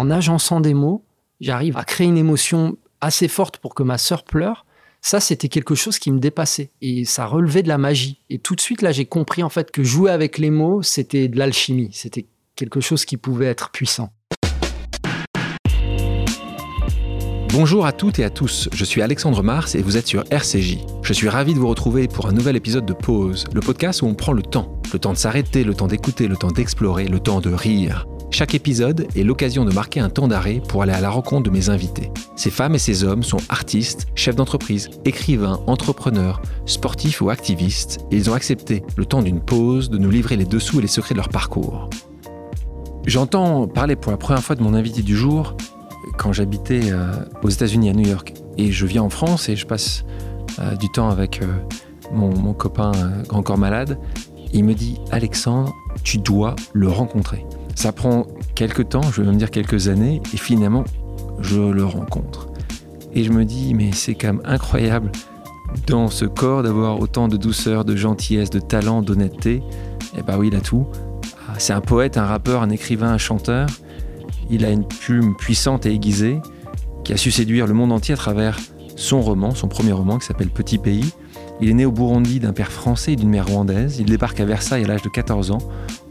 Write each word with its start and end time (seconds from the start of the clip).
en 0.00 0.10
agençant 0.10 0.60
des 0.60 0.72
mots, 0.72 1.04
j'arrive 1.42 1.76
à 1.76 1.84
créer 1.84 2.06
une 2.06 2.16
émotion 2.16 2.78
assez 3.02 3.28
forte 3.28 3.58
pour 3.58 3.74
que 3.74 3.82
ma 3.82 3.98
sœur 3.98 4.24
pleure. 4.24 4.64
Ça, 5.02 5.20
c'était 5.20 5.48
quelque 5.48 5.74
chose 5.74 5.98
qui 5.98 6.10
me 6.10 6.18
dépassait 6.18 6.70
et 6.80 7.04
ça 7.04 7.26
relevait 7.26 7.62
de 7.62 7.68
la 7.68 7.76
magie. 7.76 8.18
Et 8.30 8.38
tout 8.38 8.54
de 8.54 8.62
suite, 8.62 8.80
là, 8.80 8.92
j'ai 8.92 9.04
compris 9.04 9.42
en 9.42 9.50
fait 9.50 9.70
que 9.70 9.82
jouer 9.84 10.10
avec 10.10 10.38
les 10.38 10.48
mots, 10.48 10.80
c'était 10.80 11.28
de 11.28 11.38
l'alchimie. 11.38 11.90
C'était 11.92 12.24
quelque 12.56 12.80
chose 12.80 13.04
qui 13.04 13.18
pouvait 13.18 13.46
être 13.46 13.70
puissant. 13.72 14.10
Bonjour 17.52 17.84
à 17.84 17.92
toutes 17.92 18.20
et 18.20 18.24
à 18.24 18.30
tous, 18.30 18.70
je 18.72 18.84
suis 18.86 19.02
Alexandre 19.02 19.42
Mars 19.42 19.74
et 19.74 19.82
vous 19.82 19.98
êtes 19.98 20.06
sur 20.06 20.24
RCJ. 20.30 20.78
Je 21.02 21.12
suis 21.12 21.28
ravi 21.28 21.52
de 21.52 21.58
vous 21.58 21.68
retrouver 21.68 22.08
pour 22.08 22.26
un 22.26 22.32
nouvel 22.32 22.56
épisode 22.56 22.86
de 22.86 22.94
Pause, 22.94 23.44
le 23.52 23.60
podcast 23.60 24.00
où 24.00 24.06
on 24.06 24.14
prend 24.14 24.32
le 24.32 24.42
temps. 24.42 24.80
Le 24.94 24.98
temps 24.98 25.12
de 25.12 25.18
s'arrêter, 25.18 25.62
le 25.62 25.74
temps 25.74 25.88
d'écouter, 25.88 26.26
le 26.26 26.36
temps 26.36 26.52
d'explorer, 26.52 27.06
le 27.06 27.20
temps 27.20 27.40
de 27.40 27.52
rire. 27.52 28.06
Chaque 28.32 28.54
épisode 28.54 29.08
est 29.16 29.24
l'occasion 29.24 29.64
de 29.64 29.72
marquer 29.72 29.98
un 29.98 30.08
temps 30.08 30.28
d'arrêt 30.28 30.62
pour 30.68 30.82
aller 30.82 30.92
à 30.92 31.00
la 31.00 31.10
rencontre 31.10 31.42
de 31.42 31.50
mes 31.50 31.68
invités. 31.68 32.12
Ces 32.36 32.50
femmes 32.50 32.76
et 32.76 32.78
ces 32.78 33.02
hommes 33.02 33.24
sont 33.24 33.40
artistes, 33.48 34.06
chefs 34.14 34.36
d'entreprise, 34.36 34.88
écrivains, 35.04 35.60
entrepreneurs, 35.66 36.40
sportifs 36.64 37.20
ou 37.20 37.28
activistes, 37.28 37.98
et 38.10 38.16
ils 38.16 38.30
ont 38.30 38.34
accepté, 38.34 38.84
le 38.96 39.04
temps 39.04 39.22
d'une 39.22 39.40
pause, 39.40 39.90
de 39.90 39.98
nous 39.98 40.10
livrer 40.10 40.36
les 40.36 40.44
dessous 40.44 40.78
et 40.78 40.82
les 40.82 40.88
secrets 40.88 41.14
de 41.14 41.18
leur 41.18 41.28
parcours. 41.28 41.90
J'entends 43.04 43.66
parler 43.66 43.96
pour 43.96 44.12
la 44.12 44.18
première 44.18 44.42
fois 44.42 44.54
de 44.54 44.62
mon 44.62 44.74
invité 44.74 45.02
du 45.02 45.16
jour 45.16 45.56
quand 46.16 46.32
j'habitais 46.32 46.92
euh, 46.92 47.12
aux 47.42 47.48
États-Unis, 47.48 47.90
à 47.90 47.92
New 47.92 48.06
York. 48.06 48.34
Et 48.58 48.70
je 48.70 48.86
viens 48.86 49.02
en 49.02 49.10
France 49.10 49.48
et 49.48 49.56
je 49.56 49.66
passe 49.66 50.04
euh, 50.60 50.76
du 50.76 50.88
temps 50.90 51.10
avec 51.10 51.42
euh, 51.42 51.46
mon, 52.12 52.54
copain 52.54 52.92
grand 53.26 53.42
corps 53.42 53.58
malade. 53.58 53.98
il 54.52 54.64
me 54.64 54.74
dit 54.74 54.98
Alexandre, 55.10 55.74
tu 56.04 56.18
dois 56.18 56.54
le 56.72 56.88
rencontrer. 56.88 57.44
Ça 57.80 57.92
prend 57.92 58.26
quelques 58.54 58.90
temps, 58.90 59.00
je 59.00 59.22
vais 59.22 59.26
même 59.26 59.38
dire 59.38 59.50
quelques 59.50 59.88
années, 59.88 60.20
et 60.34 60.36
finalement, 60.36 60.84
je 61.38 61.62
le 61.62 61.82
rencontre. 61.82 62.48
Et 63.14 63.24
je 63.24 63.32
me 63.32 63.46
dis, 63.46 63.72
mais 63.72 63.90
c'est 63.92 64.14
quand 64.14 64.34
même 64.34 64.42
incroyable 64.44 65.10
dans 65.86 66.08
ce 66.08 66.26
corps 66.26 66.62
d'avoir 66.62 67.00
autant 67.00 67.26
de 67.26 67.38
douceur, 67.38 67.86
de 67.86 67.96
gentillesse, 67.96 68.50
de 68.50 68.60
talent, 68.60 69.00
d'honnêteté. 69.00 69.54
Et 69.54 70.18
eh 70.18 70.22
bah 70.22 70.34
oui, 70.38 70.48
il 70.48 70.56
a 70.56 70.60
tout. 70.60 70.88
Ah, 71.48 71.54
c'est 71.56 71.72
un 71.72 71.80
poète, 71.80 72.18
un 72.18 72.26
rappeur, 72.26 72.60
un 72.60 72.68
écrivain, 72.68 73.12
un 73.12 73.16
chanteur. 73.16 73.66
Il 74.50 74.66
a 74.66 74.70
une 74.70 74.86
plume 74.86 75.34
puissante 75.34 75.86
et 75.86 75.94
aiguisée 75.94 76.38
qui 77.02 77.14
a 77.14 77.16
su 77.16 77.30
séduire 77.30 77.66
le 77.66 77.72
monde 77.72 77.92
entier 77.92 78.12
à 78.12 78.18
travers 78.18 78.58
son 78.96 79.22
roman, 79.22 79.54
son 79.54 79.68
premier 79.68 79.92
roman 79.92 80.18
qui 80.18 80.26
s'appelle 80.26 80.50
Petit 80.50 80.76
Pays. 80.76 81.14
Il 81.62 81.70
est 81.70 81.74
né 81.74 81.86
au 81.86 81.92
Burundi 81.92 82.40
d'un 82.40 82.52
père 82.52 82.72
français 82.72 83.14
et 83.14 83.16
d'une 83.16 83.30
mère 83.30 83.46
rwandaise. 83.46 84.00
Il 84.00 84.04
débarque 84.04 84.38
à 84.40 84.44
Versailles 84.44 84.84
à 84.84 84.88
l'âge 84.88 85.02
de 85.02 85.08
14 85.08 85.50
ans 85.50 85.62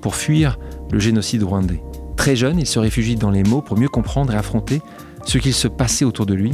pour 0.02 0.16
fuir 0.16 0.58
le 0.92 1.00
génocide 1.00 1.44
rwandais. 1.44 1.82
Très 2.16 2.36
jeune, 2.36 2.60
il 2.60 2.66
se 2.66 2.80
réfugie 2.80 3.16
dans 3.16 3.32
les 3.32 3.44
mots 3.44 3.62
pour 3.62 3.78
mieux 3.78 3.88
comprendre 3.88 4.34
et 4.34 4.38
affronter 4.38 4.82
ce 5.26 5.38
qu'il 5.38 5.54
se 5.54 5.68
passait 5.68 6.06
autour 6.06 6.26
de 6.26 6.34
lui. 6.34 6.54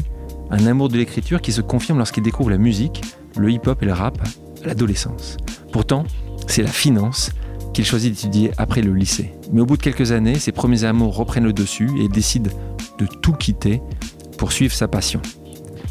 Un 0.52 0.68
amour 0.68 0.90
de 0.90 0.98
l'écriture 0.98 1.42
qui 1.42 1.52
se 1.52 1.62
confirme 1.62 1.98
lorsqu'il 1.98 2.24
découvre 2.24 2.52
la 2.52 2.58
musique, 2.58 3.02
le 3.38 3.52
hip-hop 3.52 3.82
et 3.82 3.86
le 3.86 3.94
rap 3.94 4.18
à 4.64 4.68
l'adolescence. 4.68 5.38
Pourtant, 5.72 6.04
c'est 6.48 6.62
la 6.62 6.70
finance 6.70 7.32
qu'il 7.74 7.86
choisit 7.86 8.14
d'étudier 8.14 8.52
après 8.58 8.82
le 8.82 8.94
lycée. 8.94 9.34
Mais 9.52 9.62
au 9.62 9.66
bout 9.66 9.78
de 9.78 9.82
quelques 9.82 10.12
années, 10.12 10.40
ses 10.40 10.52
premiers 10.52 10.84
amours 10.84 11.16
reprennent 11.16 11.46
le 11.46 11.54
dessus 11.54 11.90
et 11.98 12.04
il 12.04 12.10
décide 12.10 12.52
de 13.00 13.06
tout 13.06 13.34
quitter 13.34 13.82
pour 14.38 14.52
suivre 14.52 14.74
sa 14.74 14.88
passion. 14.88 15.22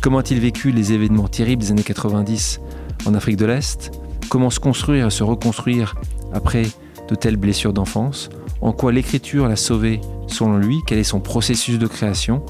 Comment 0.01 0.19
a-t-il 0.19 0.41
vécu 0.41 0.71
les 0.71 0.93
événements 0.93 1.29
terribles 1.29 1.63
des 1.63 1.71
années 1.73 1.83
90 1.83 2.61
en 3.07 3.15
Afrique 3.15 3.37
de 3.37 3.47
l'Est? 3.47 3.91
Comment 4.29 4.51
se 4.51 4.61
construire 4.61 5.07
et 5.07 5.11
se 5.11 5.23
reconstruire 5.23 5.95
après 6.33 6.65
de 7.09 7.15
telles 7.15 7.37
blessures 7.37 7.73
d'enfance 7.73 8.29
En 8.61 8.73
quoi 8.73 8.93
l'écriture 8.93 9.49
l'a 9.49 9.57
sauvé 9.57 10.01
selon 10.27 10.59
lui 10.59 10.79
Quel 10.87 10.99
est 10.99 11.05
son 11.05 11.21
processus 11.21 11.79
de 11.79 11.87
création 11.87 12.45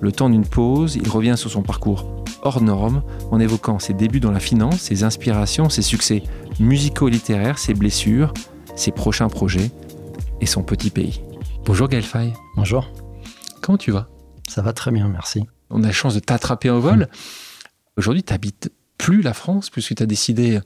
Le 0.00 0.12
temps 0.12 0.30
d'une 0.30 0.46
pause, 0.46 0.96
il 0.96 1.08
revient 1.08 1.36
sur 1.36 1.50
son 1.50 1.62
parcours 1.62 2.20
hors 2.42 2.62
norme 2.62 3.02
en 3.30 3.40
évoquant 3.40 3.78
ses 3.78 3.94
débuts 3.94 4.20
dans 4.20 4.30
la 4.30 4.40
finance, 4.40 4.80
ses 4.80 5.04
inspirations, 5.04 5.68
ses 5.68 5.82
succès 5.82 6.22
musicaux-littéraires, 6.58 7.58
ses 7.58 7.74
blessures, 7.74 8.32
ses 8.76 8.92
prochains 8.92 9.28
projets 9.28 9.70
et 10.40 10.46
son 10.46 10.62
petit 10.62 10.90
pays. 10.90 11.22
Bonjour 11.64 11.88
Gaël 11.88 12.02
Faye. 12.02 12.32
Bonjour. 12.56 12.90
Comment 13.60 13.78
tu 13.78 13.90
vas? 13.90 14.08
Ça 14.48 14.62
va 14.62 14.72
très 14.72 14.90
bien, 14.90 15.08
merci. 15.08 15.44
On 15.68 15.84
a 15.84 15.88
la 15.88 15.92
chance 15.92 16.14
de 16.14 16.20
t'attraper 16.20 16.70
en 16.70 16.80
vol. 16.80 17.08
Aujourd'hui, 17.96 18.22
tu 18.22 18.32
n'habites 18.32 18.72
plus 18.98 19.22
la 19.22 19.34
France 19.34 19.70
puisque 19.70 19.94
tu 19.94 20.02
as 20.02 20.06
décidé, 20.06 20.60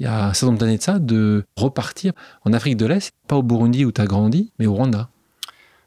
il 0.00 0.04
y 0.04 0.06
a 0.06 0.28
un 0.28 0.32
certain 0.32 0.46
nombre 0.46 0.58
d'années 0.58 0.78
de 0.78 0.82
ça, 0.82 0.98
de 0.98 1.44
repartir 1.56 2.12
en 2.44 2.52
Afrique 2.54 2.78
de 2.78 2.86
l'Est, 2.86 3.12
pas 3.28 3.36
au 3.36 3.42
Burundi 3.42 3.84
où 3.84 3.92
tu 3.92 4.00
as 4.00 4.06
grandi, 4.06 4.50
mais 4.58 4.66
au 4.66 4.74
Rwanda. 4.74 5.10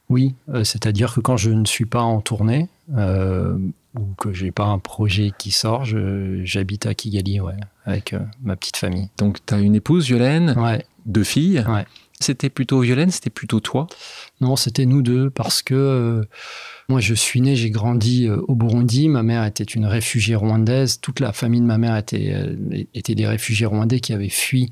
Oui, 0.10 0.36
euh, 0.50 0.64
c'est-à-dire 0.64 1.14
que 1.14 1.20
quand 1.20 1.38
je 1.38 1.50
ne 1.50 1.66
suis 1.66 1.86
pas 1.86 2.02
en 2.02 2.22
tournée 2.22 2.70
euh, 2.96 3.58
ou 3.96 4.06
que 4.18 4.32
j'ai 4.32 4.52
pas 4.52 4.66
un 4.66 4.78
projet 4.78 5.32
qui 5.38 5.50
sort, 5.50 5.86
j'habite 5.86 6.86
à 6.86 6.94
Kigali, 6.94 7.40
ouais, 7.40 7.56
avec 7.86 8.14
euh, 8.14 8.20
ma 8.44 8.56
petite 8.56 8.78
famille. 8.78 9.10
Donc 9.18 9.40
tu 9.46 9.54
as 9.54 9.60
une 9.60 9.76
épouse, 9.76 10.06
Violaine, 10.06 10.54
ouais 10.58 10.86
deux 11.06 11.24
filles. 11.24 11.66
C'était 12.20 12.50
plutôt 12.50 12.80
Violaine, 12.80 13.12
c'était 13.12 13.30
plutôt 13.30 13.60
toi? 13.60 13.88
Non, 14.40 14.56
c'était 14.56 14.86
nous 14.86 15.02
deux 15.02 15.30
parce 15.30 15.62
que 15.62 16.26
moi 16.90 17.00
je 17.00 17.14
suis 17.14 17.42
né, 17.42 17.56
j'ai 17.56 17.70
grandi 17.70 18.28
euh, 18.28 18.42
au 18.48 18.56
Burundi. 18.56 19.10
Ma 19.10 19.24
mère 19.24 19.46
était 19.46 19.64
une 19.64 19.86
réfugiée 19.86 20.36
rwandaise. 20.36 21.00
Toute 21.00 21.20
la 21.20 21.34
famille 21.34 21.62
de 21.62 21.66
ma 21.66 21.78
mère 21.78 21.98
était, 21.98 22.34
euh, 22.34 22.56
était 22.94 23.16
des 23.16 23.28
réfugiés 23.28 23.66
rwandais 23.66 24.00
qui 24.00 24.14
avaient 24.14 24.30
fui 24.30 24.72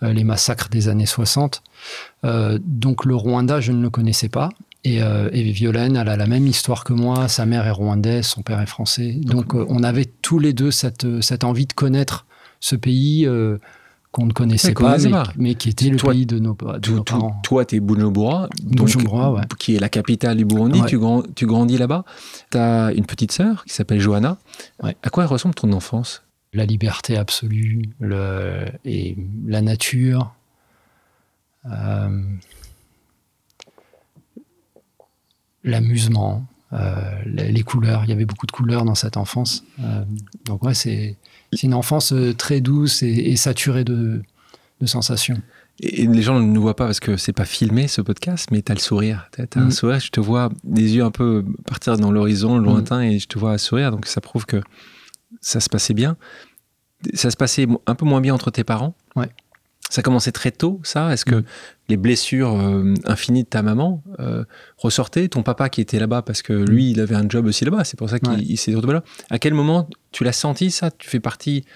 les 0.00 0.24
massacres 0.24 0.68
des 0.68 0.88
années 0.88 1.06
60. 1.06 1.62
donc 2.24 3.04
le 3.04 3.14
Rwanda, 3.14 3.60
je 3.60 3.70
ne 3.70 3.80
le 3.80 3.88
connaissais 3.88 4.28
pas. 4.28 4.48
Et, 4.82 5.00
Violaine, 5.52 5.94
elle 5.94 6.08
a 6.08 6.16
la 6.16 6.26
même 6.26 6.48
histoire 6.48 6.82
que 6.82 6.92
moi. 6.92 7.28
Sa 7.28 7.46
mère 7.46 7.68
est 7.68 7.70
rwandaise, 7.70 8.26
son 8.26 8.42
père 8.42 8.60
est 8.60 8.66
français. 8.66 9.12
Donc, 9.22 9.54
on 9.54 9.84
avait 9.84 10.06
tous 10.06 10.40
les 10.40 10.52
deux 10.52 10.72
cette, 10.72 11.06
cette 11.22 11.44
envie 11.44 11.66
de 11.66 11.72
connaître 11.72 12.26
ce 12.58 12.74
pays 12.74 13.28
qu'on 14.12 14.26
ne 14.26 14.32
connaissait 14.32 14.74
pas, 14.74 14.98
mais, 15.36 15.54
qui 15.54 15.70
était 15.70 15.88
le 15.88 15.96
pays 15.96 16.26
de 16.26 16.38
nos, 16.38 16.52
de 16.52 17.00
parents. 17.00 17.40
Toi, 17.42 17.64
tu 17.64 17.76
es 17.76 17.80
Bujumbura, 17.80 18.48
qui 19.58 19.74
est 19.74 19.80
la 19.80 19.88
capitale 19.88 20.36
du 20.36 20.44
Burundi. 20.44 20.80
Tu, 20.86 20.98
tu, 21.34 21.46
grandis 21.46 21.78
là-bas. 21.78 22.04
Tu 22.50 22.58
as 22.58 22.92
une 22.92 23.06
petite 23.06 23.32
sœur 23.32 23.64
qui 23.64 23.72
s'appelle 23.72 24.00
Johanna. 24.00 24.36
À 24.82 25.10
quoi 25.10 25.26
ressemble 25.26 25.54
ton 25.54 25.72
enfance? 25.72 26.22
La 26.52 26.66
liberté 26.66 27.16
absolue 27.16 27.84
le, 27.98 28.66
et 28.84 29.16
la 29.46 29.62
nature. 29.62 30.34
Euh, 31.64 32.22
l'amusement, 35.64 36.44
les, 37.26 37.62
couleurs. 37.62 38.04
Il 38.04 38.10
y 38.10 38.12
avait 38.12 38.24
beaucoup 38.24 38.46
de 38.46 38.52
couleurs 38.52 38.84
dans 38.84 38.94
cette 38.94 39.16
enfance. 39.16 39.64
Euh, 39.80 40.04
donc 40.44 40.62
ouais, 40.64 40.74
c'est 40.74 41.16
une 41.62 41.74
enfance 41.74 42.12
euh, 42.12 42.34
très 42.34 42.60
douce 42.60 43.02
et, 43.02 43.36
saturée 43.36 43.84
de, 43.84 44.22
sensations. 44.84 45.40
Et 45.80 46.06
les 46.06 46.22
gens 46.22 46.40
ne 46.40 46.44
nous 46.44 46.60
voient 46.60 46.76
pas 46.76 46.86
parce 46.86 47.00
que 47.00 47.16
c'est 47.16 47.32
pas 47.32 47.44
filmé 47.44 47.86
ce 47.88 48.00
podcast, 48.00 48.48
mais 48.50 48.62
tu 48.62 48.72
as 48.72 48.74
le 48.74 48.80
sourire. 48.80 49.28
Tu 49.32 49.42
as, 49.42 49.60
un 49.60 49.66
mm. 49.66 49.70
sourire, 49.70 50.00
je 50.00 50.10
te 50.10 50.20
vois 50.20 50.50
des 50.64 50.96
yeux 50.96 51.04
un 51.04 51.10
peu 51.10 51.44
partir 51.66 51.96
dans 51.96 52.10
l'horizon 52.10 52.58
mm. 52.58 52.64
lointain 52.64 53.00
et 53.02 53.18
je 53.18 53.28
te 53.28 53.38
vois 53.38 53.58
sourire. 53.58 53.90
Donc 53.90 54.06
ça 54.06 54.20
prouve 54.20 54.44
que 54.44 54.60
ça 55.40 55.60
se 55.60 55.68
passait 55.68 55.94
bien. 55.94 56.16
Ça 57.14 57.30
se 57.30 57.36
passait 57.36 57.66
un 57.86 57.94
peu 57.94 58.04
moins 58.04 58.20
bien 58.20 58.34
entre 58.34 58.50
tes 58.50 58.64
parents. 58.64 58.94
Ouais. 59.14 59.28
Ça 59.88 60.02
commençait 60.02 60.32
très 60.32 60.50
tôt, 60.50 60.80
ça? 60.84 61.12
Est-ce 61.12 61.24
que 61.24 61.36
mm. 61.36 61.44
Les 61.92 61.98
blessures 61.98 62.58
euh, 62.58 62.94
infinies 63.04 63.44
de 63.44 63.48
ta 63.48 63.60
maman 63.62 64.02
euh, 64.18 64.44
ressortaient 64.78 65.28
Ton 65.28 65.42
papa 65.42 65.68
qui 65.68 65.82
était 65.82 65.98
là-bas, 65.98 66.22
parce 66.22 66.40
que 66.40 66.54
lui, 66.54 66.90
il 66.90 67.00
avait 67.00 67.14
un 67.14 67.28
job 67.28 67.44
aussi 67.44 67.66
là-bas, 67.66 67.84
c'est 67.84 67.98
pour 67.98 68.08
ça 68.08 68.18
qu'il 68.18 68.58
s'est 68.58 68.74
retrouvé 68.74 68.94
là. 68.94 69.04
À 69.28 69.38
quel 69.38 69.52
moment 69.52 69.90
tu 70.10 70.24
l'as 70.24 70.32
senti, 70.32 70.70
ça? 70.70 70.90
Tu 70.90 71.10
fais 71.10 71.20
partie. 71.20 71.66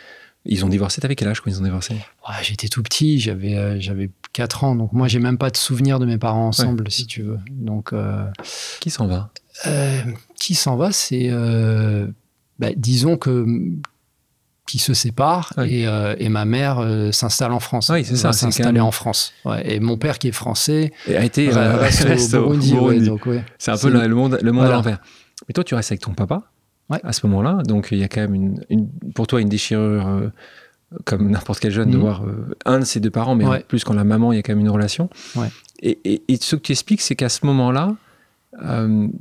Ils 0.47 0.65
ont 0.65 0.71
divorcé, 0.71 1.03
t'avais 1.03 1.17
quel 1.17 1.29
âge 1.29 1.41
quand 1.41 1.51
ils 1.51 1.61
ont 1.61 1.65
divorcé? 1.65 1.97
J'étais 2.41 2.69
tout 2.69 2.83
petit, 2.83 3.21
j'avais 3.21 3.57
euh, 3.57 3.77
j'avais 3.79 4.11
4 4.33 4.65
ans, 4.65 4.75
donc 4.75 4.93
moi 4.93 5.07
j'ai 5.07 5.19
même 5.19 5.39
pas 5.39 5.51
de 5.51 5.57
souvenir 5.57 5.99
de 5.99 6.07
mes 6.07 6.19
parents 6.19 6.47
ensemble, 6.47 6.91
si 6.91 7.07
tu 7.07 7.23
veux. 7.23 7.39
Donc, 7.51 7.93
qui 8.81 8.89
s'en 8.89 9.07
va? 9.07 9.31
Qui 10.41 10.55
s'en 10.55 10.77
va, 10.77 10.93
c'est. 10.93 11.31
Bah, 12.59 12.69
disons 12.75 13.19
que 13.19 13.45
qui 14.67 14.79
se 14.79 14.95
séparent 14.95 15.53
et, 15.65 15.87
euh, 15.87 16.17
et, 16.19 16.29
ma 16.29 16.45
mère 16.45 16.81
euh, 16.81 17.13
s'installe 17.13 17.53
en 17.53 17.61
France. 17.61 17.89
Oui, 17.93 18.05
c'est 18.05 18.17
ça. 18.17 18.33
S'installer 18.33 18.81
en 18.81 18.91
France. 18.91 19.33
et 19.65 19.79
mon 19.81 19.97
père 19.97 20.19
qui 20.19 20.29
est 20.29 20.33
français 20.33 20.93
et 21.07 21.17
a 21.17 21.25
été 21.25 21.57
euh, 21.57 21.77
reste, 21.81 22.35
au 22.35 22.55
Burundi. 22.55 23.11
c'est 23.59 23.71
un 23.71 23.79
peu 23.79 23.89
le, 23.89 24.15
monde, 24.15 24.39
le 24.43 24.53
monde 24.53 24.67
à 24.67 24.71
l'envers. 24.71 24.99
Mais 25.49 25.53
toi, 25.53 25.63
tu 25.63 25.75
restes 25.75 25.93
avec 25.93 26.03
ton 26.03 26.15
papa 26.15 26.43
à 26.91 27.13
ce 27.13 27.27
moment-là. 27.27 27.63
Donc 27.65 27.89
il 27.93 27.99
y 27.99 28.05
a 28.05 28.09
quand 28.09 28.21
même 28.21 28.59
une, 28.69 28.89
pour 29.15 29.27
toi 29.27 29.41
une 29.41 29.49
déchirure 29.49 30.31
comme 31.05 31.31
n'importe 31.31 31.61
quel 31.61 31.73
jeune 31.73 31.91
de 31.91 31.97
mhm. 31.97 32.03
voir 32.03 32.25
un 32.65 32.81
de 32.81 32.85
ses 32.85 33.01
deux 33.01 33.11
parents, 33.11 33.37
mais 33.37 33.47
en 33.47 33.61
plus 33.61 33.85
quand 33.85 33.95
la 33.95 34.05
maman, 34.05 34.33
il 34.33 34.37
y 34.37 34.39
a 34.39 34.43
quand 34.43 34.53
même 34.53 34.61
une 34.61 34.71
relation. 34.71 35.09
Et, 35.81 35.99
et, 36.05 36.23
et, 36.29 36.37
ce 36.41 36.57
que 36.57 36.63
tu 36.63 36.73
expliques, 36.73 37.03
c'est 37.03 37.15
qu'à 37.15 37.29
ce 37.29 37.47
moment-là, 37.47 37.95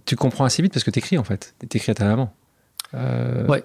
tu 0.05 0.15
comprends 0.15 0.45
assez 0.45 0.63
vite 0.63 0.73
parce 0.73 0.83
que 0.83 0.91
tu 0.91 0.99
écris 0.99 1.19
en 1.19 1.23
fait. 1.23 1.53
Tu 1.69 1.77
écris 1.77 1.91
à 1.91 1.95
ta 1.95 2.05
maman. 2.05 2.33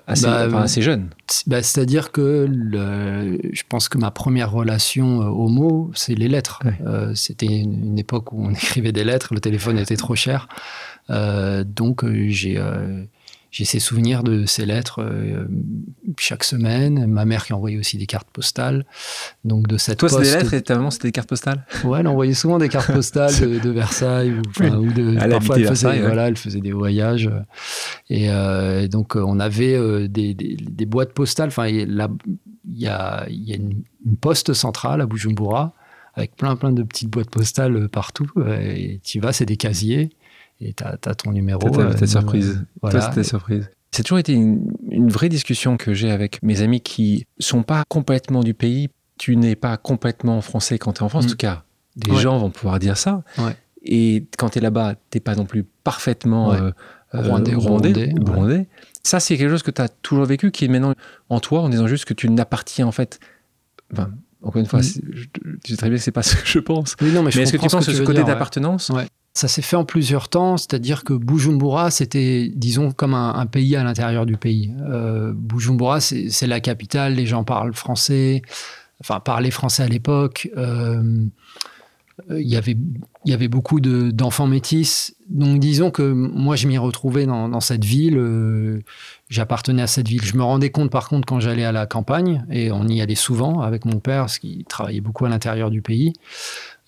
Assez, 0.07 0.27
bah, 0.27 0.61
assez, 0.63 0.83
jeune. 0.83 1.09
Bah, 1.47 1.63
c'est-à-dire 1.63 2.13
que 2.13 2.47
le, 2.49 3.39
je 3.53 3.63
pense 3.69 3.89
que 3.89 3.99
ma 3.99 4.11
première 4.11 4.51
relation 4.51 5.19
au 5.19 5.49
mot, 5.49 5.91
c'est 5.95 6.15
les 6.15 6.29
lettres. 6.29 6.61
C'était 7.15 7.47
une, 7.47 7.85
une, 7.85 7.99
époque 7.99 8.33
où 8.33 8.45
on 8.45 8.51
écrivait 8.55 8.93
des 8.93 9.05
lettres, 9.05 9.35
le 9.35 9.41
téléphone 9.41 9.79
était 9.79 9.97
trop 9.97 10.15
cher. 10.15 10.49
donc 11.09 12.05
j'ai 12.29 12.61
j'ai 13.51 13.65
ces 13.65 13.81
souvenirs 13.81 14.23
de 14.23 14.47
ces 14.47 14.65
lettres 14.65 15.03
euh, 15.03 15.45
chaque 16.19 16.45
semaine. 16.45 17.07
Ma 17.07 17.25
mère 17.25 17.45
qui 17.45 17.53
envoyait 17.53 17.79
aussi 17.79 17.99
des 17.99 18.07
cartes 18.07 18.29
postales. 18.33 18.87
Donc 19.45 19.67
de 19.67 19.77
cette 19.77 19.99
Toi, 19.99 20.09
c'est 20.09 20.23
des 20.23 20.31
lettres 20.31 20.55
et 20.55 20.63
ta 20.63 20.77
maman, 20.77 20.91
c'était 20.91 21.09
des 21.09 21.13
cartes 21.13 21.29
postales? 21.29 21.67
Ouais, 21.85 22.01
elle 22.01 22.07
envoyait 22.07 22.35
souvent 22.35 22.59
des 22.59 22.69
cartes 22.69 22.93
postales 22.93 23.35
de, 23.35 23.71
Versailles. 23.71 24.33
Ou, 24.33 24.63
ou 24.63 24.93
de, 24.93 25.29
parfois, 25.29 25.59
elle 25.59 25.67
faisait, 25.67 26.01
voilà, 26.01 26.29
elle 26.29 26.37
faisait 26.37 26.61
des 26.61 26.73
voyages. 26.73 27.29
Et, 28.09 28.31
euh, 28.31 28.87
donc, 28.87 29.17
on 29.17 29.41
avait 29.41 29.75
euh, 29.75 30.07
des, 30.07 30.35
des, 30.35 30.87
boîtes 30.87 31.13
postales. 31.13 31.49
Enfin, 31.49 31.67
il 31.67 32.09
y 32.73 32.87
a, 32.87 33.27
y 33.29 33.53
a 33.53 33.57
une, 33.57 33.83
poste 34.21 34.53
centrale 34.55 35.01
à 35.01 35.07
Bujumbura 35.07 35.75
avec 36.15 36.37
plein, 36.37 36.57
plein 36.57 36.73
de 36.73 36.83
petites 36.83 37.11
boîtes 37.11 37.31
postales 37.31 37.89
partout. 37.89 38.31
Et 38.47 39.01
tu 39.03 39.19
vas, 39.19 39.33
c'est 39.33 39.47
des 39.47 39.57
casiers 39.57 40.11
et 40.61 40.75
tu 40.75 40.85
as, 40.85 41.15
ton 41.15 41.33
numéro. 41.33 41.71
T'as 41.71 41.95
ta, 41.95 42.07
surprise. 42.07 42.65
Voilà. 42.83 43.23
surprise. 43.23 43.71
C'est 43.91 44.03
toujours 44.03 44.19
été 44.19 44.33
une, 44.33 44.71
vraie 45.09 45.29
discussion 45.29 45.77
que 45.77 45.95
j'ai 45.95 46.11
avec 46.11 46.43
mes 46.43 46.63
amis 46.63 46.81
qui 46.81 47.27
sont 47.39 47.63
pas 47.63 47.83
complètement 47.89 48.43
du 48.43 48.55
pays. 48.55 48.89
Tu 49.19 49.37
n'es 49.37 49.57
pas 49.57 49.77
complètement 49.77 50.41
français 50.41 50.79
quand 50.79 50.95
tu 50.95 51.01
es 51.01 51.03
en 51.03 51.09
France. 51.09 51.25
En 51.25 51.29
mm. 51.29 51.31
tout 51.31 51.37
cas, 51.37 51.65
des 51.97 52.15
gens 52.17 52.39
vont 52.39 52.51
pouvoir 52.51 52.79
dire 52.79 52.97
ça. 52.97 53.23
Et 53.83 54.27
quand 54.39 54.51
tu 54.51 54.59
es 54.59 54.61
là-bas, 54.61 54.95
tu 55.11 55.21
pas 55.21 55.35
non 55.35 55.47
plus 55.47 55.65
parfaitement 55.65 56.53
euh, 56.53 56.71
euh, 57.15 57.23
rwandais, 57.23 57.55
rwandais, 57.55 58.69
Ça, 59.03 59.19
c'est 59.21 59.37
quelque 59.37 59.51
chose 59.51 59.63
que 59.63 59.71
tu 59.71 59.81
as 59.81 59.89
toujours 59.89 60.27
vécu, 60.27 60.51
qui 60.51 60.67
est 60.67 60.69
maintenant 60.69 60.95
en 61.31 61.41
toi, 61.41 61.63
en 61.63 61.69
disant 61.71 61.87
juste 61.87 62.05
que 62.05 62.15
tu 62.15 62.29
n'appartiens 62.29 62.87
en 62.87 62.93
fait. 62.93 63.19
Enfin, 63.93 64.11
encore 64.43 64.61
une 64.61 64.67
fois, 64.67 64.81
mm. 64.81 64.83
je, 64.83 65.25
sais 65.67 65.77
très 65.77 65.89
bien 65.89 65.97
que 65.97 66.05
c'est 66.05 66.13
pas 66.13 66.23
ce 66.23 66.37
que 66.37 66.47
je 66.47 66.59
pense. 66.59 66.95
mais, 67.01 67.11
mais 67.11 67.31
est-ce 67.31 67.53
que 67.53 67.57
tu 67.57 67.69
penses 67.69 67.87
que, 67.87 67.93
ce 67.93 68.03
côté 68.03 68.23
d'appartenance 68.23 68.93
ça 69.33 69.49
s'est 69.49 69.63
fait 69.63 69.77
en 69.77 69.85
plusieurs 69.85 70.29
temps, 70.29 70.57
c'est-à-dire 70.57 71.05
que 71.05 71.13
Bujumbura, 71.13 71.91
c'était, 71.91 72.51
disons, 72.55 72.91
comme 72.91 73.15
un, 73.15 73.47
pays 73.47 73.77
à 73.77 73.85
l'intérieur 73.85 74.27
du 74.27 74.37
pays. 74.37 74.75
Euh, 74.83 75.33
Bujumbura, 75.35 76.01
c'est 76.01 76.47
la 76.47 76.61
capitale, 76.61 77.15
les 77.15 77.27
gens 77.27 77.45
parlent 77.45 77.75
français, 77.75 78.43
enfin, 79.01 79.21
parlaient 79.21 79.53
français 79.53 79.85
à 79.85 79.89
l'époque. 79.89 80.51
Euh, 80.57 81.27
il 82.31 82.49
y 82.49 82.57
avait, 82.57 82.77
il 83.25 83.31
y 83.31 83.35
avait 83.35 83.49
beaucoup 83.49 83.81
d'enfants 83.81 84.47
métis. 84.47 85.15
Donc, 85.29 85.61
disons 85.61 85.91
que 85.91 86.03
moi, 86.03 86.57
je 86.57 86.67
m'y 86.67 86.79
retrouvais 86.79 87.27
dans, 87.27 87.61
cette 87.61 87.85
ville. 87.85 88.19
Euh, 88.19 88.83
j'appartenais 89.29 89.83
à 89.83 89.87
cette 89.87 90.09
ville. 90.09 90.25
Je 90.25 90.37
me 90.37 90.43
rendais 90.43 90.71
compte, 90.71 90.91
par 90.91 91.09
contre, 91.09 91.27
quand 91.27 91.41
j'allais 91.41 91.65
à 91.65 91.73
la 91.73 91.87
campagne, 91.87 92.45
et 92.51 92.71
on 92.73 92.87
y 92.89 93.01
allait 93.01 93.15
souvent 93.15 93.61
avec 93.61 93.85
mon 93.85 94.01
père, 94.01 94.23
parce 94.23 94.39
qu'il 94.39 94.65
travaillait 94.65 95.01
beaucoup 95.01 95.25
à 95.25 95.29
l'intérieur 95.29 95.71
du 95.71 95.83
pays. 95.83 96.13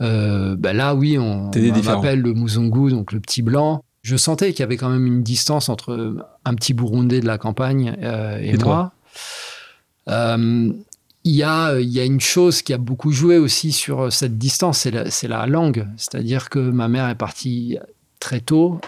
Euh, 0.03 0.57
bah 0.57 0.73
là, 0.73 0.95
oui, 0.95 1.17
on, 1.19 1.51
m'appelle 1.85 2.21
le 2.21 2.35
Muzungu, 2.35 2.91
donc 2.91 3.13
le 3.13 3.21
petit 3.21 3.43
blanc. 3.43 3.85
Je 4.03 4.17
sentais 4.17 4.51
qu'il 4.51 4.61
y 4.61 4.63
avait 4.65 4.77
quand 4.77 4.91
même 4.91 5.07
une 5.07 5.23
distance 5.23 5.69
entre 5.69 6.17
un 6.45 6.55
petit 6.55 6.75
Burundais 6.75 7.21
de 7.21 7.27
la 7.27 7.39
campagne 7.39 7.97
euh, 8.03 8.39
et, 8.39 8.57
moi. 8.59 8.93
Euh, 10.09 10.73
il 11.25 11.33
y, 11.33 11.45
a, 11.45 11.79
y 11.79 12.01
a 12.01 12.05
une 12.05 12.21
chose 12.21 12.63
qui 12.63 12.73
a 12.73 12.79
beaucoup 12.79 13.13
joué 13.13 13.39
aussi 13.39 13.71
sur 13.71 14.13
cette 14.13 14.39
distance, 14.39 14.89
c'est 15.09 15.29
la, 15.29 15.47
langue. 15.47 15.87
C'est-à-dire 15.97 16.51
que 16.51 16.59
ma 16.59 16.89
mère 16.89 17.09
est 17.09 17.15
partie 17.15 17.79
très 18.19 18.41
tôt 18.41 18.81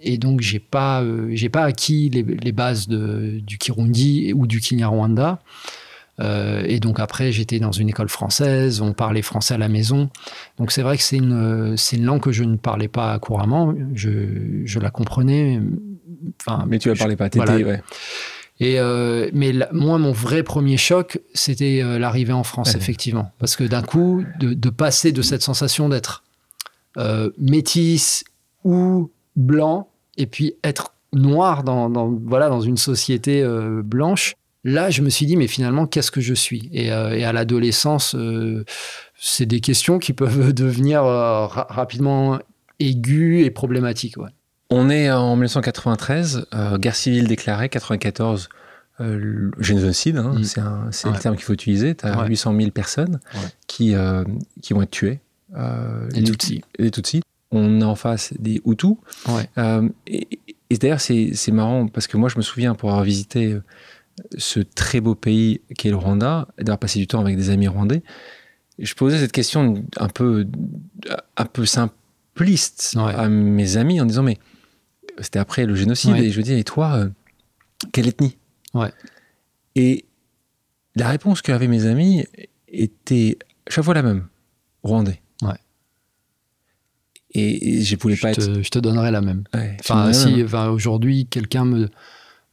et 0.00 0.18
donc 0.18 0.40
j'ai 0.40 0.58
pas 0.58 1.04
j'ai 1.30 1.48
pas 1.48 1.62
acquis 1.62 2.10
les, 2.10 2.52
bases 2.52 2.86
de, 2.86 3.40
du 3.40 3.58
Kirundi 3.58 4.32
ou 4.36 4.46
du 4.46 4.60
Kinyarwanda. 4.60 5.40
Euh, 6.20 6.62
et 6.66 6.78
donc 6.78 7.00
après, 7.00 7.32
j'étais 7.32 7.58
dans 7.58 7.72
une 7.72 7.88
école 7.88 8.08
française, 8.08 8.80
on 8.80 8.92
parlait 8.92 9.22
français 9.22 9.54
à 9.54 9.58
la 9.58 9.68
maison. 9.68 10.10
Donc 10.58 10.70
c'est 10.72 10.82
vrai 10.82 10.96
que 10.96 11.02
c'est 11.02 11.16
une, 11.16 11.76
c'est 11.76 11.96
une 11.96 12.04
langue 12.04 12.20
que 12.20 12.32
je 12.32 12.44
ne 12.44 12.56
parlais 12.56 12.88
pas 12.88 13.18
couramment, 13.18 13.74
je, 13.94 14.62
je 14.64 14.78
la 14.78 14.90
comprenais. 14.90 15.60
Enfin, 16.40 16.64
mais 16.68 16.78
tu 16.78 16.88
la 16.88 16.94
parlais 16.94 17.16
pas, 17.16 17.30
t'étais, 17.30 17.64
ouais. 17.64 17.82
Et 18.60 18.78
euh, 18.78 19.28
mais 19.32 19.52
moi, 19.72 19.98
mon 19.98 20.12
vrai 20.12 20.42
premier 20.42 20.76
choc, 20.76 21.18
c'était 21.34 21.80
euh, 21.82 21.98
l'arrivée 21.98 22.34
en 22.34 22.44
France, 22.44 22.76
effectivement. 22.76 23.32
Parce 23.38 23.56
que 23.56 23.64
d'un 23.64 23.82
coup, 23.82 24.24
de, 24.38 24.52
de, 24.52 24.70
passer 24.70 25.10
de 25.10 25.22
cette 25.22 25.42
sensation 25.42 25.88
d'être 25.88 26.22
métis 27.38 28.24
ou 28.64 29.10
blanc, 29.34 29.88
et 30.18 30.26
puis 30.26 30.54
être 30.62 30.92
noir 31.14 31.64
dans, 31.64 31.88
dans, 31.88 32.10
voilà, 32.26 32.50
dans 32.50 32.60
une 32.60 32.76
société 32.76 33.42
blanche, 33.82 34.36
Là, 34.64 34.90
je 34.90 35.02
me 35.02 35.10
suis 35.10 35.26
dit, 35.26 35.36
mais 35.36 35.48
finalement, 35.48 35.86
qu'est-ce 35.86 36.10
que 36.10 36.20
je 36.20 36.34
suis? 36.34 36.70
Et, 36.72 36.92
euh, 36.92 37.28
à 37.28 37.32
l'adolescence, 37.32 38.14
euh, 38.14 38.64
c'est 39.18 39.46
des 39.46 39.60
questions 39.60 39.98
qui 39.98 40.12
peuvent 40.12 40.52
devenir 40.54 41.04
euh, 41.04 41.46
rapidement 41.46 42.38
aiguës 42.78 43.44
et 43.44 43.50
problématiques. 43.50 44.16
On 44.70 44.88
est 44.88 45.10
en 45.10 45.34
1993, 45.34 46.46
guerre 46.78 46.94
civile 46.94 47.26
déclarée, 47.28 47.68
94, 47.68 48.48
génocide, 49.58 50.16
hein, 50.16 50.34
mm. 50.36 50.90
c'est 50.92 51.10
le 51.10 51.18
terme 51.18 51.34
qu'il 51.34 51.44
faut 51.44 51.52
utiliser. 51.52 51.94
Tu 51.94 52.06
as 52.06 52.24
800 52.24 52.56
000 52.56 52.70
personnes 52.70 53.20
qui, 53.66 53.94
qui 54.62 54.72
vont 54.72 54.82
être 54.82 54.90
tuées. 54.90 55.20
les 56.14 56.22
Tutsis. 56.22 56.62
Les 56.78 56.90
Tutsis. 56.90 57.22
On 57.50 57.82
est 57.82 57.84
en 57.84 57.96
face 57.96 58.32
des 58.38 58.62
Hutus. 58.64 58.94
et, 60.06 60.28
et 60.70 60.78
d'ailleurs, 60.78 61.00
c'est 61.02 61.52
marrant 61.52 61.86
parce 61.88 62.06
que 62.06 62.16
moi, 62.16 62.30
je 62.30 62.38
me 62.38 62.42
souviens 62.42 62.74
pour 62.74 62.88
avoir 62.88 63.04
visité 63.04 63.58
ce 64.36 64.60
très 64.60 65.00
beau 65.00 65.14
pays 65.14 65.60
qu'est 65.76 65.90
le 65.90 65.96
Rwanda, 65.96 66.48
et 66.58 66.64
d'avoir 66.64 66.78
passé 66.78 66.98
du 66.98 67.06
temps 67.06 67.20
avec 67.20 67.36
des 67.36 67.50
amis 67.50 67.68
rwandais, 67.68 68.02
je 68.78 68.94
posais 68.94 69.18
cette 69.18 69.32
question 69.32 69.84
un 69.96 70.08
peu, 70.08 70.46
un 71.36 71.44
peu 71.44 71.66
simpliste 71.66 72.96
à 72.96 73.28
mes 73.28 73.76
amis 73.76 74.00
en 74.00 74.06
disant 74.06 74.22
mais 74.22 74.38
c'était 75.20 75.38
après 75.38 75.66
le 75.66 75.74
génocide 75.74 76.16
et 76.16 76.30
je 76.30 76.40
dis 76.40 76.54
et 76.54 76.64
toi 76.64 76.94
euh, 76.96 77.08
quelle 77.92 78.08
ethnie? 78.08 78.36
Ouais. 78.74 78.90
et 79.74 80.06
la 80.94 81.08
réponse 81.08 81.42
qu'avaient 81.42 81.68
mes 81.68 81.84
amis 81.84 82.24
était 82.68 83.38
chaque 83.68 83.84
fois 83.84 83.94
la 83.94 84.02
même 84.02 84.26
rwandais. 84.82 85.20
Et, 87.34 87.80
je 87.80 87.96
pouvais 87.96 88.16
pas 88.16 88.32
être 88.32 88.62
je 88.62 88.68
te 88.68 88.78
donnerais 88.78 89.10
la 89.10 89.22
même. 89.22 89.44
Enfin 89.80 90.12
si 90.12 90.42
enfin, 90.44 90.68
aujourd'hui 90.68 91.26
quelqu'un 91.26 91.64
me 91.64 91.88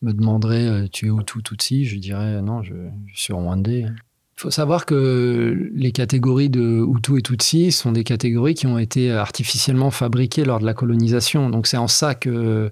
me 0.01 0.13
demanderait 0.13 0.67
euh, 0.67 0.87
tu 0.91 1.07
es 1.07 1.09
Hutu 1.09 1.43
Tutsi, 1.43 1.85
je 1.85 1.97
dirais 1.97 2.41
non, 2.41 2.63
je, 2.63 2.73
suis 3.13 3.33
Rwandais. 3.33 3.85
Il 3.87 4.41
faut 4.41 4.51
savoir 4.51 4.85
que 4.85 5.69
les 5.73 5.91
catégories 5.91 6.49
de 6.49 6.85
Hutu 6.87 7.17
et 7.17 7.21
Tutsi 7.21 7.71
sont 7.71 7.91
des 7.91 8.05
catégories 8.05 8.53
qui 8.53 8.67
ont 8.67 8.79
été 8.79 9.11
artificiellement 9.11 9.91
fabriquées 9.91 10.45
lors 10.45 10.59
de 10.59 10.65
la 10.65 10.73
colonisation. 10.73 11.49
Donc 11.49 11.67
c'est 11.67 11.77
en 11.77 11.89
ça 11.89 12.15
que 12.15 12.71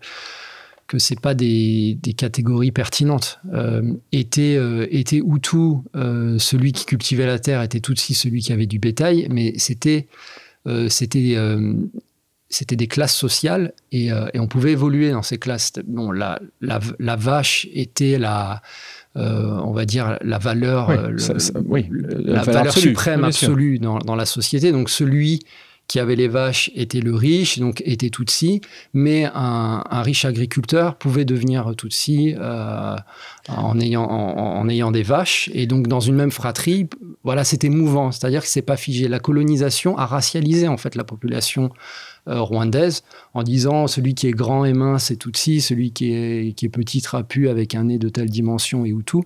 que 0.88 1.00
c'est 1.00 1.19
pas 1.19 1.36
des, 1.36 1.98
des, 2.01 2.13
catégories 2.13 2.72
pertinentes. 2.72 3.39
Euh, 3.53 3.93
était, 4.12 4.55
euh, 4.55 4.88
était 4.89 5.17
Hutu 5.17 5.75
euh, 5.96 6.39
celui 6.39 6.72
qui 6.72 6.86
cultivait 6.86 7.25
la 7.25 7.39
terre, 7.39 7.62
était 7.62 7.81
Tutsi 7.81 8.13
celui 8.13 8.41
qui 8.41 8.53
avait 8.53 8.65
du 8.65 8.79
bétail, 8.79 9.27
mais 9.29 9.53
c'était 9.57 10.07
c'était 10.89 11.38
c'était 12.50 12.75
des 12.75 12.88
classes 12.88 13.16
sociales 13.16 13.74
euh, 13.94 14.30
et, 14.34 14.39
on 14.39 14.48
pouvait 14.48 14.72
évoluer 14.72 15.12
dans 15.12 15.22
ces 15.22 15.38
classes. 15.38 15.74
Bon, 15.86 16.12
la, 16.12 16.39
la, 16.62 17.16
vache 17.16 17.68
était 17.74 18.18
la, 18.18 18.62
euh, 19.16 19.60
on 19.63 19.74
va 19.74 19.86
dire, 19.86 20.18
la 20.22 20.38
valeur, 20.38 20.89
oui, 21.66 21.89
la, 21.92 22.44
valeur, 22.44 22.74
suprême 22.74 23.24
absolue 23.24 23.80
dans, 23.80 24.00
dans, 24.00 24.16
la 24.16 24.25
société. 24.25 24.72
Donc 24.72 24.89
celui 24.89 25.39
qui 25.88 26.00
avait 26.00 26.15
les 26.15 26.27
vaches 26.27 26.70
était 26.75 27.00
le 27.00 27.15
riche, 27.15 27.60
donc 27.60 27.82
était 27.86 28.10
Tutsi, 28.10 28.62
mais 28.94 29.25
un, 29.34 29.84
riche 30.01 30.25
agriculteur 30.25 30.98
pouvait 30.98 31.25
devenir 31.25 31.74
Tutsi 31.77 32.36
en, 32.38 33.79
ayant, 33.79 34.03
en, 34.03 34.67
ayant 34.67 34.91
des 34.91 35.03
vaches. 35.03 35.50
Et 35.53 35.65
donc 35.65 35.88
dans 35.88 36.00
une 36.00 36.15
même 36.15 36.32
fratrie, 36.32 36.88
voilà, 37.24 37.44
c'était 37.44 37.70
mouvant, 37.70 38.12
c'est-à-dire 38.12 38.41
que 38.41 38.48
c'est 38.48 38.62
pas 38.62 38.77
figé. 38.77 39.08
La 39.08 39.20
colonisation 39.20 39.98
a 39.98 40.06
racialisé 40.06 40.67
en 40.67 40.77
fait 40.77 40.96
la 40.96 41.03
population 41.03 41.72
euh, 42.27 42.41
rwandaise 42.41 43.03
en 43.34 43.41
disant 43.41 43.88
celui 43.88 44.13
qui 44.13 44.27
est 44.27 44.32
grand 44.32 44.65
et 44.65 44.74
mince 44.74 45.12
est 45.12 45.15
Tutsi, 45.15 45.62
celui 45.62 45.91
qui 45.94 46.12
est, 46.12 46.70
petit 46.70 47.01
trapu 47.01 47.48
avec 47.48 47.74
un 47.74 47.86
nez 47.86 48.00
de 48.00 48.10
telle 48.10 48.29
dimension 48.29 48.84
est 48.84 48.89
Hutu, 48.89 49.20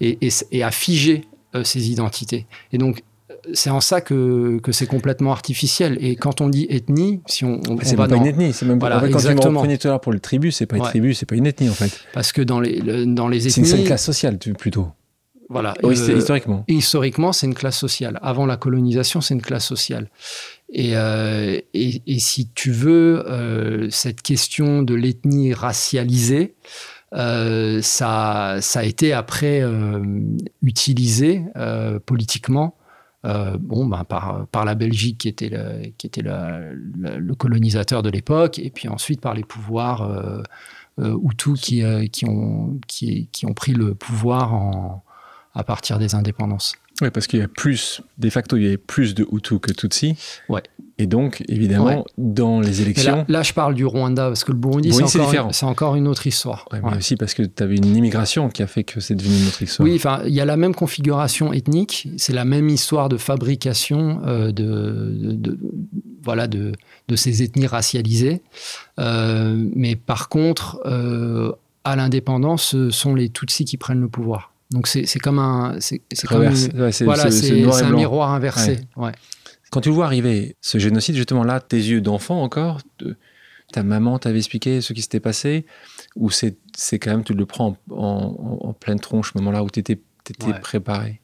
et, 0.00 0.18
et, 0.20 0.30
et 0.50 0.64
a 0.64 0.72
figé 0.72 1.26
euh, 1.54 1.62
ses 1.62 1.90
identités. 1.90 2.46
Et 2.72 2.78
donc 2.78 3.04
c'est 3.52 3.70
en 3.70 3.80
ça 3.80 4.00
que, 4.00 4.58
que 4.62 4.72
c'est 4.72 4.86
complètement 4.86 5.32
artificiel. 5.32 5.98
Et 6.00 6.16
quand 6.16 6.40
on 6.40 6.48
dit 6.48 6.66
ethnie, 6.68 7.20
si 7.26 7.44
on, 7.44 7.60
on 7.68 7.78
c'est 7.82 7.96
pas 7.96 8.08
une 8.08 8.26
ethnie, 8.26 8.52
c'est 8.52 8.66
même 8.66 8.78
voilà, 8.78 9.00
quand 9.00 9.06
exactement. 9.06 9.62
tu 9.62 9.68
me 9.68 9.98
pour 9.98 10.12
le 10.12 10.20
tribu, 10.20 10.52
c'est 10.52 10.66
pas 10.66 10.76
une 10.76 10.82
tribu, 10.82 11.14
c'est 11.14 11.26
pas 11.26 11.36
une 11.36 11.46
ethnie 11.46 11.68
en 11.68 11.74
fait. 11.74 12.00
Parce 12.12 12.32
que 12.32 12.42
dans 12.42 12.60
les 12.60 12.80
dans 13.06 13.28
les 13.28 13.46
ethnies, 13.46 13.66
c'est 13.66 13.78
une 13.78 13.84
classe 13.84 14.04
sociale 14.04 14.38
plutôt. 14.38 14.88
Voilà. 15.50 15.74
Oui, 15.82 15.96
euh, 15.98 16.16
historiquement. 16.16 16.64
Historiquement, 16.68 17.32
c'est 17.32 17.46
une 17.46 17.54
classe 17.54 17.76
sociale. 17.76 18.20
Avant 18.22 18.46
la 18.46 18.56
colonisation, 18.56 19.20
c'est 19.20 19.34
une 19.34 19.42
classe 19.42 19.66
sociale. 19.66 20.08
Euh, 20.78 21.60
et, 21.74 22.02
et, 22.06 22.18
si 22.20 22.48
tu 22.54 22.70
veux, 22.70 23.28
euh, 23.28 23.90
cette 23.90 24.22
question 24.22 24.82
de 24.82 24.94
l'ethnie 24.94 25.52
racialisée, 25.52 26.54
ça, 27.12 28.58
ça 28.60 28.80
a 28.80 28.84
été 28.84 29.12
après 29.12 29.64
utilisé 30.62 31.42
politiquement 32.06 32.76
bon, 33.24 33.86
ben, 33.86 34.04
par, 34.04 34.46
par 34.48 34.64
la 34.64 34.74
Belgique 34.74 35.18
qui 35.18 35.28
était, 35.28 35.50
le, 35.50 35.90
qui 35.98 36.06
était 36.06 36.22
le 36.22 37.34
colonisateur 37.34 38.02
de 38.02 38.10
l'époque, 38.10 38.58
et 38.58 38.70
puis 38.70 38.88
ensuite 38.88 39.20
par 39.20 39.34
les 39.34 39.44
pouvoirs 39.44 40.42
Hutus 40.98 41.60
qui, 41.60 41.82
qui, 42.10 42.26
ont, 42.26 42.78
qui, 42.86 43.28
qui, 43.32 43.46
ont 43.46 43.54
pris 43.54 43.72
le 43.72 43.94
pouvoir 43.94 44.54
en, 44.54 45.04
à 45.54 45.64
partir 45.64 45.98
des 45.98 46.14
indépendances. 46.14 46.74
Oui, 47.00 47.10
parce 47.10 47.26
qu'il 47.26 47.38
y 47.38 47.42
a 47.42 47.48
plus, 47.48 48.02
de 48.18 48.28
facto, 48.28 48.56
il 48.56 48.64
y 48.64 48.72
a 48.72 48.78
plus 48.78 49.14
de 49.14 49.26
Hutus 49.32 49.58
que 49.60 49.72
Tutsis. 49.72 50.16
Ouais. 50.48 50.62
Et 51.00 51.06
donc, 51.06 51.42
évidemment, 51.48 52.04
dans 52.18 52.60
les 52.60 52.82
élections. 52.82 53.24
Là, 53.26 53.42
je 53.42 53.54
parle 53.54 53.74
du 53.74 53.86
Rwanda, 53.86 54.26
parce 54.26 54.44
que 54.44 54.52
le 54.52 54.58
Burundi, 54.58 54.92
c'est 54.92 55.18
encore, 55.18 55.50
encore, 55.62 55.96
une 55.96 56.06
autre 56.06 56.26
histoire. 56.26 56.68
Ouais, 56.70 56.80
mais 56.84 56.98
aussi 56.98 57.16
parce 57.16 57.32
que 57.32 57.42
tu 57.42 57.62
avais 57.62 57.76
une 57.76 57.96
immigration 57.96 58.50
qui 58.50 58.62
a 58.62 58.66
fait 58.66 58.84
que 58.84 59.00
c'est 59.00 59.14
devenu 59.14 59.34
une 59.38 59.46
autre 59.46 59.62
histoire. 59.62 59.88
Oui, 59.88 59.94
enfin, 59.96 60.20
il 60.26 60.34
y 60.34 60.42
a 60.42 60.44
la 60.44 60.58
même 60.58 60.74
configuration 60.74 61.54
ethnique, 61.54 62.06
c'est 62.18 62.34
la 62.34 62.44
même 62.44 62.68
histoire 62.68 63.08
de 63.08 63.16
fabrication 63.16 64.20
euh, 64.26 64.52
de, 64.52 65.32
de, 65.32 65.58
voilà, 66.22 66.46
de, 66.46 66.72
de, 67.08 67.16
ces 67.16 67.42
ethnies 67.42 67.66
racialisées. 67.66 68.42
Euh, 68.98 69.56
mais 69.74 69.96
par 69.96 70.28
contre, 70.28 70.82
euh, 70.84 71.52
à 71.84 71.96
l'indépendance, 71.96 72.62
ce 72.62 72.90
sont 72.90 73.14
les 73.14 73.30
Tutsis 73.30 73.64
qui 73.64 73.78
prennent 73.78 74.02
le 74.02 74.08
pouvoir. 74.08 74.52
Donc 74.70 74.86
c'est 74.86 75.18
comme 75.18 75.38
un, 75.38 75.76
c'est 75.80 76.02
comme 76.28 76.46
voilà, 77.00 77.30
c'est 77.30 77.64
un 77.64 77.92
miroir 77.92 78.32
inversé. 78.32 78.80
Ouais. 78.96 79.12
Quand 79.70 79.80
tu 79.80 79.90
vois 79.90 80.06
arriver 80.06 80.56
ce 80.60 80.78
génocide, 80.78 81.14
justement 81.14 81.44
là, 81.44 81.60
tes 81.60 81.76
yeux 81.76 82.00
d'enfant 82.00 82.42
encore, 82.42 82.80
ta 83.72 83.82
maman 83.82 84.18
t'avait 84.18 84.38
expliqué 84.38 84.80
ce 84.80 84.92
qui 84.92 85.02
s'était 85.02 85.20
passé, 85.20 85.64
ou 86.16 86.30
c'est 86.30 86.56
quand 86.98 87.10
même 87.10 87.24
tu 87.24 87.34
le 87.34 87.46
prends 87.46 87.76
en, 87.90 88.74
pleine 88.78 88.98
tronche, 88.98 89.34
moment-là 89.36 89.62
où 89.62 89.70
tu 89.70 89.80
étais, 89.80 90.00
préparé, 90.60 91.20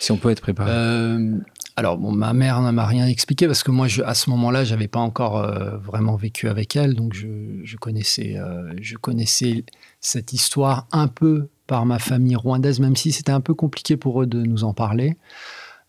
si 0.00 0.12
on 0.12 0.18
peut 0.18 0.30
être 0.30 0.40
préparé. 0.40 0.70
Euh, 0.72 1.38
alors 1.76 1.96
bon, 1.96 2.12
ma 2.12 2.32
mère 2.32 2.60
ne 2.60 2.70
m'a 2.70 2.86
rien 2.86 3.06
expliqué 3.06 3.46
parce 3.46 3.62
que 3.62 3.70
moi, 3.70 3.88
je, 3.88 4.02
à 4.02 4.14
ce 4.14 4.30
moment-là, 4.30 4.64
j'avais 4.64 4.88
pas 4.88 5.00
encore 5.00 5.38
euh, 5.38 5.78
vraiment 5.78 6.16
vécu 6.16 6.48
avec 6.48 6.76
elle, 6.76 6.94
donc 6.94 7.14
je, 7.14 7.60
je 7.64 7.76
connaissais, 7.76 8.36
euh, 8.36 8.72
je 8.80 8.96
connaissais 8.96 9.64
cette 10.00 10.32
histoire 10.32 10.86
un 10.92 11.08
peu 11.08 11.48
par 11.66 11.86
ma 11.86 11.98
famille 11.98 12.36
rwandaise, 12.36 12.80
même 12.80 12.96
si 12.96 13.12
c'était 13.12 13.32
un 13.32 13.40
peu 13.40 13.54
compliqué 13.54 13.96
pour 13.96 14.22
eux 14.22 14.26
de 14.26 14.42
nous 14.42 14.64
en 14.64 14.74
parler. 14.74 15.16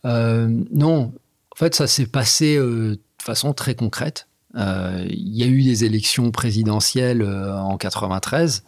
Non, 0.06 1.12
en 1.12 1.12
fait, 1.60 1.76
ça 1.76 1.88
s'est 1.88 2.08
passé 2.08 2.56
euh, 2.58 2.96
de 2.96 3.02
façon 3.22 3.54
très 3.54 3.76
concrète. 3.76 4.28
Euh, 4.56 5.06
il 5.10 5.36
y 5.36 5.44
a 5.44 5.48
eu 5.48 5.64
des 5.64 5.86
élections 5.86 6.32
présidentielles 6.32 7.24
en 7.24 7.78
93. 7.78 8.64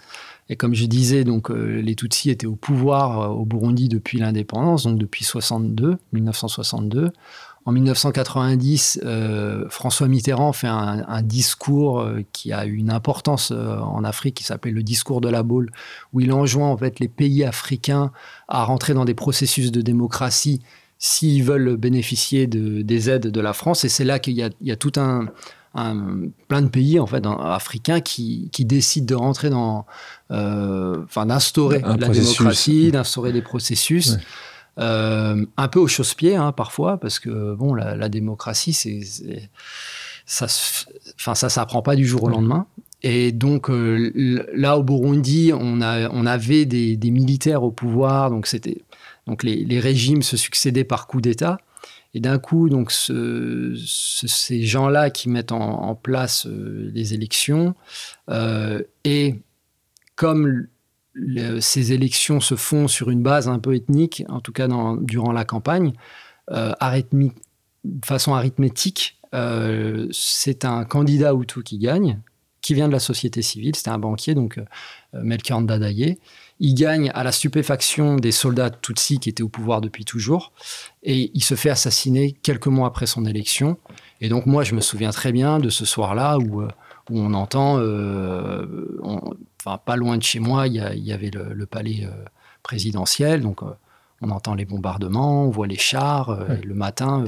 Et 0.50 0.56
comme 0.56 0.76
je 0.76 0.86
disais, 0.86 1.24
donc 1.24 1.50
les 1.50 1.96
Tutsis 1.96 2.30
étaient 2.30 2.46
au 2.46 2.58
pouvoir 2.58 3.38
au 3.38 3.46
Burundi 3.46 3.88
depuis 3.88 4.20
l'indépendance, 4.20 4.84
donc 4.84 5.00
depuis 5.00 5.24
62, 5.24 5.98
1962. 6.12 7.14
En 7.66 7.74
1990, 7.74 9.02
euh, 9.04 9.66
François 9.70 10.08
Mitterrand 10.08 10.52
fait 10.52 10.68
un, 10.68 11.22
discours 11.22 12.02
euh, 12.02 12.22
qui 12.34 12.52
a 12.52 12.66
eu 12.66 12.74
une 12.74 12.90
importance 12.90 13.52
euh, 13.52 13.78
en 13.78 14.04
Afrique, 14.04 14.38
qui 14.38 14.44
s'appelle 14.44 14.74
le 14.74 14.82
discours 14.82 15.22
de 15.22 15.30
la 15.30 15.44
boule, 15.44 15.70
où 16.12 16.22
il 16.22 16.34
enjoint 16.34 16.70
en 16.70 16.78
fait 16.78 17.00
les 17.00 17.08
pays 17.08 17.44
africains 17.44 18.12
à 18.48 18.64
rentrer 18.64 18.96
dans 18.96 19.06
des 19.06 19.14
processus 19.14 19.72
de 19.72 19.82
démocratie 19.82 20.62
s'ils 21.03 21.43
veulent 21.43 21.77
bénéficier 21.77 22.46
de, 22.46 22.84
des 22.84 23.10
aides 23.10 23.27
de 23.27 23.41
la 23.41 23.53
France. 23.53 23.84
Et 23.84 23.89
c'est 23.89 24.05
là 24.05 24.20
qu'il 24.20 24.36
y, 24.38 24.72
a 24.72 24.75
tout 24.75 24.91
un, 24.98 25.25
plein 26.48 26.62
de 26.62 26.67
pays 26.67 27.00
en 27.00 27.08
fait 27.08 27.25
africains 27.25 28.01
qui, 28.01 28.51
décident 28.60 29.08
de 29.08 29.15
rentrer 29.15 29.50
dans, 29.50 29.88
enfin 30.29 31.25
d'instaurer 31.25 31.81
la 31.81 32.08
démocratie, 32.08 32.91
d'instaurer 32.91 33.34
des 33.34 33.41
processus. 33.41 34.17
Euh, 34.79 35.46
un 35.58 35.67
peu 35.67 35.79
au 35.79 35.88
chausse-pied 35.88 36.36
hein, 36.36 36.51
parfois, 36.53 36.98
parce 36.98 37.20
que 37.20 37.55
bon, 37.55 37.74
la, 37.74 38.10
démocratie, 38.10 38.74
c'est, 38.74 39.01
ça, 40.25 40.46
enfin 41.15 41.36
ça 41.36 41.50
s'apprend 41.50 41.81
pas 41.81 41.96
du 41.96 42.05
jour 42.05 42.24
au 42.24 42.29
lendemain. 42.29 42.67
Et 43.03 43.31
donc 43.31 43.70
euh, 43.70 44.46
là 44.53 44.77
au 44.77 44.84
Burundi, 44.84 45.51
on, 45.53 45.81
a, 45.81 46.10
on 46.10 46.25
avait 46.25 46.65
des, 46.65 46.98
militaires 47.12 47.63
au 47.63 47.72
pouvoir, 47.72 48.29
donc 48.29 48.46
c'était 48.46 48.84
donc 49.28 49.44
les, 49.44 49.80
régimes 49.80 50.22
se 50.22 50.38
succédaient 50.38 50.84
par 50.84 51.08
coup 51.08 51.22
d'État. 51.22 51.60
Et 52.13 52.20
d'un 52.20 52.40
coup, 52.40 52.68
donc 52.68 52.92
ces 52.92 54.63
gens-là 54.63 55.10
qui 55.12 55.30
mettent 55.30 55.54
en, 55.54 55.96
place 55.96 56.46
euh, 56.46 56.92
les 56.94 57.13
élections, 57.13 57.74
et 59.06 59.36
comme 60.16 60.68
ces 61.60 61.94
élections 61.94 62.40
se 62.40 62.56
font 62.56 62.88
sur 62.88 63.10
une 63.10 63.24
base 63.24 63.48
un 63.48 63.60
peu 63.60 63.75
ethnique, 63.75 64.24
en 64.30 64.40
tout 64.40 64.51
cas 64.51 64.68
durant 65.01 65.32
la 65.32 65.46
campagne, 65.46 65.94
euh, 66.51 66.74
de 67.84 68.06
façon 68.06 68.34
arithmétique, 68.34 69.20
euh, 69.34 70.08
c'est 70.12 70.66
un 70.66 70.84
candidat 70.84 71.34
Hutu 71.34 71.63
qui 71.63 71.78
gagne, 71.80 72.20
qui 72.62 72.74
vient 72.74 72.88
de 72.88 72.94
la 72.94 73.00
société 73.00 73.42
civile, 73.42 73.75
c'était 73.75 73.90
un 73.90 73.98
banquier, 73.98 74.36
donc 74.36 74.58
euh, 74.58 74.66
Melchior 75.13 75.62
Ndadaye. 75.62 76.20
Il 76.63 76.75
gagne 76.75 77.12
à 77.13 77.24
la 77.24 77.32
stupéfaction 77.32 78.15
des 78.15 78.32
soldats 78.32 78.70
Tutsis 78.70 79.20
qui 79.20 79.30
étaient 79.30 79.44
au 79.44 79.50
pouvoir 79.50 79.82
depuis 79.82 80.06
toujours, 80.06 80.53
et 81.03 81.32
il 81.34 81.44
se 81.44 81.56
fait 81.56 81.72
assassiner 81.72 82.32
quelques 82.32 82.68
mois 82.68 82.88
après 82.88 83.08
son 83.08 83.25
élection. 83.25 83.77
Et 84.22 84.30
donc 84.30 84.46
moi, 84.46 84.63
je 84.63 84.75
me 84.75 84.82
souviens 84.82 85.10
très 85.10 85.32
bien 85.32 85.60
de 85.60 85.70
ce 85.70 85.86
soir-là 85.86 86.38
où, 86.38 86.62
où 86.62 86.68
on 87.10 87.34
entend, 87.34 87.80
enfin 89.63 89.77
pas 89.77 89.96
loin 89.96 90.18
de 90.18 90.24
chez 90.24 90.39
moi, 90.39 90.68
il 90.68 90.75
y, 90.75 91.12
avait 91.12 91.32
le, 91.32 91.65
palais 91.65 92.01
euh, 92.03 92.25
présidentiel, 92.63 93.41
donc 93.41 93.63
euh, 93.63 93.68
on 94.22 94.30
entend 94.30 94.56
les 94.56 94.65
bombardements, 94.65 95.46
on 95.46 95.50
voit 95.50 95.68
les 95.68 95.77
chars. 95.77 96.30
Euh, 96.30 96.56
le 96.63 96.74
matin, 96.74 97.25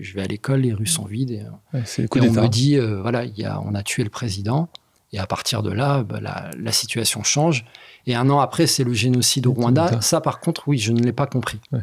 je 0.00 0.14
vais 0.14 0.22
à 0.22 0.26
l'école, 0.26 0.60
les 0.60 0.72
rues 0.72 0.86
sont 0.86 1.04
vides. 1.04 1.32
Et, 1.32 1.44
on 1.74 2.32
me 2.32 2.48
dit, 2.48 2.78
voilà, 2.78 3.24
y 3.24 3.44
a, 3.44 3.60
on 3.60 3.74
a 3.74 3.82
tué 3.82 4.04
le 4.04 4.10
président. 4.10 4.68
Et 5.12 5.18
à 5.18 5.26
partir 5.26 5.62
de 5.62 5.70
là, 5.70 6.02
bah, 6.02 6.20
la, 6.20 6.72
situation 6.72 7.22
change. 7.22 7.64
Et 8.06 8.14
un 8.14 8.28
an 8.28 8.40
après, 8.40 8.66
c'est 8.66 8.84
le 8.84 8.92
génocide 8.92 9.46
au 9.46 9.52
Rwanda. 9.52 10.00
Ça, 10.00 10.20
par 10.20 10.40
contre, 10.40 10.68
oui, 10.68 10.78
je 10.78 10.92
ne 10.92 11.00
l'ai 11.00 11.12
pas 11.12 11.26
compris. 11.26 11.60
Je 11.72 11.78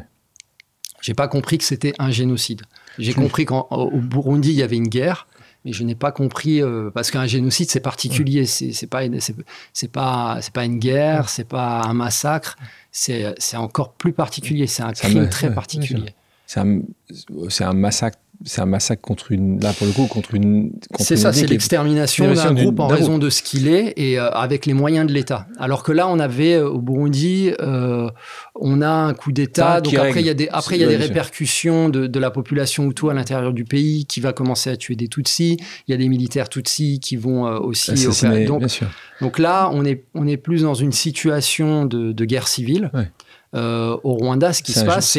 J'ai 1.00 1.14
pas 1.14 1.28
compris 1.28 1.58
que 1.58 1.64
c'était 1.64 1.94
un 1.98 2.10
génocide. 2.10 2.62
J'ai 2.98 3.14
compris 3.14 3.44
qu'au 3.44 3.90
Burundi, 3.94 4.50
il 4.50 4.56
y 4.56 4.62
avait 4.62 4.76
une 4.76 4.88
guerre 4.88 5.26
mais 5.64 5.72
je 5.72 5.82
n'ai 5.82 5.94
pas 5.94 6.12
compris 6.12 6.62
euh, 6.62 6.90
parce 6.92 7.10
qu'un 7.10 7.26
génocide 7.26 7.70
c'est 7.70 7.80
particulier, 7.80 8.44
c'est 8.44 8.86
pas 8.86 9.02
c'est 9.72 9.90
pas 9.90 10.38
c'est 10.42 10.52
pas 10.52 10.64
une 10.64 10.78
guerre, 10.78 11.28
c'est 11.30 11.48
pas 11.48 11.82
un 11.82 11.94
massacre, 11.94 12.56
c'est 12.92 13.34
encore 13.54 13.94
plus 13.94 14.12
particulier, 14.12 14.66
c'est 14.66 14.82
un 14.82 14.92
crime 14.92 15.28
très 15.28 15.52
particulier. 15.52 16.14
C'est 16.46 16.60
un, 16.60 16.80
un 17.60 17.72
massacre 17.72 18.18
c'est 18.46 18.60
un 18.60 18.66
massacre 18.66 19.00
contre 19.00 19.32
une, 19.32 19.58
là 19.60 19.72
pour 19.72 19.86
le 19.86 19.92
coup, 19.92 20.06
contre 20.06 20.34
une. 20.34 20.72
C'est 20.98 21.16
ça, 21.16 21.32
c'est 21.32 21.46
l'extermination 21.46 22.32
d'un 22.32 22.52
groupe 22.52 22.78
en 22.78 22.88
raison 22.88 23.18
de 23.18 23.30
ce 23.30 23.42
qu'il 23.42 23.68
est 23.68 23.94
et 23.96 24.18
euh, 24.18 24.28
avec 24.30 24.66
les 24.66 24.74
moyens 24.74 25.06
de 25.06 25.12
l'État. 25.12 25.46
Alors 25.58 25.82
que 25.82 25.92
là, 25.92 26.08
on 26.08 26.18
avait 26.18 26.54
euh, 26.54 26.68
au 26.68 26.80
Burundi, 26.80 27.52
euh, 27.60 28.08
on 28.54 28.82
a 28.82 28.90
un 28.90 29.14
coup 29.14 29.32
d'État. 29.32 29.80
Donc 29.80 29.94
après, 29.94 30.20
il 30.20 30.26
y 30.26 30.30
a 30.30 30.34
des, 30.34 30.48
après, 30.50 30.76
il 30.76 30.82
y 30.82 30.84
a 30.84 30.88
des 30.88 30.96
répercussions 30.96 31.88
de, 31.88 32.06
de, 32.06 32.18
la 32.20 32.30
population 32.30 32.90
Hutu 32.90 33.08
à 33.08 33.14
l'intérieur 33.14 33.54
du 33.54 33.64
pays 33.64 34.04
qui 34.04 34.20
va 34.20 34.34
commencer 34.34 34.68
à 34.68 34.76
tuer 34.76 34.94
des 34.94 35.08
Tutsis. 35.08 35.56
Il 35.88 35.90
y 35.90 35.94
a 35.94 35.96
des 35.96 36.08
militaires 36.08 36.50
Tutsis 36.50 37.00
qui 37.00 37.16
vont 37.16 37.44
aussi. 37.44 37.92
Donc, 38.46 38.62
donc 39.20 39.38
là, 39.38 39.70
on 39.72 39.86
est, 39.86 40.04
on 40.14 40.26
est 40.26 40.36
plus 40.36 40.62
dans 40.62 40.74
une 40.74 40.92
situation 40.92 41.86
de, 41.86 42.12
de 42.12 42.24
guerre 42.26 42.48
civile. 42.48 42.90
au 43.54 44.12
Rwanda, 44.12 44.52
ce 44.52 44.62
qui 44.62 44.72
se 44.72 44.84
passe, 44.84 45.16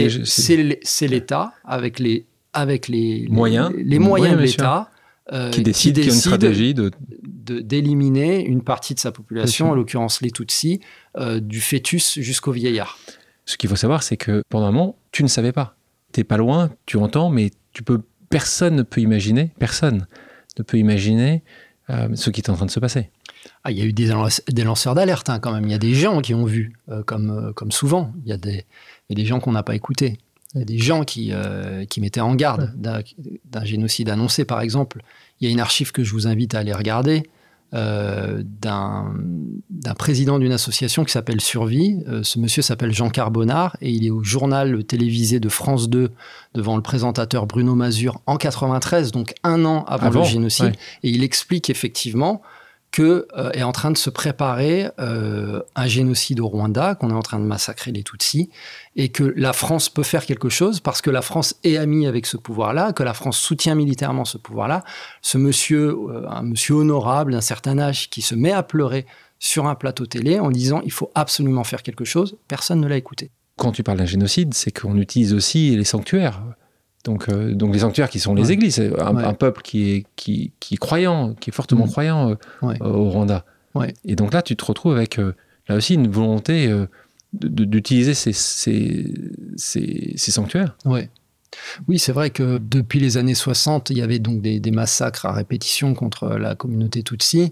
c'est 0.84 1.08
l'État 1.08 1.54
avec 1.66 1.98
les 1.98 2.26
avec 2.56 2.88
les 2.88 3.28
moyens, 3.30 3.72
les, 3.76 4.00
moyens 4.00 4.38
de 4.38 4.42
l'État 4.42 4.90
euh, 5.32 5.52
qui 5.52 5.62
décide, 5.62 6.00
qui, 6.00 6.08
une 6.08 6.14
stratégie 6.14 6.74
de 6.74 6.92
d'éliminer 7.46 8.44
une 8.44 8.64
partie 8.64 8.96
de 8.96 9.00
sa 9.00 9.12
population, 9.12 9.70
en 9.70 9.76
l'occurrence 9.76 10.20
les 10.22 10.32
Tutsis, 10.32 10.80
euh, 11.16 11.40
du 11.40 11.62
fœtus 11.62 12.18
jusqu'au 12.20 12.52
vieillard. 12.52 12.98
Ce 13.46 13.56
qu'il 13.58 13.70
faut 13.70 13.76
savoir, 13.76 14.02
c'est 14.02 14.18
que 14.18 14.42
pendant 14.50 14.66
un 14.66 14.72
moment, 14.72 14.98
tu 15.12 15.22
ne 15.22 15.28
savais 15.28 15.52
pas. 15.52 15.76
Tu 16.12 16.20
n'es 16.20 16.24
pas 16.24 16.38
loin, 16.38 16.72
tu 16.88 16.98
entends, 16.98 17.30
mais 17.30 17.52
tu 17.72 17.84
peux, 17.84 18.02
personne 18.32 18.76
ne 18.76 18.82
peut 18.82 19.00
imaginer, 19.00 19.52
personne 19.60 20.08
ne 20.58 20.64
peut 20.64 20.80
imaginer 20.80 21.44
euh, 21.92 22.08
ce 22.16 22.32
qui 22.32 22.42
est 22.42 22.50
en 22.50 22.56
train 22.56 22.66
de 22.66 22.72
se 22.72 22.80
passer. 22.80 23.12
Ah, 23.64 23.70
il 23.70 23.78
y 23.78 23.82
a 23.84 23.86
eu 23.86 23.94
des, 23.94 24.12
des 24.48 24.64
lanceurs 24.64 24.96
d'alerte 24.96 25.30
hein, 25.30 25.38
quand 25.38 25.54
même. 25.54 25.66
Il 25.66 25.72
y 25.72 25.76
a 25.76 25.80
des 25.80 25.94
gens 25.94 26.22
qui 26.22 26.34
ont 26.34 26.46
vu, 26.46 26.74
comme, 27.06 27.54
comme 27.54 27.72
souvent. 27.72 28.12
Il 28.24 28.30
y 28.30 28.34
a 28.34 28.38
des, 28.38 28.66
il 29.10 29.18
y 29.18 29.22
a 29.22 29.24
des 29.24 29.28
gens 29.28 29.40
qu'on 29.40 29.52
n'a 29.52 29.62
pas 29.62 29.76
écoutés. 29.76 30.18
Il 30.56 30.60
y 30.60 30.62
a 30.62 30.66
des 30.66 30.78
gens 30.78 31.04
qui, 31.04 31.30
euh, 31.32 31.86
qui 31.86 32.00
mettaient 32.00 32.22
en 32.22 32.34
garde 32.34 32.74
d'un 32.78 33.66
génocide 33.66 34.10
annoncé. 34.10 34.46
Par 34.46 34.62
exemple, 34.62 35.02
il 35.40 35.48
y 35.48 35.50
a 35.50 35.52
une 35.52 35.60
archive 35.60 35.92
que 35.92 36.04
je 36.04 36.14
vous 36.14 36.28
invite 36.28 36.56
à 36.56 36.60
aller 36.60 36.74
regarder 36.74 37.24
euh, 37.74 38.42
d'un 38.62 39.14
président 39.98 40.40
d'une 40.40 40.54
association 40.54 41.04
qui 41.04 41.12
s'appelle 41.12 41.42
Survie. 41.42 41.98
Euh, 42.08 42.24
ce 42.24 42.40
monsieur 42.40 42.62
s'appelle 42.62 42.94
Jean 42.94 43.10
Carbonard 43.10 43.76
et 43.82 43.90
il 43.90 44.06
est 44.06 44.12
au 44.12 44.24
journal 44.24 44.86
télévisé 44.86 45.42
de 45.42 45.50
France 45.50 45.90
2 45.90 46.12
devant 46.54 46.78
le 46.78 46.82
présentateur 46.82 47.48
Bruno 47.48 47.76
Mazur 47.76 48.22
en 48.28 48.38
93, 48.38 49.12
donc 49.12 49.34
un 49.44 49.66
an 49.66 49.84
avant, 49.90 50.22
le 50.22 50.26
génocide. 50.26 50.76
Et 51.04 51.10
il 51.10 51.24
explique 51.24 51.70
effectivement 51.70 52.42
euh, 53.04 53.52
est 53.52 53.64
en 53.64 53.72
train 53.72 53.92
de 53.92 53.98
se 53.98 54.10
préparer 54.10 54.90
euh, 55.00 55.62
un 55.76 55.88
génocide 55.88 56.40
au 56.40 56.48
Rwanda, 56.48 56.96
qu'on 56.96 57.10
est 57.10 57.14
en 57.14 57.22
train 57.22 57.40
de 57.40 57.46
massacrer 57.46 57.92
les 57.92 58.04
Tutsis, 58.04 58.50
et 58.96 59.10
que 59.10 59.24
la 59.36 59.54
France 59.54 59.90
peut 59.90 60.04
faire 60.04 60.26
quelque 60.26 60.50
chose 60.50 60.80
parce 60.80 61.02
que 61.02 61.10
la 61.10 61.22
France 61.22 61.56
est 61.64 61.78
amie 61.78 62.08
avec 62.08 62.26
ce 62.26 62.38
pouvoir-là, 62.38 62.94
que 62.94 63.04
la 63.04 63.14
France 63.14 63.38
soutient 63.38 63.76
militairement 63.76 64.26
ce 64.26 64.38
pouvoir-là. 64.38 64.84
Ce 65.22 65.38
monsieur, 65.38 65.90
euh, 65.90 66.30
un 66.30 66.44
monsieur 66.44 66.76
honorable 66.76 67.34
d'un 67.34 67.42
certain 67.42 67.78
âge, 67.80 68.10
qui 68.10 68.22
se 68.22 68.36
met 68.36 68.52
à 68.52 68.64
pleurer 68.64 69.06
sur 69.40 69.68
un 69.68 69.76
plateau 69.76 70.06
télé 70.06 70.40
en 70.40 70.50
disant 70.50 70.82
il 70.86 70.92
faut 70.92 71.12
absolument 71.16 71.64
faire 71.64 71.84
quelque 71.84 72.06
chose, 72.06 72.38
personne 72.48 72.80
ne 72.80 72.88
l'a 72.88 72.98
écouté. 72.98 73.32
Quand 73.58 73.72
tu 73.72 73.84
parles 73.84 73.98
d'un 73.98 74.06
génocide, 74.06 74.54
c'est 74.54 74.72
qu'on 74.72 74.98
utilise 74.98 75.34
aussi 75.34 75.76
les 75.76 75.84
sanctuaires. 75.84 76.42
Donc, 77.06 77.30
euh, 77.30 77.54
donc 77.54 77.72
les 77.72 77.80
sanctuaires 77.80 78.10
qui 78.10 78.20
sont 78.20 78.34
les 78.34 78.52
églises, 78.52 78.82
un, 78.98 79.34
peuple 79.34 79.62
qui 79.62 79.92
est, 79.92 80.06
qui, 80.16 80.52
qui 80.60 80.74
est 80.74 80.78
croyant, 80.78 81.36
qui 81.36 81.52
est 81.52 81.54
fortement 81.54 81.86
mm. 81.86 81.92
croyant 81.92 82.30
euh, 82.32 82.36
euh, 82.64 82.78
au 82.82 83.10
Rwanda. 83.10 83.46
Et 84.06 84.16
donc 84.16 84.34
là, 84.34 84.42
tu 84.42 84.56
te 84.56 84.66
retrouves 84.66 84.96
avec 84.96 85.18
là 85.68 85.76
aussi 85.76 85.96
une 85.96 86.08
volonté 86.08 86.74
d'utiliser 87.34 88.14
ces, 88.14 88.32
ces, 88.32 89.14
ces, 89.58 90.32
sanctuaires. 90.32 90.78
Oui, 91.88 92.00
c'est 92.00 92.14
vrai 92.14 92.30
que 92.30 92.58
depuis 92.58 93.02
les 93.02 93.18
années 93.18 93.36
60, 93.36 93.90
il 93.90 93.98
y 93.98 94.02
avait 94.02 94.20
donc 94.20 94.42
des, 94.42 94.62
des 94.62 94.72
massacres 94.72 95.26
à 95.26 95.34
répétition 95.34 95.94
contre 95.94 96.30
la 96.30 96.56
communauté 96.56 97.04
Tutsi, 97.04 97.52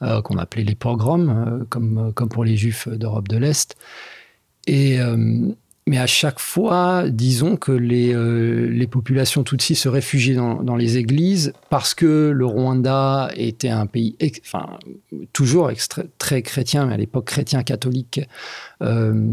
qu'on 0.00 0.38
appelait 0.38 0.62
les 0.62 0.76
pogroms, 0.76 1.66
comme, 1.68 2.12
comme 2.14 2.28
pour 2.28 2.44
les 2.44 2.56
juifs 2.56 2.86
d'Europe 2.88 3.26
de 3.26 3.36
l'Est. 3.36 3.74
Et 4.68 5.00
mais 5.88 5.98
à 5.98 6.06
chaque 6.06 6.40
fois, 6.40 7.08
disons 7.08 7.56
que 7.56 7.70
les, 7.70 8.12
euh, 8.12 8.86
populations 8.90 9.44
tutsis 9.44 9.76
se 9.76 9.88
réfugiaient 9.88 10.34
dans, 10.34 10.76
les 10.76 10.96
églises 10.96 11.52
parce 11.70 11.94
que 11.94 12.30
le 12.34 12.44
Rwanda 12.44 13.30
était 13.36 13.68
un 13.68 13.86
pays, 13.86 14.16
toujours 15.32 15.70
très 16.18 16.42
chrétien, 16.42 16.86
mais 16.86 16.94
à 16.94 16.96
l'époque 16.96 17.26
chrétien 17.26 17.62
catholique. 17.62 18.20
Euh, 18.82 19.28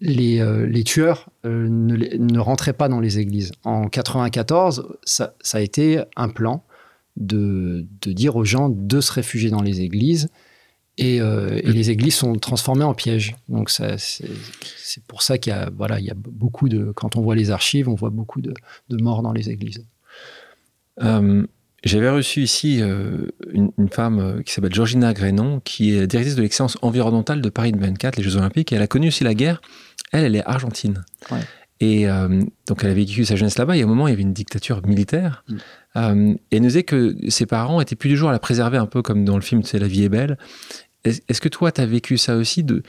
les, 0.00 0.40
euh, 0.40 0.66
les, 0.66 0.84
tueurs 0.84 1.28
ne, 1.44 2.38
rentraient 2.38 2.72
pas 2.72 2.88
dans 2.88 3.00
les 3.00 3.18
églises. 3.18 3.52
En 3.64 3.88
94, 3.88 4.96
ça, 5.04 5.34
a 5.52 5.60
été 5.60 6.02
un 6.16 6.28
plan 6.28 6.64
de, 7.16 7.86
dire 8.06 8.36
aux 8.36 8.44
gens 8.44 8.68
de 8.68 9.00
se 9.00 9.12
réfugier 9.12 9.50
dans 9.50 9.62
les 9.62 9.80
églises 9.80 10.28
euh, 11.00 11.60
et, 11.62 11.72
les 11.72 11.90
églises 11.90 12.14
sont 12.14 12.34
transformées 12.34 12.84
en 12.84 12.94
pièges. 12.94 13.36
Donc 13.48 13.70
c'est 13.70 15.02
pour 15.06 15.22
ça 15.22 15.38
qu'il 15.38 15.52
y 15.52 15.56
a, 15.56 15.70
voilà, 15.76 16.00
il 16.00 16.06
y 16.06 16.10
a 16.10 16.14
beaucoup 16.16 16.68
de, 16.68 16.92
quand 16.92 17.16
on 17.16 17.22
voit 17.22 17.36
les 17.36 17.50
archives, 17.50 17.88
on 17.88 17.94
voit 17.94 18.10
beaucoup 18.10 18.40
de, 18.40 18.52
morts 18.90 19.22
dans 19.22 19.32
les 19.32 19.50
églises. 19.50 19.84
Euh, 21.02 21.46
j'avais 21.84 22.10
reçu 22.10 22.42
ici 22.42 22.78
euh, 22.80 23.28
une, 23.52 23.88
femme 23.90 24.42
qui 24.44 24.52
s'appelle 24.52 24.74
Georgina 24.74 25.14
Grénon, 25.14 25.60
qui 25.60 25.94
est 25.94 26.06
directrice 26.08 26.34
de 26.34 26.42
l'excellence 26.42 26.76
environnementale 26.82 27.40
de 27.40 27.48
Paris 27.48 27.72
24, 27.76 28.16
les 28.16 28.22
Jeux 28.24 28.36
Olympiques, 28.36 28.72
et 28.72 28.76
elle 28.76 28.82
a 28.82 28.88
connu 28.88 29.08
aussi 29.08 29.22
la 29.22 29.34
guerre. 29.34 29.60
Elle, 30.10 30.24
elle 30.24 30.36
est 30.36 30.44
argentine. 30.44 31.04
Et 31.80 32.06
donc, 32.66 32.82
elle 32.82 32.90
a 32.90 32.94
vécu 32.94 33.24
sa 33.24 33.36
jeunesse 33.36 33.56
là-bas. 33.56 33.76
Il 33.76 33.78
y 33.78 33.82
a 33.82 33.84
un 33.84 33.88
moment, 33.88 34.08
il 34.08 34.10
y 34.10 34.14
avait 34.14 34.22
une 34.22 34.32
dictature 34.32 34.84
militaire. 34.84 35.44
Mm. 35.46 36.36
et 36.50 36.56
elle 36.56 36.62
nous 36.62 36.68
disait 36.68 36.82
que 36.82 37.14
ses 37.28 37.46
parents 37.46 37.80
étaient 37.80 37.94
plus 37.94 38.08
du 38.08 38.16
jour 38.16 38.28
à 38.28 38.32
la 38.32 38.40
préserver, 38.40 38.78
un 38.78 38.86
peu 38.86 39.00
comme 39.00 39.24
dans 39.24 39.36
le 39.36 39.42
film, 39.42 39.62
tu 39.62 39.68
sais, 39.68 39.78
La 39.78 39.86
vie 39.86 40.02
est 40.02 40.08
belle. 40.08 40.36
Est-ce 41.04 41.40
que 41.40 41.48
toi, 41.48 41.72
tu 41.72 41.80
as 41.80 41.86
vécu 41.86 42.18
ça 42.18 42.36
aussi, 42.36 42.64
de, 42.64 42.82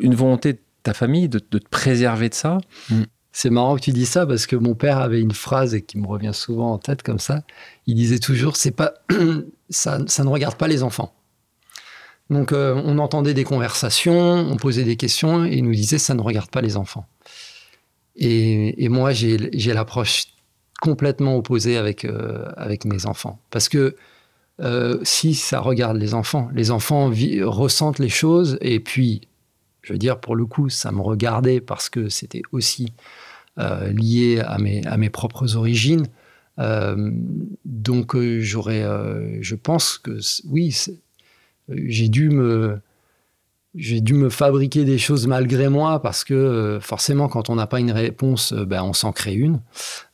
une 0.00 0.14
volonté 0.14 0.54
de 0.54 0.60
ta 0.82 0.94
famille 0.94 1.28
de, 1.28 1.38
te 1.38 1.58
préserver 1.70 2.28
de 2.28 2.34
ça? 2.34 2.58
Mm. 2.90 3.02
C'est 3.32 3.50
marrant 3.50 3.76
que 3.76 3.82
tu 3.82 3.92
dis 3.92 4.06
ça 4.06 4.26
parce 4.26 4.46
que 4.46 4.56
mon 4.56 4.74
père 4.74 4.98
avait 4.98 5.20
une 5.20 5.32
phrase 5.32 5.74
et 5.74 5.82
qui 5.82 5.98
me 5.98 6.06
revient 6.06 6.32
souvent 6.34 6.72
en 6.72 6.78
tête 6.78 7.02
comme 7.02 7.18
ça. 7.18 7.42
Il 7.86 7.94
disait 7.94 8.18
toujours 8.18 8.56
c'est 8.56 8.72
pas 8.72 8.94
ça, 9.70 10.00
ça 10.06 10.24
ne 10.24 10.28
regarde 10.28 10.56
pas 10.56 10.66
les 10.66 10.82
enfants. 10.82 11.14
Donc 12.30 12.52
euh, 12.52 12.74
on 12.84 12.98
entendait 12.98 13.34
des 13.34 13.44
conversations, 13.44 14.18
on 14.18 14.56
posait 14.56 14.84
des 14.84 14.96
questions 14.96 15.44
et 15.44 15.56
il 15.56 15.64
nous 15.64 15.74
disait 15.74 15.98
ça 15.98 16.14
ne 16.14 16.20
regarde 16.20 16.50
pas 16.50 16.60
les 16.60 16.76
enfants. 16.76 17.06
Et, 18.16 18.88
moi 18.88 19.12
j'ai 19.12 19.72
l'approche 19.72 20.24
complètement 20.80 21.36
opposée 21.36 21.76
avec 21.76 22.04
euh, 22.04 22.44
avec 22.56 22.84
mes 22.84 23.06
enfants 23.06 23.40
parce 23.50 23.68
que 23.68 23.94
euh, 24.60 24.98
si 25.04 25.34
ça 25.34 25.60
regarde 25.60 25.96
les 25.96 26.14
enfants. 26.14 26.48
Les 26.52 26.70
enfants 26.70 27.10
ressentent 27.42 27.98
les 27.98 28.08
choses 28.08 28.58
et 28.60 28.80
puis, 28.80 29.22
je 29.82 29.92
veux 29.92 29.98
dire, 29.98 30.18
pour 30.20 30.34
le 30.34 30.46
coup, 30.46 30.68
ça 30.68 30.90
me 30.92 31.00
regardait 31.00 31.60
parce 31.60 31.88
que 31.88 32.08
c'était 32.08 32.42
aussi 32.52 32.92
euh, 33.58 33.92
lié 33.92 34.40
à 34.40 34.58
mes, 34.58 34.84
à 34.86 34.96
mes 34.96 35.10
propres 35.10 35.56
origines. 35.56 36.06
Euh, 36.58 37.12
donc, 37.64 38.16
j'aurais, 38.40 38.84
je 39.40 39.54
pense 39.54 39.98
que 39.98 40.18
oui, 40.48 40.76
j'ai 41.68 42.08
dû 42.08 42.30
me 42.30 42.80
j'ai 43.74 44.00
dû 44.00 44.14
me 44.14 44.30
fabriquer 44.30 44.84
des 44.84 44.98
choses 44.98 45.26
malgré 45.26 45.68
moi 45.68 46.00
parce 46.00 46.24
que 46.24 46.34
euh, 46.34 46.80
forcément, 46.80 47.28
quand 47.28 47.50
on 47.50 47.56
n'a 47.56 47.66
pas 47.66 47.80
une 47.80 47.90
réponse, 47.90 48.52
euh, 48.52 48.64
ben, 48.64 48.82
on 48.82 48.92
s'en 48.92 49.12
crée 49.12 49.34
une. 49.34 49.60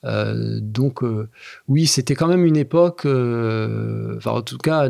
Euh, 0.05 0.59
donc, 0.61 1.03
oui, 1.69 1.87
c'était 1.87 2.14
quand 2.14 2.27
même 2.27 2.45
une 2.45 2.57
époque, 2.57 3.07
enfin, 3.07 4.31
en 4.33 4.43
tout 4.43 4.59
cas, 4.59 4.88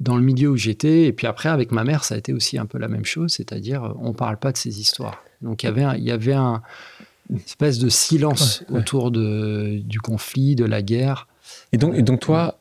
dans 0.00 0.16
le 0.16 0.22
milieu 0.22 0.50
où 0.50 0.56
j'étais, 0.56 1.04
et 1.04 1.12
puis 1.12 1.26
après, 1.26 1.48
avec 1.48 1.72
ma 1.72 1.84
mère, 1.84 2.04
ça 2.04 2.14
a 2.14 2.18
été 2.18 2.32
aussi 2.32 2.58
un 2.58 2.66
peu 2.66 2.78
la 2.78 2.88
même 2.88 3.04
chose, 3.04 3.32
c'est-à-dire, 3.32 3.94
on 4.00 4.08
ne 4.08 4.14
parle 4.14 4.38
pas 4.38 4.52
de 4.52 4.56
ces 4.56 4.80
histoires. 4.80 5.22
Donc, 5.40 5.62
il 5.62 5.66
y 5.66 5.68
avait 5.68 5.98
il 5.98 6.04
y 6.04 6.10
avait 6.10 6.34
un, 6.34 6.62
une 7.30 7.36
espèce 7.36 7.78
de 7.78 7.88
silence 7.88 8.64
autour 8.70 9.10
de, 9.10 9.80
du 9.84 10.00
conflit, 10.00 10.56
de 10.56 10.64
la 10.64 10.82
guerre. 10.82 11.28
Et 11.72 11.78
donc, 11.78 11.94
et 11.94 12.02
donc 12.02 12.20
toi, 12.20 12.58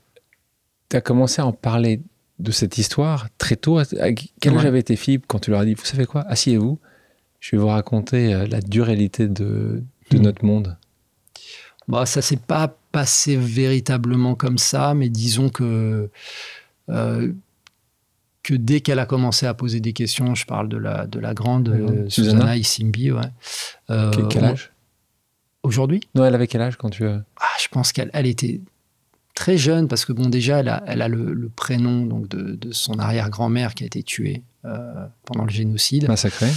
tu 0.89 0.95
as 0.95 1.01
commencé 1.01 1.41
à 1.41 1.45
en 1.45 1.53
parler 1.53 2.01
de 2.43 2.51
cette 2.51 2.77
histoire 2.77 3.27
très 3.37 3.55
tôt. 3.55 3.79
quel 4.41 4.57
âge 4.57 4.65
avaient 4.65 4.83
tes 4.83 4.97
filles 4.97 5.21
quand 5.25 5.39
tu 5.39 5.51
leur 5.51 5.61
as 5.61 5.65
dit, 5.65 5.73
vous 5.73 5.85
savez 5.85 6.05
quoi, 6.05 6.23
asseyez-vous, 6.27 6.77
je 7.39 7.51
vais 7.51 7.57
vous 7.57 7.67
raconter 7.67 8.33
euh, 8.33 8.45
la 8.47 8.59
dualité 8.59 9.27
de, 9.27 9.81
hmm. 10.11 10.17
notre 10.17 10.45
monde 10.45 10.77
bah, 11.87 12.05
Ça 12.05 12.21
s'est 12.21 12.37
pas 12.37 12.75
passé 12.91 13.37
véritablement 13.37 14.35
comme 14.35 14.57
ça, 14.57 14.93
mais 14.93 15.09
disons 15.09 15.49
que, 15.49 16.09
euh, 16.89 17.31
que 18.43 18.53
dès 18.53 18.81
qu'elle 18.81 18.99
a 18.99 19.05
commencé 19.05 19.45
à 19.45 19.53
poser 19.53 19.79
des 19.79 19.93
questions, 19.93 20.35
je 20.35 20.45
parle 20.45 20.67
de 20.67 20.77
la, 20.77 21.07
de 21.07 21.19
la 21.19 21.33
grande 21.33 21.69
euh, 21.69 22.09
Susanna 22.09 22.57
Isimbi. 22.57 23.11
Ouais. 23.11 23.21
quel 24.29 24.43
âge? 24.43 24.71
Aujourd'hui? 25.63 26.01
Non, 26.13 26.25
elle 26.25 26.35
avait 26.35 26.47
quel 26.47 26.61
âge 26.61 26.75
quand 26.75 26.89
tu... 26.89 27.05
Ah, 27.05 27.55
je 27.61 27.67
pense 27.69 27.93
qu'elle 27.93 28.09
elle 28.13 28.27
était 28.27 28.59
très 29.33 29.57
jeune, 29.57 29.87
parce 29.87 30.05
que 30.05 30.13
bon, 30.13 30.29
déjà, 30.29 30.59
elle 30.59 30.69
a, 30.69 30.83
elle 30.87 31.01
a 31.01 31.07
le, 31.07 31.49
prénom 31.55 32.05
donc 32.05 32.27
de, 32.27 32.55
de 32.55 32.71
son 32.71 32.99
arrière-grand-mère 32.99 33.73
qui 33.73 33.83
a 33.83 33.87
été 33.87 34.03
tuée 34.03 34.43
euh, 34.65 35.05
pendant 35.25 35.45
le 35.45 35.51
génocide. 35.51 36.07
Massacrée. 36.07 36.51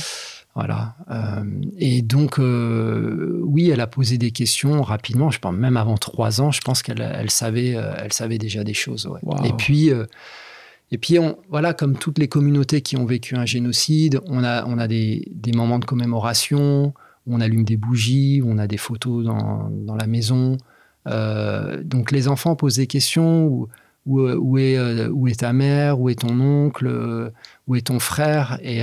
Voilà. 0.54 0.94
Euh, 1.10 1.44
et 1.78 2.00
donc, 2.02 2.38
euh, 2.38 3.40
oui, 3.44 3.70
elle 3.70 3.80
a 3.80 3.86
posé 3.86 4.16
des 4.16 4.30
questions 4.30 4.82
rapidement. 4.82 5.30
Je 5.30 5.38
pense 5.38 5.54
même 5.54 5.76
avant 5.76 5.96
trois 5.96 6.40
ans, 6.40 6.50
je 6.50 6.60
pense 6.62 6.82
qu'elle 6.82 7.00
elle 7.00 7.30
savait, 7.30 7.70
elle 7.98 8.12
savait 8.12 8.38
déjà 8.38 8.64
des 8.64 8.74
choses. 8.74 9.08
Et 9.44 9.52
puis, 9.52 9.90
et 10.92 10.98
puis, 10.98 11.18
on, 11.18 11.36
voilà, 11.50 11.74
comme 11.74 11.98
toutes 11.98 12.18
les 12.18 12.28
communautés 12.28 12.80
qui 12.80 12.96
ont 12.96 13.06
vécu 13.06 13.36
un 13.36 13.44
génocide, 13.44 14.20
on 14.26 14.44
a, 14.44 14.64
on 14.66 14.78
a 14.78 14.86
des, 14.86 15.28
des 15.32 15.52
moments 15.52 15.78
de 15.78 15.84
commémoration, 15.84 16.94
on 17.26 17.40
allume 17.40 17.64
des 17.64 17.76
bougies, 17.76 18.40
on 18.44 18.56
a 18.56 18.66
des 18.66 18.76
photos 18.76 19.24
dans, 19.24 19.68
dans 19.70 19.96
la 19.96 20.06
maison. 20.06 20.56
Euh, 21.06 21.82
donc 21.82 22.10
les 22.10 22.28
enfants 22.28 22.56
posent 22.56 22.76
des 22.76 22.86
questions 22.86 23.68
est, 24.06 24.10
euh, 24.76 25.08
où 25.10 25.28
est 25.28 25.40
ta 25.40 25.52
mère, 25.52 26.00
où 26.00 26.08
est 26.08 26.20
ton 26.20 26.40
oncle, 26.40 26.86
euh, 26.86 27.30
où 27.66 27.76
est 27.76 27.86
ton 27.86 27.98
frère 27.98 28.58
et, 28.62 28.82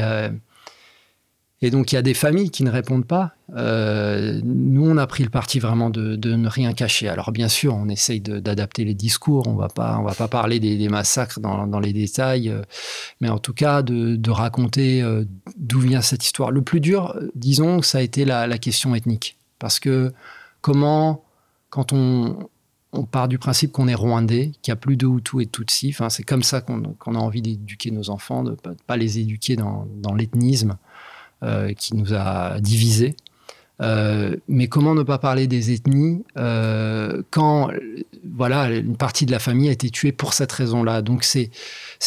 donc 1.72 1.94
il 1.94 1.96
y 1.96 1.98
a 1.98 2.02
des 2.02 2.14
familles 2.14 2.52
qui 2.52 2.66
ne 2.66 2.70
répondent 2.70 3.06
pas. 3.06 3.36
nous, 3.56 4.86
on 4.86 4.98
a 4.98 5.08
pris 5.08 5.24
le 5.24 5.30
parti 5.30 5.60
vraiment 5.60 5.90
de, 5.90 6.18
ne 6.18 6.48
rien 6.50 6.74
cacher. 6.74 7.08
Alors 7.08 7.32
bien 7.32 7.48
sûr, 7.48 7.74
on 7.74 7.88
essaye 7.88 8.20
d'adapter 8.20 8.84
les 8.84 8.94
discours. 8.94 9.48
On 9.48 9.52
on 9.52 9.56
va 9.56 9.70
pas 9.70 10.28
parler 10.28 10.60
des, 10.60 10.90
massacres 10.90 11.40
dans, 11.40 11.80
les 11.80 11.94
détails, 11.94 12.54
mais 13.22 13.30
en 13.30 13.40
tout 13.40 13.54
cas 13.54 13.82
de, 13.82 14.30
raconter 14.30 15.02
d'où 15.58 15.80
vient 15.80 16.02
cette 16.02 16.26
histoire. 16.26 16.52
Le 16.52 16.64
plus 16.64 16.82
dur, 16.82 17.18
disons, 17.34 17.82
ça 17.82 18.00
a 18.00 18.02
été 18.02 18.26
la 18.26 18.58
question 18.58 18.94
ethnique, 18.94 19.38
parce 19.58 19.80
que 19.80 20.12
comment 20.60 21.23
quand 21.74 21.92
on, 21.92 22.38
part 23.12 23.28
du 23.28 23.40
principe 23.40 23.72
qu'on 23.72 23.88
est 23.88 23.96
rwandais, 23.96 24.52
qu'il 24.62 24.72
n'y 24.72 24.74
a 24.74 24.76
plus 24.76 24.96
de 24.96 25.08
Hutu 25.08 25.42
et 25.42 25.46
de 25.46 25.50
Tutsi, 25.50 25.90
enfin, 25.90 26.10
c'est 26.10 26.22
comme 26.22 26.44
ça 26.44 26.62
qu'on 26.62 27.16
a 27.16 27.18
envie 27.18 27.42
d'éduquer 27.42 27.90
nos 27.90 28.12
enfants, 28.12 28.44
de 28.44 28.52
ne 28.52 28.76
pas, 28.86 28.96
les 28.96 29.18
éduquer 29.18 29.56
dans, 29.56 29.88
l'ethnisme 30.16 30.78
euh, 31.42 31.74
qui 31.74 31.96
nous 31.96 32.14
a 32.14 32.60
divisés. 32.60 33.16
Euh, 33.82 34.36
mais 34.48 34.68
comment 34.68 34.94
ne 34.94 35.02
pas 35.02 35.18
parler 35.18 35.48
des 35.48 35.72
ethnies 35.72 36.24
euh, 36.38 37.24
quand 37.32 37.72
voilà 38.36 38.70
une 38.70 38.96
partie 38.96 39.26
de 39.26 39.32
la 39.32 39.40
famille 39.40 39.68
a 39.68 39.72
été 39.72 39.90
tuée 39.90 40.12
pour 40.12 40.34
cette 40.34 40.52
raison-là? 40.52 41.02
Donc 41.02 41.24
c'est 41.24 41.50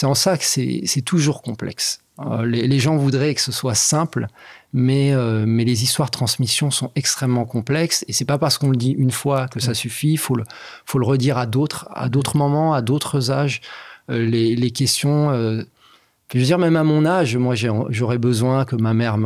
en 0.05 0.15
ça 0.15 0.39
que 0.39 0.45
c'est 0.45 1.03
toujours 1.05 1.43
complexe. 1.43 1.99
Les, 2.45 2.79
gens 2.79 2.97
voudraient 2.97 3.35
que 3.35 3.43
ce 3.43 3.53
soit 3.53 3.75
simple, 3.75 4.29
mais, 4.73 5.13
euh, 5.13 5.45
mais 5.47 5.65
les 5.65 5.83
histoires 5.83 6.09
de 6.09 6.13
transmission 6.13 6.71
sont 6.71 6.91
extrêmement 6.95 7.45
complexes 7.45 8.05
et 8.09 8.13
c'est 8.13 8.25
pas 8.25 8.39
parce 8.39 8.59
qu'on 8.59 8.71
le 8.71 8.77
dit 8.77 8.93
une 8.93 9.11
fois 9.11 9.49
que 9.49 9.61
ça 9.61 9.75
suffit, 9.75 10.13
il 10.13 10.19
faut 10.19 10.37
le, 10.37 10.45
faut 10.85 10.99
le 10.99 11.07
redire 11.07 11.39
à 11.39 11.47
d'autres, 11.47 11.89
à 11.95 12.09
d'autres 12.09 12.37
moments, 12.37 12.75
à 12.75 12.83
d'autres 12.83 13.31
âges. 13.31 13.61
les, 14.09 14.55
les, 14.55 14.71
questions. 14.71 15.31
je 15.33 16.39
veux 16.39 16.45
dire, 16.45 16.59
même 16.59 16.77
à 16.77 16.85
mon 16.85 17.05
âge, 17.07 17.37
moi, 17.37 17.55
j'aurais 17.55 18.19
besoin 18.19 18.65
que 18.65 18.77
ma 18.77 18.95
mère 18.95 19.19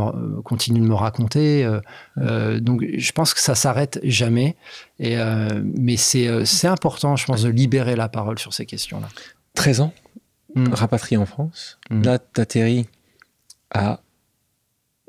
continue 0.44 0.80
de 0.80 0.86
me 0.86 0.94
raconter. 0.94 1.68
donc, 2.16 2.84
je 2.96 3.12
pense 3.12 3.34
que 3.34 3.40
ça 3.40 3.54
s'arrête 3.54 4.00
jamais. 4.02 4.56
Et, 4.98 5.16
mais 5.76 5.96
c'est 5.96 6.66
important, 6.66 7.16
je 7.16 7.26
pense, 7.26 7.42
de 7.42 7.50
libérer 7.50 7.96
la 7.96 8.08
parole 8.08 8.38
sur 8.38 8.54
ces 8.54 8.66
questions-là. 8.66 9.08
13 9.54 9.80
ans, 9.80 9.92
mm. 10.54 10.72
rapatrié 10.72 11.16
en 11.16 11.26
France. 11.26 11.78
Mm. 11.90 12.02
Là, 12.02 12.18
tu 12.18 12.40
atterris 12.40 12.86
à 13.72 14.00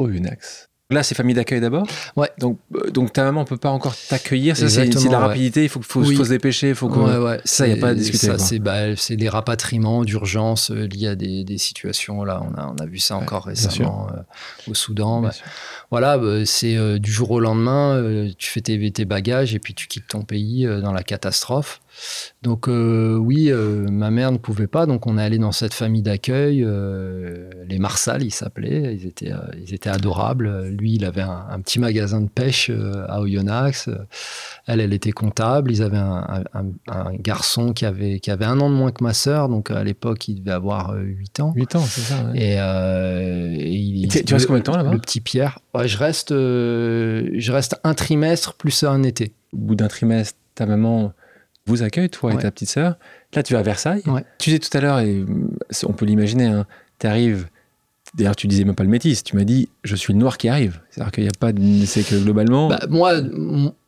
Oyonnax. 0.01 0.69
Là, 0.91 1.03
c'est 1.03 1.15
famille 1.15 1.35
d'accueil 1.35 1.61
d'abord. 1.61 1.87
Ouais. 2.17 2.29
Donc, 2.37 2.59
euh, 2.75 2.91
donc 2.91 3.13
ta 3.13 3.23
maman 3.23 3.45
peut 3.45 3.55
pas 3.55 3.69
encore 3.69 3.95
t'accueillir. 3.95 4.57
c'est 4.57 4.67
de 4.67 5.09
la 5.09 5.19
rapidité. 5.19 5.63
Il 5.63 5.69
faut, 5.69 5.81
faut, 5.81 6.03
faut, 6.03 6.25
se 6.25 6.29
dépêcher. 6.29 6.69
Il 6.69 6.75
faut 6.75 6.89
ouais, 6.89 7.39
Ça, 7.45 7.65
il 7.65 7.73
n'y 7.73 7.79
a 7.79 7.81
pas 7.81 7.89
à 7.89 7.93
discuter. 7.93 8.27
Ça, 8.27 8.37
c'est 8.37 8.59
bah, 8.59 8.93
des 9.09 9.29
rapatriements 9.29 10.03
d'urgence 10.03 10.69
euh, 10.69 10.87
liés 10.87 11.07
à 11.07 11.15
des, 11.15 11.45
des, 11.45 11.57
situations. 11.57 12.25
Là, 12.25 12.43
on 12.43 12.59
a, 12.59 12.73
on 12.77 12.83
a 12.83 12.85
vu 12.85 12.99
ça 12.99 13.15
encore 13.15 13.45
récemment 13.45 14.09
euh, 14.11 14.69
au 14.69 14.73
Soudan. 14.73 15.21
Bah, 15.21 15.31
voilà, 15.91 16.17
bah, 16.17 16.45
c'est 16.45 16.99
du 16.99 17.11
jour 17.11 17.31
au 17.31 17.39
lendemain. 17.39 18.27
tu 18.37 18.49
fais 18.49 18.61
tes, 18.61 18.91
tes, 18.91 19.05
bagages 19.05 19.55
et 19.55 19.59
puis 19.59 19.73
tu 19.73 19.87
quittes 19.87 20.09
ton 20.09 20.23
pays 20.23 20.67
dans 20.81 20.91
la 20.91 21.03
catastrophe. 21.03 21.81
Donc 22.41 22.67
euh, 22.67 23.17
oui, 23.17 23.51
euh, 23.51 23.87
ma 23.89 24.09
mère 24.09 24.31
ne 24.31 24.37
pouvait 24.37 24.67
pas, 24.67 24.85
donc 24.85 25.05
on 25.05 25.17
est 25.17 25.21
allé 25.21 25.37
dans 25.37 25.51
cette 25.51 25.73
famille 25.73 26.01
d'accueil, 26.01 26.63
euh, 26.65 27.49
les 27.67 27.77
Marsal, 27.77 28.23
ils 28.23 28.31
s'appelaient, 28.31 28.95
ils 28.95 29.05
étaient, 29.05 29.31
ils 29.63 29.73
étaient 29.73 29.89
adorables. 29.89 30.67
Lui, 30.69 30.95
il 30.95 31.05
avait 31.05 31.21
un, 31.21 31.59
petit 31.61 31.79
magasin 31.79 32.21
de 32.21 32.29
pêche 32.29 32.71
à 33.07 33.21
Oyonnax. 33.21 33.89
Elle, 34.65 34.79
elle 34.79 34.93
était 34.93 35.11
comptable. 35.11 35.71
Ils 35.71 35.83
avaient 35.83 35.97
un, 35.97 37.13
garçon 37.19 37.73
qui 37.73 37.85
avait, 37.85 38.19
qui 38.19 38.31
avait 38.31 38.45
un 38.45 38.59
an 38.59 38.69
de 38.69 38.75
moins 38.75 38.91
que 38.91 39.03
ma 39.03 39.13
sœur, 39.13 39.47
donc 39.47 39.69
à 39.69 39.83
l'époque, 39.83 40.27
il 40.27 40.39
devait 40.39 40.51
avoir 40.51 40.95
8 40.95 41.39
ans. 41.41 41.53
8 41.55 41.75
ans, 41.75 41.85
c'est 41.85 42.01
ça. 42.01 42.31
Et, 42.33 42.55
il, 43.71 44.07
tu 44.07 44.33
restes 44.33 44.47
combien 44.47 44.59
de 44.59 44.65
temps 44.65 44.77
là-bas? 44.77 44.93
Le 44.93 44.99
petit 44.99 45.21
Pierre. 45.21 45.59
je, 45.75 45.97
reste, 45.97 46.31
je 46.31 47.51
reste 47.51 47.79
un 47.83 47.93
trimestre 47.93 48.55
plus 48.55 48.83
un 48.83 49.03
été. 49.03 49.33
Au 49.53 49.57
bout 49.57 49.75
d'un 49.75 49.87
trimestre, 49.87 50.37
ta 50.55 50.65
maman 50.65 51.13
vous 51.65 51.83
accueille, 51.83 52.09
toi 52.09 52.33
et 52.33 52.37
ta 52.37 52.51
petite 52.51 52.69
sœur. 52.69 52.95
Là, 53.33 53.43
tu 53.43 53.53
vas 53.53 53.59
à 53.59 53.63
Versailles. 53.63 54.03
Tu 54.39 54.49
disais 54.49 54.59
tout 54.59 54.75
à 54.77 54.81
l'heure, 54.81 54.99
et 54.99 55.23
on 55.85 55.93
peut 55.93 56.05
l'imaginer, 56.05 56.45
hein, 56.45 56.65
tu 56.99 57.07
arrives. 57.07 57.47
D'ailleurs, 58.13 58.35
tu 58.35 58.47
disais 58.47 58.65
même 58.65 58.75
pas 58.75 58.83
le 58.83 58.89
métis. 58.89 59.23
Tu 59.23 59.37
m'as 59.37 59.45
dit, 59.45 59.69
je 59.83 59.95
suis 59.95 60.11
le 60.11 60.19
noir 60.19 60.37
qui 60.37 60.49
arrive. 60.49 60.81
C'est-à-dire 60.89 61.11
qu'il 61.13 61.23
n'y 61.23 61.29
a 61.29 61.39
pas 61.39 61.53
de. 61.53 61.85
C'est 61.85 62.03
que 62.03 62.15
globalement. 62.15 62.67
Bah, 62.67 62.81
moi, 62.89 63.13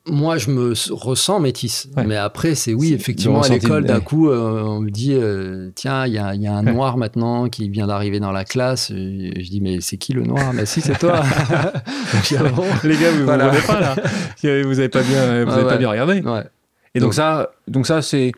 moi, 0.06 0.38
je 0.38 0.50
me 0.50 0.74
ressens 0.92 1.42
métis. 1.42 1.90
Mais 2.06 2.16
après, 2.16 2.56
c'est 2.56 2.74
oui, 2.74 2.94
effectivement, 2.94 3.42
à 3.42 3.50
l'école, 3.50 3.84
d'un 3.84 4.00
coup, 4.00 4.30
euh, 4.30 4.64
on 4.64 4.80
me 4.80 4.90
dit 4.90 5.14
euh, 5.14 5.72
tiens, 5.76 6.06
il 6.08 6.14
y 6.14 6.18
a, 6.18 6.36
y 6.36 6.48
a, 6.48 6.54
un 6.54 6.64
noir 6.64 6.98
maintenant 6.98 7.50
qui 7.50 7.68
vient 7.68 7.88
d'arriver 7.88 8.22
dans 8.22 8.32
la 8.32 8.46
classe. 8.46 8.92
je 8.92 9.50
dis 9.50 9.60
mais 9.62 9.82
c'est 9.82 9.98
qui 9.98 10.14
le 10.14 10.24
noir? 10.24 10.54
Mais 10.54 10.66
si, 10.66 10.80
c'est 10.80 10.98
toi. 10.98 11.22
Les 12.84 12.98
gars, 12.98 13.12
vous 13.12 13.20
ne 13.20 13.24
voilà. 13.24 13.52
pas 13.68 13.80
là? 13.80 13.96
Vous 14.42 14.48
n'avez 14.48 14.90
pas 14.90 15.04
bien, 15.04 15.44
vous 15.44 15.52
avez 15.52 15.68
pas 15.68 15.78
bien 15.78 15.90
regardé. 15.90 16.22
Ouais. 16.22 16.44
Et 16.96 17.00
donc, 17.00 17.14
ça, 17.14 17.52
donc 17.68 17.88
ça 17.88 18.02
c'est 18.02 18.32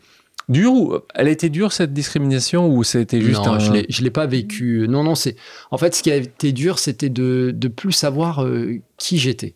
dur 0.48 0.74
ou 0.74 0.98
elle 1.14 1.28
a 1.28 1.32
été 1.32 1.50
dure 1.50 1.72
cette 1.72 1.94
discrimination 1.94 2.68
ou 2.70 2.84
c'était 2.84 3.20
juste 3.22 3.46
non, 3.46 3.60
je 3.60 3.72
l'ai, 3.72 3.88
l'ai 3.88 4.10
pas 4.12 4.28
vécu. 4.28 4.86
Non, 4.88 5.04
non, 5.04 5.16
c'est 5.16 5.36
en 5.72 5.78
fait 5.78 5.96
ce 5.96 6.04
qui 6.04 6.12
a 6.12 6.16
été 6.16 6.52
dur, 6.52 6.80
c'était 6.80 7.10
de 7.10 7.52
de 7.54 7.68
plus 7.68 7.92
savoir 7.92 8.44
euh, 8.44 8.80
qui 8.98 9.18
j'étais. 9.18 9.56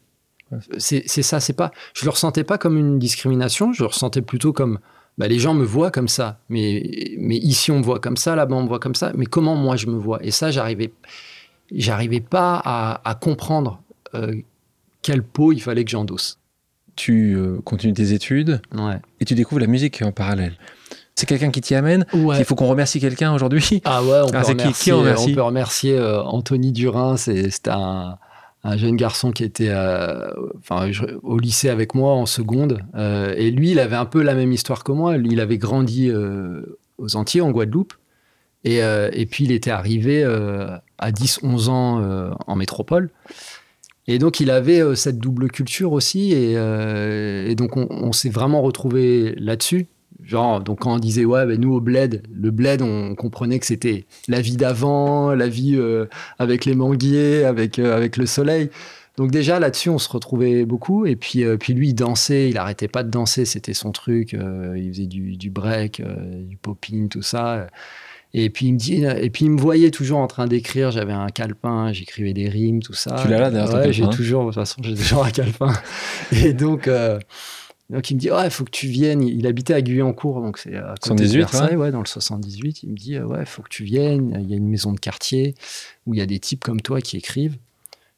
C'est, 0.79 1.03
c'est 1.05 1.21
ça, 1.21 1.39
c'est 1.39 1.53
pas. 1.53 1.71
Je 1.93 2.05
le 2.05 2.09
ressentais 2.09 2.43
pas 2.43 2.57
comme 2.57 2.75
une 2.75 2.97
discrimination, 2.97 3.71
je 3.71 3.83
le 3.83 3.87
ressentais 3.87 4.23
plutôt 4.23 4.51
comme 4.51 4.79
bah, 5.19 5.27
les 5.27 5.37
gens 5.37 5.53
me 5.53 5.63
voient 5.63 5.91
comme 5.91 6.07
ça, 6.07 6.39
mais 6.49 7.13
mais 7.19 7.37
ici 7.37 7.71
on 7.71 7.79
me 7.79 7.83
voit 7.83 7.99
comme 7.99 8.17
ça, 8.17 8.35
là-bas 8.35 8.55
on 8.55 8.63
me 8.63 8.67
voit 8.67 8.79
comme 8.79 8.95
ça, 8.95 9.11
mais 9.15 9.25
comment 9.25 9.55
moi 9.55 9.75
je 9.75 9.87
me 9.87 9.97
vois? 9.97 10.23
Et 10.23 10.31
ça, 10.31 10.49
j'arrivais 10.49 10.91
j'arrivais 11.71 12.21
pas 12.21 12.59
à, 12.65 13.07
à 13.07 13.15
comprendre 13.15 13.83
euh, 14.15 14.33
quelle 15.03 15.23
peau 15.23 15.51
il 15.51 15.61
fallait 15.61 15.85
que 15.85 15.91
j'endosse 15.91 16.38
tu 16.99 17.33
euh, 17.37 17.61
continues 17.63 17.93
tes 17.93 18.11
études 18.11 18.61
et 19.21 19.25
tu 19.25 19.33
découvres 19.33 19.61
la 19.61 19.67
musique 19.67 20.01
en 20.01 20.11
parallèle. 20.11 20.53
C'est 21.15 21.25
quelqu'un 21.25 21.49
qui 21.49 21.61
t'y 21.61 21.73
amène. 21.73 22.05
Il 22.13 22.43
faut 22.43 22.55
qu'on 22.55 22.67
remercie 22.67 22.99
quelqu'un 22.99 23.33
aujourd'hui. 23.33 23.81
Ah 23.85 24.03
ouais, 24.03 24.19
on, 24.21 24.27
ah, 24.33 24.41
peut, 24.41 24.47
remercier, 24.47 24.93
on, 24.93 25.33
peut 25.33 25.41
remercier, 25.41 25.97
euh, 25.97 26.21
Anthony 26.23 26.73
Durin. 26.73 27.15
C'était 27.15 27.71
un, 27.71 28.17
jeune 28.75 28.97
garçon 28.97 29.31
qui 29.31 29.45
était 29.45 29.69
euh, 29.69 30.29
enfin, 30.57 30.91
au 31.23 31.39
lycée 31.39 31.69
avec 31.69 31.95
moi 31.95 32.13
en 32.13 32.25
seconde. 32.25 32.81
et 32.97 33.49
lui, 33.51 33.71
il 33.71 33.79
avait 33.79 33.95
un 33.95 34.05
peu 34.05 34.21
la 34.21 34.33
même 34.33 34.51
histoire 34.51 34.83
que 34.83 34.91
moi. 34.91 35.15
Il 35.15 35.39
avait 35.39 35.57
grandi 35.57 36.11
aux 36.11 37.15
Antilles, 37.15 37.41
en 37.41 37.51
Guadeloupe. 37.51 37.93
Et, 38.65 38.79
et, 38.79 39.25
puis, 39.25 39.45
il 39.45 39.53
était 39.53 39.71
arrivé 39.71 40.23
à 40.23 41.11
10-11 41.11 41.69
ans 41.69 42.35
en 42.45 42.55
métropole. 42.55 43.09
Et 44.07 44.17
donc, 44.17 44.39
il 44.39 44.49
avait 44.49 44.81
euh, 44.81 44.95
cette 44.95 45.19
double 45.19 45.49
culture 45.49 45.91
aussi. 45.91 46.33
Et, 46.33 46.53
euh, 46.55 47.53
donc, 47.53 47.77
on, 47.77 48.11
s'est 48.11 48.29
vraiment 48.29 48.61
retrouvé 48.61 49.35
là-dessus. 49.37 49.87
Genre, 50.23 50.61
donc 50.61 50.79
quand 50.79 50.95
on 50.95 50.99
disait, 50.99 51.25
ouais, 51.25 51.45
ben 51.45 51.59
nous 51.59 51.73
au 51.73 51.79
bled, 51.79 52.23
le 52.31 52.51
bled, 52.51 52.81
on, 52.81 53.15
comprenait 53.15 53.57
que 53.57 53.65
c'était 53.65 54.05
la 54.27 54.41
vie 54.41 54.57
d'avant, 54.57 55.33
la 55.33 55.47
vie 55.47 55.75
euh, 55.75 56.05
avec 56.39 56.65
les 56.65 56.75
manguiers, 56.75 57.45
avec, 57.45 57.79
avec 57.79 58.17
le 58.17 58.25
soleil. 58.25 58.69
Donc 59.17 59.31
déjà 59.31 59.59
là-dessus, 59.59 59.89
on 59.89 59.97
se 59.97 60.09
retrouvait 60.09 60.65
beaucoup. 60.65 61.05
Et 61.05 61.15
puis, 61.15 61.45
puis 61.57 61.73
lui, 61.73 61.89
il 61.89 61.93
dansait, 61.93 62.49
il 62.49 62.57
arrêtait 62.57 62.87
pas 62.87 63.03
de 63.03 63.09
danser, 63.09 63.45
c'était 63.45 63.73
son 63.73 63.91
truc. 63.91 64.33
il 64.33 64.89
faisait 64.89 65.07
du, 65.07 65.37
du 65.37 65.49
break, 65.49 66.01
du 66.01 66.57
popping, 66.57 67.09
tout 67.09 67.21
ça. 67.21 67.67
Et 68.33 68.49
puis 68.49 68.67
il 68.67 68.73
me 68.73 68.77
dit, 68.77 69.03
et 69.03 69.29
puis 69.29 69.45
il 69.45 69.51
me 69.51 69.59
voyait 69.59 69.89
toujours 69.89 70.19
en 70.19 70.27
train 70.27 70.45
d'écrire. 70.45 70.91
J'avais 70.91 71.13
un 71.13 71.29
calepin, 71.29 71.91
j'écrivais 71.91 72.33
des 72.33 72.47
rimes, 72.47 72.81
tout 72.81 72.93
ça. 72.93 73.15
Tu 73.21 73.27
l'as 73.27 73.39
là 73.39 73.49
derrière 73.49 73.73
ouais, 73.73 73.91
J'ai 73.91 74.07
toujours, 74.09 74.41
de 74.41 74.47
toute 74.47 74.55
façon, 74.55 74.81
j'ai 74.83 74.95
toujours 74.95 75.25
un 75.25 75.31
calepin. 75.31 75.73
Et 76.31 76.53
donc, 76.53 76.87
euh, 76.87 77.19
donc 77.89 78.11
il 78.11 78.15
me 78.15 78.19
dit, 78.19 78.29
ouais, 78.29 78.45
il 78.45 78.51
faut 78.51 78.65
que 78.65 78.71
tu 78.71 78.87
viennes. 78.87 79.23
Il, 79.23 79.47
habitait 79.47 79.73
à 79.73 79.81
Guyancourt, 79.81 80.41
donc 80.41 80.59
c'est 80.59 80.75
à 80.75 80.93
côté 81.01 81.25
78, 81.25 81.31
de 81.31 81.37
Versailles, 81.37 81.75
ouais. 81.75 81.91
dans 81.91 82.01
le 82.01 82.05
78. 82.05 82.83
Il 82.83 82.91
me 82.91 82.95
dit, 82.95 83.19
ouais, 83.19 83.39
il 83.39 83.45
faut 83.47 83.63
que 83.63 83.69
tu 83.69 83.83
viennes. 83.83 84.37
Il 84.43 84.49
y 84.49 84.53
a 84.53 84.57
une 84.57 84.69
maison 84.69 84.93
de 84.93 84.99
quartier 84.99 85.55
où 86.05 86.13
il 86.13 86.19
y 86.19 86.21
a 86.21 86.27
des 86.27 86.39
types 86.39 86.63
comme 86.63 86.81
toi 86.81 87.01
qui 87.01 87.17
écrivent. 87.17 87.57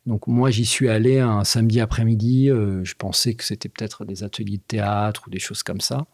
Donc 0.08 0.28
moi, 0.28 0.50
j'y 0.50 0.66
suis 0.66 0.90
allé 0.90 1.20
un 1.20 1.46
samedi 1.46 1.80
après-midi. 1.80 2.50
Euh, 2.50 2.84
je 2.84 2.96
pensais 2.96 3.34
que 3.34 3.46
c'était 3.46 3.70
peut-être 3.70 4.04
des 4.04 4.24
ateliers 4.24 4.58
de 4.58 4.64
théâtre 4.68 5.24
ou 5.28 5.30
des 5.30 5.40
choses 5.40 5.64
comme 5.64 5.80
ça. 5.80 6.06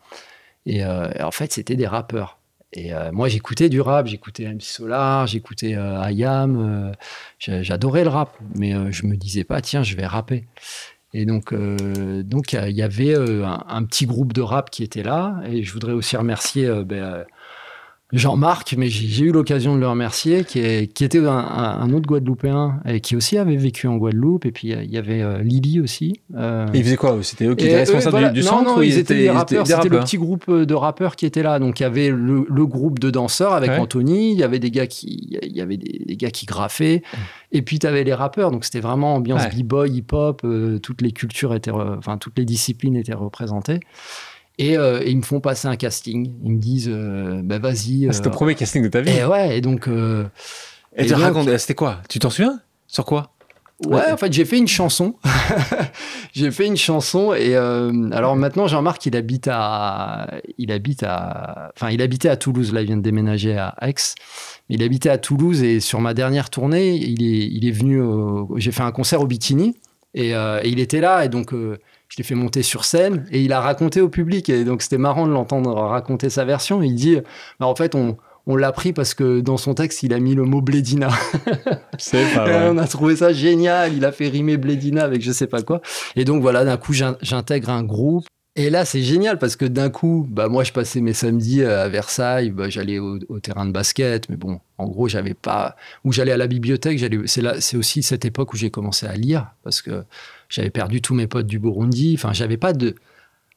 Et, 0.68 0.84
euh, 0.84 1.10
et 1.16 1.24
en 1.24 1.32
fait, 1.32 1.52
c'était 1.52 1.76
des 1.76 1.88
rappeurs. 1.88 2.38
Et 2.74 2.94
euh, 2.94 3.12
moi, 3.12 3.30
j'écoutais 3.30 3.70
du 3.70 3.80
rap, 3.80 4.08
j'écoutais 4.08 4.46
MC 4.46 4.64
Solar, 4.64 5.26
j'écoutais 5.28 5.76
euh, 5.76 6.02
Ayam, 6.02 6.94
euh, 7.48 7.64
j'adorais 7.64 8.04
le 8.04 8.10
rap, 8.10 8.38
mais 8.56 8.74
je 8.92 9.06
me 9.06 9.16
disais 9.16 9.44
pas, 9.44 9.62
tiens, 9.62 9.84
je 9.84 9.96
vais 9.96 10.06
rapper. 10.06 10.46
Et 11.14 11.26
donc, 11.26 11.54
donc 11.54 12.52
il 12.52 12.76
y 12.76 12.82
avait 12.82 13.16
un, 13.16 13.64
un, 13.68 13.84
petit 13.86 14.06
groupe 14.06 14.34
de 14.34 14.42
rap 14.42 14.70
qui 14.70 14.84
était 14.84 15.04
là, 15.04 15.42
et 15.48 15.64
je 15.64 15.72
voudrais 15.72 15.94
aussi 15.94 16.18
remercier 16.18 16.70
ben, 16.84 17.26
Jean-Marc, 18.14 18.74
mais 18.78 18.88
j'ai 18.88 19.26
eu 19.26 19.32
l'occasion 19.34 19.76
de 19.76 19.82
le 19.82 19.88
remercier, 19.88 20.46
qui, 20.46 20.60
est, 20.60 20.88
qui 20.94 21.04
était 21.04 21.20
un, 21.20 21.92
autre 21.92 22.08
Guadeloupéen 22.08 22.80
et 22.88 23.02
qui 23.02 23.18
aussi 23.18 23.38
avait 23.38 23.58
vécu 23.58 23.88
en 23.88 23.98
Guadeloupe. 23.98 24.46
Et 24.46 24.54
puis 24.54 24.70
il 24.70 24.90
y 24.90 24.98
avait 24.98 25.22
euh, 25.22 25.42
Lily 25.42 25.82
aussi. 25.82 26.22
Euh, 26.34 26.66
ils 26.74 26.84
faisaient 26.86 26.96
quoi 26.96 27.18
C'était 27.22 27.46
eux 27.48 27.56
qui 27.56 27.66
étaient 27.66 27.80
responsables 27.80 28.32
du, 28.32 28.44
centre 28.44 28.64
Non, 28.64 28.82
ils, 28.82 28.98
étaient, 28.98 29.16
des 29.16 29.30
rappeurs. 29.30 29.68
C'était 29.68 29.90
le 29.90 30.00
petit 30.00 30.18
groupe 30.18 30.50
de 30.50 30.74
rappeurs 30.74 31.18
qui 31.18 31.26
était 31.26 31.44
là. 31.44 31.60
Donc 31.60 31.82
il 31.82 31.84
y 31.84 31.86
avait 31.86 32.10
le, 32.10 32.66
groupe 32.66 33.00
de 33.00 33.12
danseurs 33.12 33.52
avec 33.52 33.72
Anthony. 33.72 34.32
Il 34.32 34.40
y 34.40 34.44
avait 34.44 34.60
des 34.60 34.72
gars 34.72 34.88
qui, 34.88 35.38
il 35.42 35.56
y 35.56 35.60
avait 35.60 35.78
des, 35.78 36.16
gars 36.16 36.32
qui 36.32 36.46
graffaient. 36.46 37.04
Et 37.52 37.62
puis 37.62 37.78
tu 37.78 37.88
avais 37.88 38.06
les 38.06 38.14
rappeurs. 38.14 38.52
Donc 38.52 38.64
c'était 38.64 38.80
vraiment 38.80 39.16
ambiance 39.16 39.50
b-boy, 39.54 39.92
hip-hop. 39.92 40.42
Euh, 40.46 40.80
toutes 40.80 41.02
les 41.02 41.12
cultures 41.12 41.54
étaient, 41.54 41.72
enfin 41.72 42.18
toutes 42.18 42.38
les 42.38 42.46
disciplines 42.46 42.96
étaient 42.96 43.14
représentées. 43.14 43.82
Euh, 44.62 45.02
et, 45.04 45.12
ils 45.12 45.18
me 45.18 45.22
font 45.22 45.40
passer 45.40 45.68
un 45.68 45.76
casting. 45.76 46.34
Ils 46.44 46.52
me 46.52 46.60
disent, 46.60 46.90
euh, 46.92 47.42
bah 47.44 47.60
vas-y. 47.60 48.08
Ah, 48.08 48.14
c'était 48.14 48.30
le 48.30 48.36
premier 48.36 48.56
casting 48.56 48.84
de 48.84 48.88
ta 48.88 49.02
vie. 49.02 49.12
Et 49.12 49.26
ouais, 49.26 49.58
et 49.58 49.62
donc. 49.62 49.88
Euh, 49.88 50.26
et, 50.96 51.06
tu 51.06 51.14
raconté, 51.14 51.58
c'était 51.58 51.76
quoi? 51.76 52.02
Tu 52.10 52.20
t'en 52.20 52.30
souviens? 52.30 52.60
Sur 52.88 53.06
quoi? 53.06 53.32
Ouais, 53.86 54.12
en 54.12 54.18
fait, 54.18 54.34
j'ai 54.34 54.46
fait 54.46 54.58
une 54.58 54.68
chanson. 54.68 55.16
j'ai 56.34 56.50
fait 56.50 56.66
une 56.66 56.78
chanson 56.78 57.36
et 57.36 57.56
alors 57.56 58.36
maintenant 58.36 58.66
Jean-Marc, 58.66 59.06
il 59.06 59.16
habite 59.16 59.48
à, 59.52 60.40
il 60.58 60.72
habite 60.72 61.04
à, 61.04 61.72
enfin, 61.76 61.92
il 61.92 62.02
habitait 62.02 62.30
à 62.30 62.38
Toulouse. 62.38 62.74
Là, 62.74 62.82
il 62.82 62.88
vient 62.88 62.98
de 62.98 63.04
déménager 63.04 63.56
à 63.56 63.76
Aix. 63.82 63.94
Il 64.70 64.82
habitait 64.82 65.10
à 65.10 65.20
Toulouse 65.20 65.62
et 65.62 65.80
sur 65.80 66.02
ma 66.02 66.16
dernière 66.16 66.50
tournée, 66.50 66.96
il 66.96 67.24
est, 67.24 67.48
il 67.52 67.68
est 67.68 67.72
venu. 67.72 68.02
j'ai 68.56 68.72
fait 68.72 68.82
un 68.82 68.92
concert 68.92 69.22
au 69.22 69.28
Bikini 69.28 69.78
et, 70.16 70.32
et, 70.32 70.62
il 70.66 70.80
était 70.80 71.02
là 71.02 71.24
et 71.24 71.30
donc 71.30 71.54
je 72.10 72.18
l'ai 72.18 72.24
fait 72.24 72.36
monter 72.36 72.64
sur 72.64 72.86
scène 72.86 73.26
et 73.32 73.42
il 73.42 73.54
a 73.54 73.62
raconté 73.62 74.02
au 74.02 74.10
public. 74.10 74.50
Et 74.50 74.64
donc, 74.64 74.82
c'était 74.82 74.98
marrant 74.98 75.28
de 75.28 75.32
l'entendre 75.32 75.74
raconter 75.74 76.30
sa 76.30 76.46
version. 76.46 76.82
Il 76.82 76.96
dit, 76.96 77.18
bah, 77.60 77.68
en 77.68 77.76
fait, 77.76 77.96
on, 77.96 78.18
on 78.48 78.56
l'a 78.56 78.72
pris 78.72 78.94
parce 78.94 79.14
que 79.14 79.42
dans 79.42 79.58
son 79.58 79.74
texte, 79.74 80.04
il 80.04 80.14
a 80.14 80.20
mis 80.20 80.34
le 80.34 80.44
mot 80.44 80.62
Blédina. 80.62 81.10
C'est 81.98 82.34
pas 82.34 82.46
vrai. 82.46 82.70
On 82.70 82.78
a 82.78 82.88
trouvé 82.88 83.18
ça 83.18 83.34
génial. 83.34 83.94
Il 83.94 84.06
a 84.06 84.12
fait 84.12 84.30
rimer 84.30 84.58
Blédina 84.58 85.04
avec 85.04 85.22
je 85.22 85.32
sais 85.32 85.48
pas 85.48 85.62
quoi. 85.62 85.82
Et 86.16 86.24
donc, 86.24 86.42
voilà, 86.42 86.64
d'un 86.64 86.78
coup, 86.78 86.94
j'intègre 86.94 87.70
un 87.70 87.84
groupe. 87.84 88.26
Et 88.60 88.72
là, 88.72 88.86
c'est 88.86 89.04
génial 89.04 89.38
parce 89.38 89.56
que 89.56 89.66
d'un 89.66 89.92
coup, 89.92 90.28
bah, 90.28 90.50
moi, 90.50 90.64
je 90.64 90.72
passais 90.72 91.00
mes 91.00 91.14
samedis 91.14 91.64
à 91.64 91.88
Versailles, 91.90 92.50
bah, 92.50 92.70
j'allais 92.70 92.98
au, 92.98 93.20
terrain 93.40 93.68
de 93.68 93.72
basket, 93.72 94.30
mais 94.30 94.36
bon, 94.36 94.60
en 94.80 94.88
gros, 94.88 95.08
j'avais 95.08 95.36
pas. 95.36 95.76
Ou 96.04 96.12
j'allais 96.12 96.32
à 96.32 96.38
la 96.38 96.48
bibliothèque, 96.48 97.00
c'est, 97.28 97.62
c'est 97.62 97.78
aussi 97.78 98.02
cette 98.02 98.26
époque 98.26 98.54
où 98.54 98.58
j'ai 98.58 98.72
commencé 98.72 99.06
à 99.06 99.14
lire 99.14 99.52
parce 99.64 99.84
que 99.84 100.04
j'avais 100.50 100.72
perdu 100.72 101.02
tous 101.02 101.14
mes 101.14 101.28
potes 101.28 101.46
du 101.46 101.60
Burundi. 101.60 102.16
Enfin, 102.18 102.34
j'avais 102.34 102.58
pas 102.58 102.74
de. 102.74 102.96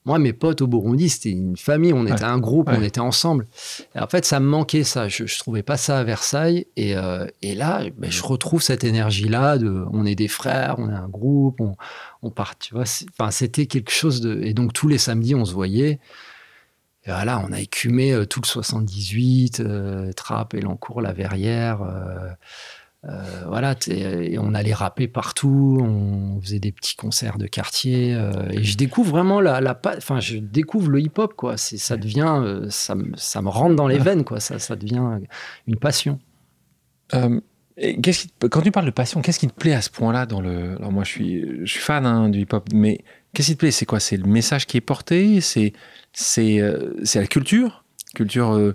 Moi, 0.07 0.19
mes 0.19 0.33
potes 0.33 0.63
au 0.63 0.67
Burundi, 0.67 1.11
c'était 1.11 1.31
une 1.31 1.59
famille, 1.59 1.93
on 1.93 2.07
était 2.07 2.25
un 2.25 2.39
groupe, 2.39 2.71
on 2.73 2.83
était 2.83 3.01
ensemble. 3.01 3.47
Et 3.95 4.01
en 4.01 4.07
fait, 4.07 4.25
ça 4.25 4.41
me 4.41 4.47
manquait 4.47 4.83
ça. 4.83 5.09
Je, 5.09 5.27
je 5.27 5.39
trouvais 5.39 5.63
pas 5.63 5.77
ça 5.77 5.99
à 5.99 6.05
Versailles. 6.05 6.67
Et, 6.77 6.97
euh, 6.97 7.27
et 7.43 7.55
là, 7.55 7.83
ben, 7.99 8.11
je 8.11 8.23
retrouve 8.23 8.63
cette 8.63 8.83
énergie-là 8.83 9.59
de 9.59 9.85
on 9.93 10.07
est 10.07 10.15
des 10.15 10.29
frères, 10.29 10.77
on 10.79 10.89
est 10.89 10.95
un 10.95 11.09
groupe, 11.09 11.61
on, 11.61 11.77
on 12.23 12.31
part, 12.31 12.59
tu 12.59 12.73
vois. 12.73 12.85
Enfin, 13.19 13.31
c'était 13.31 13.67
quelque 13.67 13.91
chose 13.91 14.23
de. 14.23 14.41
Et 14.43 14.55
donc, 14.55 14.73
tous 14.73 14.89
les 14.89 14.97
samedis, 14.99 15.35
on 15.35 15.45
se 15.45 15.53
voyait. 15.53 16.01
Et 17.05 17.11
voilà, 17.11 17.43
on 17.47 17.53
a 17.53 17.61
écumé 17.61 18.13
euh, 18.13 18.25
tout 18.25 18.41
le 18.41 18.47
78, 18.47 19.61
euh, 19.61 20.13
Trappe, 20.13 20.55
Elancourt, 20.55 21.03
La 21.03 21.13
Verrière. 21.13 21.83
Euh, 23.07 23.09
euh, 23.09 23.45
voilà, 23.49 23.75
et 23.89 24.39
on 24.39 24.53
allait 24.55 24.75
rapper 24.75 25.09
partout, 25.09 25.79
on 25.81 26.41
faisait 26.43 26.59
des 26.59 26.73
petits 26.73 26.97
concerts 26.97 27.39
de 27.39 27.47
quartier, 27.47 28.15
euh, 28.15 28.51
et 28.51 28.63
je 28.63 28.77
découvre 28.77 29.11
vraiment 29.11 29.41
la, 29.41 29.61
la 29.61 29.79
enfin, 29.97 30.21
je 30.21 30.37
découvre 30.37 30.91
le 30.91 31.01
hip-hop, 31.01 31.35
quoi. 31.35 31.57
C'est, 31.57 31.79
ça 31.79 31.97
devient, 31.97 32.41
euh, 32.43 32.67
ça, 32.69 32.95
me, 32.95 33.17
ça 33.17 33.41
me 33.41 33.49
rentre 33.49 33.75
dans 33.75 33.89
les 33.89 33.99
veines, 33.99 34.25
quoi. 34.25 34.39
Ça, 34.41 34.59
ça 34.59 34.77
devient 34.77 35.21
une 35.67 35.77
passion. 35.77 36.19
qu'est-ce 37.11 38.27
qui, 38.27 38.33
quand 38.51 38.61
tu 38.61 38.71
parles 38.71 38.87
de 38.87 38.91
passion, 38.91 39.23
qu'est-ce 39.23 39.39
qui 39.39 39.49
te 39.49 39.55
plaît 39.55 39.75
à 39.75 39.81
ce 39.81 39.91
point-là 39.91 40.27
dans 40.27 40.43
le 40.43 40.77
Alors 40.77 40.93
moi, 40.93 41.05
je 41.05 41.11
suis, 41.11 41.45
je 41.65 41.73
suis 41.73 41.81
fan 41.81 42.05
hein, 42.05 42.29
du 42.29 42.41
hip-hop, 42.41 42.69
mais 42.75 43.01
qu'est-ce 43.33 43.49
qui 43.49 43.55
te 43.55 43.61
plaît? 43.61 43.71
C'est 43.71 43.87
quoi? 43.87 44.01
C'est 44.01 44.19
le 44.19 44.27
message 44.27 44.67
qui 44.67 44.77
est 44.77 44.83
porté? 44.83 45.41
C'est, 45.41 45.73
c'est, 46.13 46.61
c'est 47.03 47.21
la 47.21 47.27
culture, 47.27 47.85
culture 48.15 48.75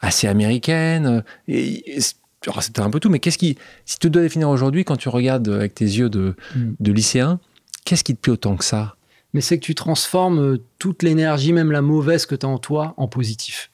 assez 0.00 0.28
américaine. 0.28 1.24
Et, 1.48 1.98
c'était 2.60 2.80
un 2.80 2.90
peu 2.90 3.00
tout, 3.00 3.10
mais 3.10 3.18
qu'est-ce 3.18 3.38
qui, 3.38 3.56
si 3.84 3.98
tu 3.98 4.10
dois 4.10 4.22
définir 4.22 4.48
aujourd'hui, 4.48 4.84
quand 4.84 4.96
tu 4.96 5.08
regardes 5.08 5.48
avec 5.48 5.74
tes 5.74 5.84
yeux 5.84 6.08
de, 6.08 6.34
mm. 6.54 6.72
de 6.80 6.92
lycéen, 6.92 7.40
qu'est-ce 7.84 8.04
qui 8.04 8.14
te 8.14 8.20
plaît 8.20 8.32
autant 8.32 8.56
que 8.56 8.64
ça? 8.64 8.96
Mais 9.32 9.40
c'est 9.40 9.58
que 9.58 9.64
tu 9.64 9.74
transformes 9.74 10.38
euh, 10.38 10.64
toute 10.78 11.02
l'énergie, 11.02 11.52
même 11.52 11.72
la 11.72 11.82
mauvaise 11.82 12.26
que 12.26 12.34
tu 12.34 12.46
as 12.46 12.48
en 12.48 12.58
toi, 12.58 12.94
en 12.96 13.08
positif. 13.08 13.70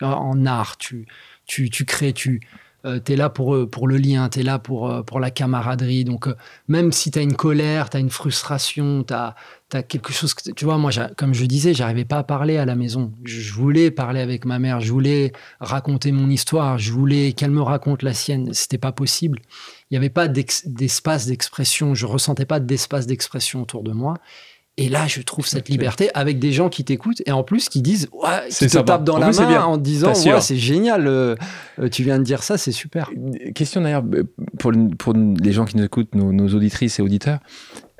En 0.00 0.46
art, 0.46 0.78
tu, 0.78 1.06
tu, 1.46 1.68
tu 1.68 1.84
crées, 1.84 2.14
tu, 2.14 2.40
euh, 2.86 2.98
tu 3.04 3.12
es 3.12 3.16
là 3.16 3.28
pour, 3.28 3.54
euh, 3.54 3.66
pour 3.66 3.86
le 3.86 3.96
lien, 3.96 4.28
tu 4.28 4.40
es 4.40 4.42
là 4.42 4.58
pour, 4.58 4.90
euh, 4.90 5.02
pour 5.02 5.20
la 5.20 5.30
camaraderie. 5.30 6.04
Donc, 6.04 6.28
même 6.68 6.92
si 6.92 7.10
tu 7.10 7.18
as 7.18 7.22
une 7.22 7.36
colère, 7.36 7.90
tu 7.90 7.96
as 7.96 8.00
une 8.00 8.10
frustration, 8.10 9.04
tu 9.04 9.12
as, 9.12 9.34
quelque 9.88 10.12
chose 10.12 10.34
que. 10.34 10.50
Tu 10.50 10.64
vois, 10.64 10.78
moi, 10.78 10.90
comme 11.16 11.34
je 11.34 11.44
disais, 11.44 11.74
j'arrivais 11.74 12.04
pas 12.04 12.18
à 12.18 12.24
parler 12.24 12.56
à 12.56 12.64
la 12.64 12.74
maison. 12.74 13.12
Je 13.24 13.52
voulais 13.52 13.90
parler 13.90 14.20
avec 14.20 14.44
ma 14.44 14.58
mère, 14.58 14.80
je 14.80 14.90
voulais 14.90 15.32
raconter 15.60 16.10
mon 16.10 16.28
histoire, 16.28 16.78
je 16.78 16.90
voulais 16.92 17.32
qu'elle 17.34 17.52
me 17.52 17.62
raconte 17.62 18.02
la 18.02 18.14
sienne. 18.14 18.52
C'était 18.52 18.78
pas 18.78 18.92
possible. 18.92 19.40
Il 19.90 19.94
n'y 19.94 19.98
avait 19.98 20.10
pas 20.10 20.28
d'espace 20.28 21.26
d'expression, 21.26 21.94
je 21.94 22.06
ressentais 22.06 22.46
pas 22.46 22.60
d'espace 22.60 23.06
d'expression 23.06 23.62
autour 23.62 23.82
de 23.82 23.92
moi. 23.92 24.14
Et 24.80 24.88
là, 24.88 25.06
je 25.06 25.20
trouve 25.20 25.46
cette 25.46 25.68
liberté 25.68 26.08
avec 26.14 26.38
des 26.38 26.52
gens 26.52 26.70
qui 26.70 26.84
t'écoutent 26.84 27.20
et 27.26 27.32
en 27.32 27.42
plus 27.42 27.68
qui 27.68 27.82
disent, 27.82 28.08
ouais, 28.14 28.48
qui 28.48 28.66
te 28.66 28.78
tapent 28.78 29.04
dans 29.04 29.18
la 29.18 29.30
main 29.30 29.62
en 29.64 29.76
disant, 29.76 30.14
ouais, 30.14 30.40
c'est 30.40 30.56
génial, 30.56 31.06
euh, 31.06 31.34
euh, 31.78 31.90
tu 31.90 32.02
viens 32.02 32.18
de 32.18 32.24
dire 32.24 32.42
ça, 32.42 32.56
c'est 32.56 32.72
super. 32.72 33.10
Question 33.54 33.82
d'ailleurs 33.82 34.02
pour, 34.58 34.72
pour, 34.98 35.12
les 35.12 35.52
gens 35.52 35.66
qui 35.66 35.76
nous 35.76 35.84
écoutent, 35.84 36.14
nos, 36.14 36.48
auditrices 36.54 36.98
et 36.98 37.02
auditeurs. 37.02 37.40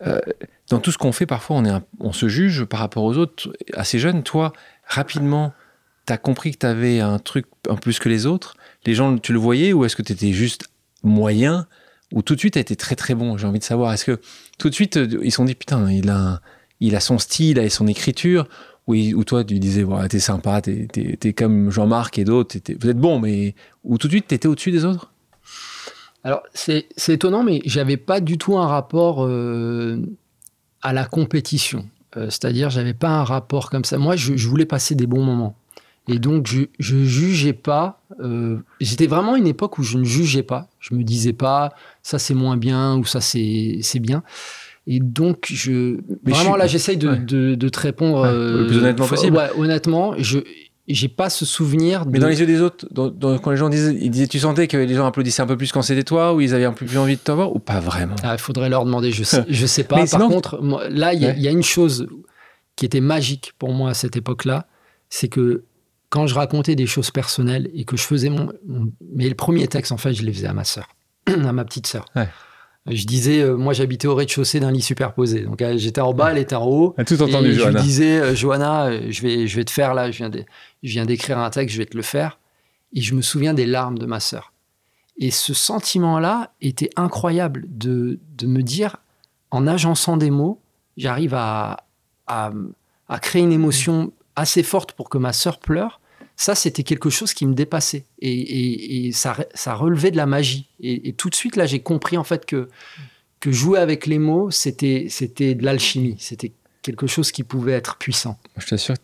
Euh, 0.06 0.20
dans 0.70 0.78
tout 0.78 0.90
ce 0.90 0.96
qu'on 0.96 1.12
fait, 1.12 1.26
parfois, 1.26 1.56
on, 1.56 1.66
est 1.66 1.82
on 1.98 2.14
se 2.14 2.28
juge 2.28 2.64
par 2.64 2.80
rapport 2.80 3.04
aux 3.04 3.18
autres. 3.18 3.52
Assez 3.74 3.98
jeune, 3.98 4.22
toi, 4.22 4.54
rapidement, 4.86 5.52
tu 6.06 6.14
as 6.14 6.16
compris 6.16 6.50
que 6.50 6.58
tu 6.60 6.66
avais 6.66 7.00
un 7.00 7.18
truc 7.18 7.44
en 7.68 7.76
plus 7.76 7.98
que 7.98 8.08
les 8.08 8.24
autres? 8.24 8.56
Les 8.86 8.94
gens, 8.94 9.18
tu 9.18 9.34
le 9.34 9.38
voyais 9.38 9.74
ou 9.74 9.84
est-ce 9.84 9.96
que 9.96 10.02
tu 10.02 10.12
étais 10.14 10.32
juste 10.32 10.70
moyen 11.02 11.66
ou 12.14 12.22
tout 12.22 12.34
de 12.34 12.40
suite, 12.40 12.54
tu 12.54 12.58
as 12.58 12.62
été 12.62 12.74
très 12.74 12.96
très 12.96 13.14
bon? 13.14 13.36
J'ai 13.36 13.46
envie 13.46 13.58
de 13.58 13.64
savoir. 13.64 13.92
Est-ce 13.92 14.06
que 14.06 14.18
tout 14.58 14.70
de 14.70 14.74
suite, 14.74 14.96
ils 14.96 15.30
se 15.30 15.36
sont 15.36 15.44
dit, 15.44 15.54
putain, 15.54 15.90
il 15.90 16.08
a 16.08 16.16
un 16.16 16.40
il 16.80 16.96
a 16.96 17.00
son 17.00 17.18
style, 17.18 17.58
a 17.58 17.68
son 17.70 17.86
écriture, 17.86 18.46
où, 18.86 19.24
toi 19.24 19.44
tu 19.44 19.58
disais, 19.58 19.82
voilà, 19.82 20.08
t'es 20.08 20.18
sympa, 20.18 20.60
t'es, 20.60 20.88
es, 21.22 21.32
comme 21.32 21.70
Jean-Marc 21.70 22.18
et 22.18 22.24
d'autres, 22.24 22.56
vous 22.80 22.88
êtes 22.88 22.98
bon, 22.98 23.20
mais 23.20 23.54
où 23.84 23.98
tout 23.98 24.08
de 24.08 24.12
suite 24.12 24.26
t'étais 24.28 24.48
au-dessus 24.48 24.72
des 24.72 24.84
autres? 24.84 25.12
Alors 26.24 26.42
c'est, 26.52 26.86
étonnant, 27.08 27.42
mais 27.42 27.62
j'avais 27.64 27.96
pas 27.96 28.20
du 28.20 28.36
tout 28.36 28.58
un 28.58 28.66
rapport 28.66 29.24
euh, 29.24 30.02
à 30.82 30.92
la 30.92 31.04
compétition. 31.06 31.88
Euh, 32.16 32.24
c'est-à-dire, 32.24 32.70
j'avais 32.70 32.94
pas 32.94 33.10
un 33.10 33.24
rapport 33.24 33.70
comme 33.70 33.84
ça. 33.84 33.96
Moi, 33.96 34.16
je, 34.16 34.34
voulais 34.48 34.66
passer 34.66 34.94
des 34.94 35.06
bons 35.06 35.22
moments. 35.22 35.56
Et 36.08 36.18
donc, 36.18 36.48
je, 36.48 36.62
je 36.78 37.04
jugeais 37.04 37.52
pas. 37.52 38.00
Euh, 38.20 38.58
c'était 38.80 39.06
vraiment 39.06 39.36
une 39.36 39.46
époque 39.46 39.78
où 39.78 39.82
je 39.82 39.96
ne 39.96 40.04
jugeais 40.04 40.42
pas. 40.42 40.68
Je 40.80 40.94
me 40.94 41.04
disais 41.04 41.32
pas, 41.32 41.72
ça 42.02 42.18
c'est 42.18 42.34
moins 42.34 42.56
bien 42.56 42.96
ou 42.96 43.04
ça 43.04 43.20
c'est 43.20 43.80
bien. 44.00 44.22
Et 44.86 44.98
donc, 44.98 45.46
je, 45.50 46.00
vraiment 46.24 46.56
là, 46.56 46.66
j'essaye 46.66 46.96
de, 46.96 47.14
de, 47.14 47.68
te 47.68 47.80
répondre 47.80 48.24
le 48.24 48.66
plus 48.66 48.78
honnêtement 48.78 49.06
possible. 49.06 49.36
Ouais, 49.36 49.50
honnêtement, 49.56 50.14
je 50.18 50.40
j'ai 50.92 51.08
pas 51.08 51.30
ce 51.30 51.44
souvenir. 51.44 52.04
Mais 52.06 52.18
dans 52.18 52.28
les 52.28 52.40
yeux 52.40 52.46
des 52.46 52.60
autres, 52.60 52.86
quand 52.94 53.50
les 53.50 53.56
gens 53.56 53.68
disaient, 53.68 53.96
ils 54.00 54.10
disaient, 54.10 54.26
tu 54.26 54.38
sentais 54.38 54.68
que 54.68 54.76
les 54.76 54.94
gens 54.94 55.06
applaudissaient 55.06 55.42
un 55.42 55.46
peu 55.46 55.56
plus 55.56 55.72
quand 55.72 55.82
c'était 55.82 56.02
toi, 56.02 56.34
ou 56.34 56.40
ils 56.40 56.54
avaient 56.54 56.64
un 56.64 56.72
peu 56.72 56.86
plus 56.86 56.98
envie 56.98 57.16
de 57.16 57.20
t'avoir, 57.20 57.54
ou 57.54 57.58
pas 57.58 57.80
vraiment? 57.80 58.16
Ah, 58.22 58.34
Il 58.34 58.40
faudrait 58.40 58.68
leur 58.68 58.84
demander, 58.84 59.12
je 59.12 59.22
sais, 59.22 59.44
je 59.48 59.66
sais 59.66 59.84
pas. 59.84 60.04
Par 60.06 60.28
contre, 60.28 60.60
là, 60.90 61.14
il 61.14 61.22
y, 61.22 61.48
a 61.48 61.50
une 61.50 61.62
chose 61.62 62.08
qui 62.76 62.84
était 62.84 63.00
magique 63.00 63.52
pour 63.58 63.72
moi 63.72 63.90
à 63.90 63.94
cette 63.94 64.16
époque-là, 64.16 64.66
c'est 65.08 65.28
que 65.28 65.64
quand 66.08 66.26
je 66.26 66.34
racontais 66.34 66.74
des 66.74 66.86
choses 66.86 67.10
personnelles 67.10 67.70
et 67.74 67.84
que 67.84 67.96
je 67.96 68.02
faisais 68.02 68.30
mon, 68.30 68.52
mais 69.14 69.28
le 69.28 69.34
premier 69.34 69.68
texte, 69.68 69.92
en 69.92 69.96
fait, 69.96 70.12
je 70.12 70.22
les 70.22 70.32
faisais 70.32 70.48
à 70.48 70.52
ma 70.52 70.64
sœur, 70.64 70.88
à 71.26 71.52
ma 71.52 71.64
petite 71.64 71.86
sœur. 71.86 72.06
Je 72.86 73.04
disais, 73.04 73.42
euh, 73.42 73.56
moi 73.56 73.72
j'habitais 73.72 74.08
au 74.08 74.14
rez-de-chaussée 74.14 74.58
d'un 74.58 74.70
lit 74.70 74.80
superposé. 74.80 75.42
Donc 75.42 75.60
euh, 75.60 75.76
j'étais 75.76 76.00
en 76.00 76.14
bas, 76.14 76.32
elle 76.32 76.38
était 76.38 76.56
en 76.56 76.66
haut. 76.66 76.94
tout 77.06 77.22
entendu, 77.22 77.50
et 77.50 77.54
Je 77.54 77.68
lui 77.68 77.80
disais, 77.80 78.20
euh, 78.20 78.34
Johanna, 78.34 79.10
je 79.10 79.22
vais, 79.22 79.46
je 79.46 79.56
vais 79.56 79.64
te 79.64 79.70
faire 79.70 79.92
là, 79.92 80.10
je 80.10 80.18
viens, 80.18 80.30
je 80.30 80.90
viens 80.90 81.04
d'écrire 81.04 81.38
un 81.38 81.50
texte, 81.50 81.74
je 81.74 81.80
vais 81.80 81.86
te 81.86 81.96
le 81.96 82.02
faire. 82.02 82.38
Et 82.92 83.02
je 83.02 83.14
me 83.14 83.22
souviens 83.22 83.54
des 83.54 83.66
larmes 83.66 83.98
de 83.98 84.06
ma 84.06 84.18
sœur. 84.18 84.52
Et 85.18 85.30
ce 85.30 85.52
sentiment-là 85.52 86.52
était 86.60 86.90
incroyable 86.96 87.66
de, 87.68 88.18
de, 88.36 88.46
me 88.46 88.62
dire, 88.62 88.96
en 89.50 89.66
agençant 89.66 90.16
des 90.16 90.30
mots, 90.30 90.60
j'arrive 90.96 91.34
à, 91.34 91.84
à, 92.26 92.50
à 93.08 93.18
créer 93.18 93.42
une 93.42 93.52
émotion 93.52 94.12
assez 94.34 94.62
forte 94.62 94.92
pour 94.92 95.10
que 95.10 95.18
ma 95.18 95.32
sœur 95.34 95.60
pleure 95.60 95.99
ça, 96.40 96.54
c'était 96.54 96.84
quelque 96.84 97.10
chose 97.10 97.34
qui 97.34 97.46
me 97.46 97.52
dépassait. 97.52 98.06
Et, 98.22 99.10
ça, 99.12 99.34
relevait 99.74 100.10
de 100.10 100.16
la 100.16 100.24
magie. 100.24 100.70
Et, 100.80 101.12
tout 101.12 101.28
de 101.28 101.34
suite, 101.34 101.54
là, 101.54 101.66
j'ai 101.66 101.80
compris 101.80 102.16
en 102.16 102.24
fait 102.24 102.46
que, 102.46 102.70
que 103.40 103.52
jouer 103.52 103.78
avec 103.78 104.06
les 104.06 104.18
mots, 104.18 104.50
c'était 104.50 105.04
de 105.04 105.62
l'alchimie. 105.62 106.16
C'était 106.18 106.52
quelque 106.80 107.06
chose 107.06 107.30
qui 107.30 107.42
pouvait 107.42 107.74
être 107.74 107.98
puissant. 107.98 108.40
Je 108.56 108.68
t'assure, 108.68 108.94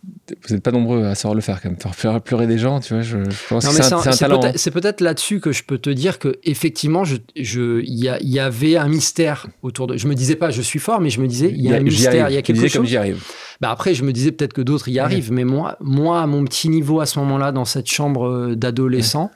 vous 0.46 0.54
n'êtes 0.54 0.62
pas 0.62 0.72
nombreux 0.72 1.04
à 1.04 1.14
savoir 1.14 1.34
le 1.34 1.40
faire 1.40 1.60
quand 1.60 1.68
même. 1.68 1.78
Faire 1.92 2.20
pleurer 2.20 2.46
des 2.46 2.58
gens, 2.58 2.80
tu 2.80 2.94
vois, 2.94 3.02
je, 3.02 3.18
pense 3.48 3.66
que 3.66 3.72
c'est 3.72 3.92
un, 3.92 4.00
talent. 4.00 4.40
C'est 4.56 4.70
peut-être 4.70 5.00
là-dessus 5.00 5.40
que 5.40 5.52
je 5.52 5.62
peux 5.62 5.78
te 5.78 5.90
dire 5.90 6.18
que 6.18 6.38
effectivement, 6.44 7.04
il 7.04 7.44
je, 7.44 7.80
y, 7.82 8.10
y, 8.20 8.38
avait 8.38 8.76
un 8.76 8.88
mystère 8.88 9.46
autour 9.62 9.86
de. 9.86 9.96
Je 9.96 10.08
me 10.08 10.14
disais 10.14 10.36
pas, 10.36 10.50
je 10.50 10.62
suis 10.62 10.78
fort, 10.78 11.00
mais 11.00 11.10
je 11.10 11.20
me 11.20 11.26
disais, 11.26 11.50
il 11.50 11.62
y 11.62 11.72
a 11.72 11.76
un 11.76 11.80
mystère, 11.80 12.28
il 12.30 12.34
y 12.34 12.38
a 12.38 12.42
quelque 12.42 12.62
chose. 12.62 12.72
Comme 12.72 12.86
j'y 12.86 12.96
arrive. 12.96 13.22
Bah 13.60 13.70
après, 13.70 13.94
je 13.94 14.04
me 14.04 14.12
disais 14.12 14.32
peut-être 14.32 14.52
que 14.52 14.62
d'autres 14.62 14.88
y 14.88 14.98
arrivent, 14.98 15.32
mais 15.32 15.44
moi, 15.44 15.76
moi, 15.80 16.22
à 16.22 16.26
mon 16.26 16.44
petit 16.44 16.68
niveau 16.68 17.00
à 17.00 17.06
ce 17.06 17.18
moment-là, 17.20 17.52
dans 17.52 17.64
cette 17.64 17.90
chambre 17.90 18.26
euh, 18.26 18.54
d'adolescent, 18.54 19.30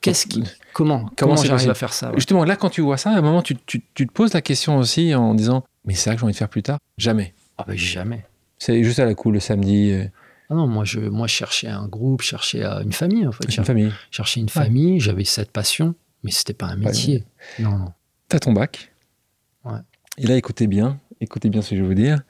qu'est-ce 0.00 0.26
qui, 0.26 0.44
comment, 0.72 1.10
comment, 1.16 1.36
j'arrive 1.36 1.70
à 1.70 1.74
faire 1.74 1.92
ça 1.92 2.12
Justement, 2.14 2.44
là, 2.44 2.56
quand 2.56 2.70
tu 2.70 2.80
vois 2.80 2.96
ça, 2.96 3.10
à 3.10 3.14
un 3.14 3.22
moment, 3.22 3.42
tu, 3.42 3.56
tu, 3.66 3.82
tu 3.94 4.06
te 4.06 4.12
poses 4.12 4.34
la 4.34 4.42
question 4.42 4.78
aussi 4.78 5.14
en 5.14 5.34
disant, 5.34 5.64
mais 5.84 5.94
c'est 5.94 6.10
ça 6.10 6.14
que 6.14 6.20
j'ai 6.20 6.24
envie 6.24 6.32
de 6.32 6.38
faire 6.38 6.48
plus 6.48 6.62
tard? 6.62 6.78
Jamais. 6.98 7.34
Ah 7.58 7.64
ben 7.66 7.76
jamais. 7.76 8.24
C'est 8.60 8.84
juste 8.84 8.98
à 9.00 9.06
la 9.06 9.14
cool 9.14 9.34
le 9.34 9.40
samedi. 9.40 9.90
Euh. 9.90 10.04
Ah 10.50 10.54
non, 10.54 10.66
moi 10.66 10.84
je, 10.84 11.00
moi 11.00 11.26
cherchais 11.26 11.68
un 11.68 11.88
groupe, 11.88 12.22
je 12.22 12.28
cherchais 12.28 12.62
euh, 12.62 12.82
une 12.82 12.92
famille 12.92 13.26
en 13.26 13.32
fait. 13.32 13.56
Une 13.56 13.64
famille. 13.64 13.92
Cherchais 14.10 14.40
une 14.40 14.48
famille, 14.48 15.00
j'avais 15.00 15.24
cette 15.24 15.50
passion, 15.50 15.94
mais 16.22 16.30
c'était 16.30 16.52
pas 16.52 16.66
un 16.66 16.76
métier. 16.76 17.24
Non, 17.58 17.78
non. 17.78 17.92
T'as 18.28 18.38
ton 18.38 18.52
bac. 18.52 18.92
Ouais. 19.64 19.78
Et 20.18 20.26
là, 20.26 20.36
écoutez 20.36 20.66
bien, 20.66 20.98
écoutez 21.20 21.48
bien 21.48 21.62
ce 21.62 21.70
que 21.70 21.76
je 21.76 21.80
vais 21.80 21.88
vous 21.88 21.94
dire. 21.94 22.20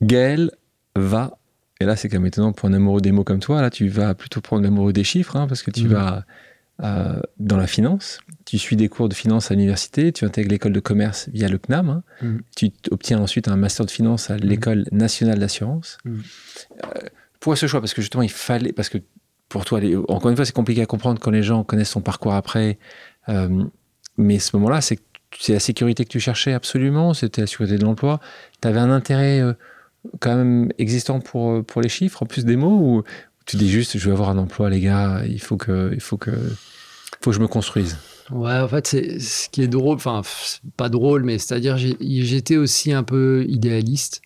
Gaël 0.00 0.52
va, 0.94 1.38
et 1.80 1.84
là 1.84 1.96
c'est 1.96 2.08
quand 2.08 2.18
même 2.18 2.26
étonnant 2.26 2.52
pour 2.52 2.68
un 2.68 2.72
amoureux 2.72 3.00
des 3.00 3.10
mots 3.10 3.24
comme 3.24 3.40
toi, 3.40 3.60
là 3.60 3.70
tu 3.70 3.88
vas 3.88 4.14
plutôt 4.14 4.40
prendre 4.40 4.62
l'amoureux 4.62 4.92
des 4.92 5.02
chiffres, 5.02 5.34
hein, 5.34 5.48
parce 5.48 5.62
que 5.62 5.72
tu 5.72 5.84
mmh. 5.84 5.92
vas 5.92 6.24
euh, 6.84 7.18
dans 7.40 7.56
la 7.56 7.66
finance. 7.66 8.20
Tu 8.44 8.56
suis 8.56 8.76
des 8.76 8.88
cours 8.88 9.08
de 9.08 9.14
finance 9.14 9.50
à 9.50 9.54
l'université, 9.54 10.12
tu 10.12 10.24
intègres 10.24 10.50
l'école 10.50 10.72
de 10.72 10.78
commerce 10.78 11.28
via 11.32 11.48
le 11.48 11.58
CNAM, 11.58 11.88
hein. 11.90 12.02
mm. 12.22 12.38
tu 12.54 12.70
obtiens 12.92 13.18
ensuite 13.18 13.48
un 13.48 13.56
master 13.56 13.84
de 13.84 13.90
finance 13.90 14.30
à 14.30 14.36
mm. 14.36 14.40
l'école 14.42 14.84
nationale 14.92 15.40
d'assurance. 15.40 15.98
Mm. 16.04 16.18
Euh, 16.84 16.88
pourquoi 17.40 17.56
ce 17.56 17.66
choix 17.66 17.80
Parce 17.80 17.94
que 17.94 18.00
justement, 18.00 18.22
il 18.22 18.30
fallait. 18.30 18.72
Parce 18.72 18.88
que 18.88 18.98
pour 19.48 19.64
toi, 19.64 19.80
encore 20.06 20.30
une 20.30 20.36
fois, 20.36 20.44
c'est 20.44 20.54
compliqué 20.54 20.80
à 20.80 20.86
comprendre 20.86 21.20
quand 21.20 21.32
les 21.32 21.42
gens 21.42 21.64
connaissent 21.64 21.90
ton 21.90 22.00
parcours 22.00 22.34
après. 22.34 22.78
Euh, 23.28 23.64
mais 24.16 24.38
ce 24.38 24.56
moment-là, 24.56 24.80
c'est 24.80 25.00
la 25.48 25.60
sécurité 25.60 26.04
que 26.04 26.10
tu 26.10 26.20
cherchais 26.20 26.52
absolument, 26.52 27.12
c'était 27.12 27.40
la 27.40 27.48
sécurité 27.48 27.76
de 27.76 27.84
l'emploi. 27.84 28.20
Tu 28.62 28.68
avais 28.68 28.78
un 28.78 28.90
intérêt 28.90 29.42
quand 30.20 30.36
même 30.36 30.70
existant 30.78 31.18
pour, 31.18 31.64
pour 31.64 31.82
les 31.82 31.88
chiffres, 31.88 32.22
en 32.22 32.26
plus 32.26 32.44
des 32.44 32.56
mots 32.56 32.78
Ou 32.78 33.02
tu 33.48 33.56
dis 33.56 33.70
juste, 33.70 33.96
je 33.96 34.06
veux 34.06 34.12
avoir 34.12 34.28
un 34.28 34.36
emploi, 34.36 34.68
les 34.68 34.80
gars, 34.80 35.22
il 35.26 35.40
faut 35.40 35.56
que, 35.56 35.90
il 35.94 36.00
faut 36.00 36.18
que, 36.18 36.30
faut 37.20 37.30
que 37.30 37.36
je 37.36 37.40
me 37.40 37.48
construise 37.48 37.96
Ouais, 38.30 38.58
en 38.58 38.68
fait, 38.68 38.86
c'est 38.86 39.20
ce 39.20 39.48
qui 39.48 39.62
est 39.62 39.68
drôle, 39.68 39.96
enfin, 39.96 40.20
pas 40.76 40.90
drôle, 40.90 41.24
mais 41.24 41.38
c'est-à-dire, 41.38 41.78
j'étais 41.78 42.58
aussi 42.58 42.92
un 42.92 43.02
peu 43.02 43.46
idéaliste. 43.48 44.20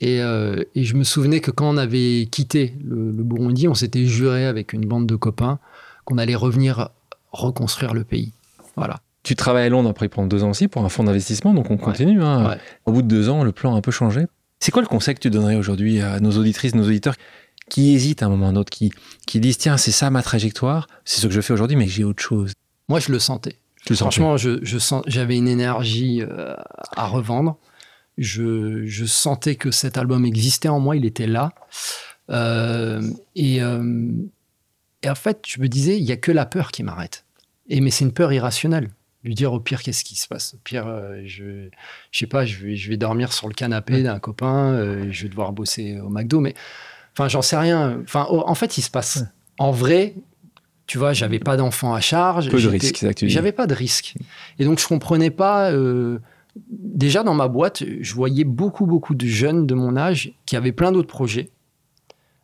Et, 0.00 0.20
euh, 0.20 0.62
et, 0.76 0.84
je 0.84 0.94
me 0.94 1.02
souvenais 1.02 1.40
que 1.40 1.50
quand 1.50 1.68
on 1.68 1.76
avait 1.76 2.28
quitté 2.30 2.74
le, 2.84 3.10
le 3.10 3.22
Burundi, 3.24 3.66
on 3.66 3.74
s'était 3.74 4.06
juré 4.06 4.46
avec 4.46 4.72
une 4.72 4.86
bande 4.86 5.06
de 5.06 5.16
copains 5.16 5.58
qu'on 6.04 6.18
allait 6.18 6.34
revenir 6.36 6.90
reconstruire 7.32 7.92
le 7.92 8.04
pays. 8.04 8.32
Voilà. 8.76 9.00
Tu 9.24 9.34
travailles 9.34 9.66
à 9.66 9.68
Londres 9.68 9.88
après 9.88 10.08
prendre 10.08 10.28
deux 10.28 10.44
ans 10.44 10.50
aussi 10.50 10.68
pour 10.68 10.84
un 10.84 10.88
fonds 10.88 11.04
d'investissement, 11.04 11.54
donc 11.54 11.70
on 11.70 11.76
continue. 11.76 12.22
Hein. 12.22 12.56
Au 12.86 12.92
bout 12.92 13.02
de 13.02 13.08
deux 13.08 13.30
ans, 13.30 13.42
le 13.42 13.52
plan 13.52 13.74
a 13.74 13.78
un 13.78 13.80
peu 13.80 13.90
changé. 13.90 14.26
C'est 14.60 14.70
quoi 14.70 14.82
le 14.82 14.88
conseil 14.88 15.14
que 15.14 15.20
tu 15.20 15.30
donnerais 15.30 15.56
aujourd'hui 15.56 16.00
à 16.00 16.20
nos 16.20 16.32
auditrices, 16.32 16.74
nos 16.74 16.86
auditeurs 16.86 17.16
qui 17.68 17.94
hésitent 17.94 18.22
à 18.22 18.26
un 18.26 18.28
moment 18.28 18.46
ou 18.46 18.48
à 18.48 18.52
un 18.52 18.56
autre, 18.56 18.70
qui, 18.70 18.92
qui 19.26 19.40
disent 19.40 19.58
tiens, 19.58 19.76
c'est 19.76 19.92
ça 19.92 20.10
ma 20.10 20.22
trajectoire, 20.22 20.86
c'est 21.04 21.20
ce 21.20 21.26
que 21.26 21.32
je 21.32 21.40
fais 21.40 21.52
aujourd'hui, 21.52 21.76
mais 21.76 21.88
j'ai 21.88 22.04
autre 22.04 22.22
chose 22.22 22.52
Moi, 22.88 23.00
je 23.00 23.10
le 23.12 23.18
sentais. 23.18 23.58
Franchement, 23.92 24.36
je, 24.36 24.58
je 24.62 24.78
sens, 24.78 25.02
j'avais 25.06 25.36
une 25.36 25.48
énergie 25.48 26.22
euh, 26.22 26.54
à 26.96 27.06
revendre. 27.06 27.58
Je, 28.16 28.86
je, 28.86 29.04
sentais 29.04 29.56
que 29.56 29.70
cet 29.70 29.98
album 29.98 30.24
existait 30.24 30.68
en 30.68 30.80
moi, 30.80 30.96
il 30.96 31.04
était 31.04 31.26
là. 31.26 31.52
Euh, 32.30 33.02
et, 33.34 33.62
euh, 33.62 34.10
et, 35.02 35.10
en 35.10 35.14
fait, 35.14 35.42
je 35.46 35.60
me 35.60 35.68
disais, 35.68 35.98
il 35.98 36.04
n'y 36.04 36.12
a 36.12 36.16
que 36.16 36.32
la 36.32 36.46
peur 36.46 36.70
qui 36.70 36.82
m'arrête. 36.82 37.24
Et 37.68 37.80
mais 37.80 37.90
c'est 37.90 38.04
une 38.04 38.12
peur 38.12 38.32
irrationnelle. 38.32 38.90
Lui 39.24 39.34
dire 39.34 39.52
au 39.52 39.60
pire, 39.60 39.82
qu'est-ce 39.82 40.04
qui 40.04 40.16
se 40.16 40.28
passe? 40.28 40.54
Au 40.54 40.58
pire, 40.58 40.86
je, 41.24 41.68
je 42.10 42.18
sais 42.18 42.26
pas, 42.26 42.44
je 42.44 42.58
vais, 42.58 42.76
je 42.76 42.90
vais 42.90 42.98
dormir 42.98 43.32
sur 43.32 43.48
le 43.48 43.54
canapé 43.54 44.02
d'un 44.02 44.18
copain, 44.18 45.10
je 45.10 45.22
vais 45.22 45.28
devoir 45.30 45.52
bosser 45.52 45.98
au 45.98 46.10
McDo, 46.10 46.40
mais 46.40 46.54
enfin, 47.16 47.28
j'en 47.28 47.42
sais 47.42 47.56
rien. 47.56 48.00
Enfin, 48.02 48.26
en 48.28 48.54
fait, 48.54 48.78
il 48.78 48.82
se 48.82 48.90
passe. 48.90 49.24
En 49.58 49.70
vrai, 49.70 50.14
tu 50.86 50.98
vois, 50.98 51.12
j'avais 51.12 51.38
pas 51.38 51.56
d'enfant 51.56 51.94
à 51.94 52.00
charge. 52.00 52.50
Peu 52.50 52.60
de 52.60 52.68
risque, 52.68 52.96
c'est 52.96 53.28
J'avais 53.28 53.52
pas 53.52 53.66
de 53.66 53.74
risque. 53.74 54.14
Et 54.58 54.64
donc, 54.64 54.78
je 54.78 54.86
comprenais 54.86 55.30
pas. 55.30 55.70
Euh, 55.72 56.18
déjà, 56.68 57.22
dans 57.22 57.34
ma 57.34 57.48
boîte, 57.48 57.82
je 58.00 58.14
voyais 58.14 58.44
beaucoup, 58.44 58.86
beaucoup 58.86 59.14
de 59.14 59.26
jeunes 59.26 59.66
de 59.66 59.74
mon 59.74 59.96
âge 59.96 60.34
qui 60.46 60.56
avaient 60.56 60.72
plein 60.72 60.92
d'autres 60.92 61.08
projets. 61.08 61.50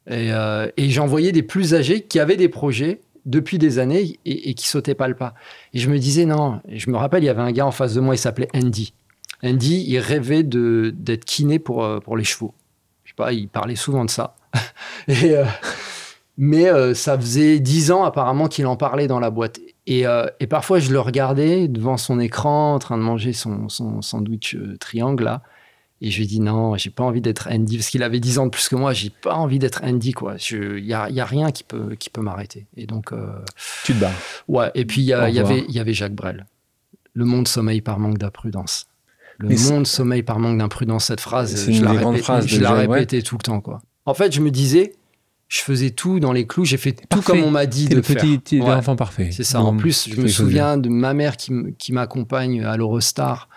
Et, 0.09 0.33
euh, 0.33 0.68
j'en 0.78 1.06
voyais 1.06 1.33
des 1.33 1.42
plus 1.42 1.74
âgés 1.74 2.02
qui 2.02 2.18
avaient 2.18 2.37
des 2.37 2.48
projets 2.48 3.00
depuis 3.26 3.59
des 3.59 3.78
années 3.78 4.18
et, 4.24 4.54
qui 4.54 4.66
sautaient 4.66 4.94
pas 4.94 5.09
le 5.09 5.14
pas. 5.14 5.35
Et 5.74 5.78
je 5.78 5.90
me 5.90 5.98
disais, 5.98 6.24
non, 6.24 6.61
je 6.68 6.90
me 6.90 6.96
rappelle, 6.96 7.22
il 7.22 7.26
y 7.26 7.30
avait 7.30 7.42
un 7.42 7.52
gars 7.52 7.66
en 7.66 7.70
face 7.70 7.94
de 7.94 8.00
moi, 8.00 8.14
il 8.14 8.18
s'appelait 8.18 8.48
Andy. 8.54 8.94
Andy, 9.42 9.85
il 9.87 9.98
rêvait 9.98 10.42
d'être 10.42 11.24
kiné 11.26 11.59
pour, 11.59 11.85
euh, 11.85 12.00
pour 12.00 12.16
les 12.16 12.24
chevaux. 12.24 12.54
Je 13.04 13.11
sais 13.11 13.14
pas, 13.14 13.33
il 13.33 13.48
parlait 13.48 13.76
souvent 13.76 14.04
de 14.04 14.11
ça. 14.11 14.35
et, 15.08 15.36
mais 16.42 16.70
euh, 16.70 16.94
ça 16.94 17.18
faisait 17.18 17.60
dix 17.60 17.90
ans 17.90 18.02
apparemment 18.02 18.48
qu'il 18.48 18.66
en 18.66 18.74
parlait 18.74 19.06
dans 19.06 19.20
la 19.20 19.28
boîte. 19.28 19.60
Et, 19.86 20.06
euh, 20.06 20.26
et, 20.40 20.46
parfois, 20.46 20.78
je 20.78 20.90
le 20.90 20.98
regardais 20.98 21.68
devant 21.68 21.98
son 21.98 22.18
écran 22.18 22.72
en 22.74 22.78
train 22.78 22.96
de 22.96 23.02
manger 23.02 23.34
son, 23.34 23.68
son 23.68 24.00
sandwich 24.00 24.54
euh, 24.54 24.78
triangle 24.78 25.24
là. 25.24 25.42
Et 26.00 26.10
je 26.10 26.18
lui 26.18 26.26
dis 26.26 26.40
non, 26.40 26.78
j'ai 26.78 26.88
pas 26.88 27.04
envie 27.04 27.20
d'être 27.20 27.50
Andy 27.52 27.76
parce 27.76 27.90
qu'il 27.90 28.02
avait 28.02 28.20
10 28.20 28.38
ans 28.38 28.46
de 28.46 28.50
plus 28.50 28.70
que 28.70 28.74
moi. 28.74 28.94
J'ai 28.94 29.10
pas 29.10 29.34
envie 29.34 29.58
d'être 29.58 29.82
Andy 29.84 30.12
quoi. 30.12 30.36
Il 30.50 30.82
y 30.82 30.94
a, 30.94 31.10
y 31.10 31.20
a, 31.20 31.26
rien 31.26 31.50
qui 31.50 31.62
peut 31.62 31.94
qui 31.96 32.08
peut 32.08 32.22
m'arrêter. 32.22 32.66
Et 32.74 32.86
donc 32.86 33.12
tu 33.84 33.92
te 33.92 34.00
bats. 34.00 34.10
Ouais. 34.48 34.70
Et 34.74 34.86
puis 34.86 35.02
il 35.02 35.04
y, 35.04 35.08
y, 35.08 35.12
avait 35.12 35.62
il 35.68 35.74
y 35.74 35.78
avait 35.78 35.92
Jacques 35.92 36.14
Brel. 36.14 36.46
Le 37.12 37.26
monde 37.26 37.46
sommeille 37.46 37.82
par 37.82 37.98
manque 37.98 38.16
d'imprudence. 38.16 38.86
Le 39.36 39.54
monde 39.70 39.86
sommeille 39.86 40.22
par 40.22 40.38
manque 40.38 40.56
d'imprudence. 40.56 41.04
Cette 41.04 41.20
phrase, 41.20 41.70
je 41.70 41.84
la, 41.84 42.40
je 42.46 42.60
la 42.62 42.72
répétais 42.72 43.20
tout 43.20 43.36
le 43.36 43.42
temps 43.42 43.60
quoi. 43.60 43.82
En 44.06 44.14
fait, 44.14 44.32
je 44.32 44.40
me 44.40 44.50
disais, 44.50 44.94
je 45.48 45.60
faisais 45.60 45.90
tout 45.90 46.20
dans 46.20 46.32
les 46.32 46.46
clous, 46.46 46.64
j'ai 46.64 46.76
fait 46.76 46.92
tout 47.08 47.22
comme 47.22 47.42
on 47.42 47.50
m'a 47.50 47.66
dit 47.66 47.88
de 47.88 47.96
le 47.96 48.02
faire. 48.02 48.22
petit 48.22 48.60
enfant 48.60 48.96
parfait. 48.96 49.30
C'est 49.32 49.44
ça. 49.44 49.60
En 49.60 49.76
plus, 49.76 50.08
je 50.08 50.20
me 50.20 50.28
souviens 50.28 50.76
de 50.76 50.88
ma 50.88 51.14
mère 51.14 51.36
qui 51.36 51.92
m'accompagne 51.92 52.64
à 52.64 52.76
l'Eurostar 52.76 53.48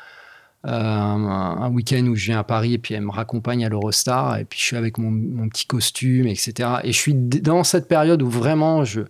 euh, 0.65 0.71
un, 0.71 1.69
week-end 1.71 2.05
où 2.07 2.15
je 2.15 2.27
viens 2.27 2.39
à 2.39 2.43
Paris 2.45 2.75
et 2.75 2.77
puis 2.77 2.93
elle 2.93 3.01
me 3.01 3.11
raccompagne 3.11 3.65
à 3.65 3.69
l'Eurostar 3.69 4.37
et 4.37 4.45
puis 4.45 4.57
je 4.57 4.63
suis 4.63 4.77
avec 4.77 4.97
mon, 4.97 5.49
petit 5.49 5.65
costume, 5.65 6.25
etc. 6.27 6.75
Et 6.85 6.93
je 6.93 6.97
suis 6.97 7.13
dans 7.13 7.65
cette 7.65 7.89
période 7.89 8.21
où 8.21 8.29
vraiment 8.29 8.85
je, 8.85 9.01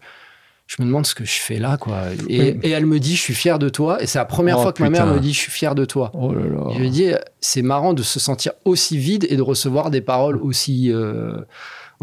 je 0.67 0.81
me 0.81 0.87
demande 0.87 1.05
ce 1.05 1.13
que 1.13 1.25
je 1.25 1.39
fais 1.39 1.59
là, 1.59 1.77
quoi. 1.77 2.03
Et, 2.29 2.71
elle 2.71 2.85
me 2.85 2.99
dit, 2.99 3.15
je 3.15 3.21
suis 3.21 3.33
fier 3.33 3.59
de 3.59 3.69
toi. 3.69 4.01
Et 4.01 4.07
c'est 4.07 4.17
la 4.17 4.25
première 4.25 4.59
oh, 4.59 4.63
fois 4.63 4.73
que 4.73 4.81
ma 4.81 4.89
mère 4.89 5.05
me 5.05 5.19
dit, 5.19 5.33
je 5.33 5.39
suis 5.39 5.51
fier 5.51 5.75
de 5.75 5.85
toi. 5.85 6.11
Oh 6.13 6.33
là 6.33 6.45
là. 6.45 6.73
Je 6.73 6.79
lui 6.79 6.89
dis, 6.89 7.11
c'est 7.41 7.61
marrant 7.61 7.93
de 7.93 8.01
se 8.01 8.19
sentir 8.19 8.53
aussi 8.65 8.97
vide 8.97 9.27
et 9.29 9.35
de 9.35 9.41
recevoir 9.41 9.91
des 9.91 10.01
paroles 10.01 10.37
aussi. 10.37 10.91
Euh, 10.91 11.41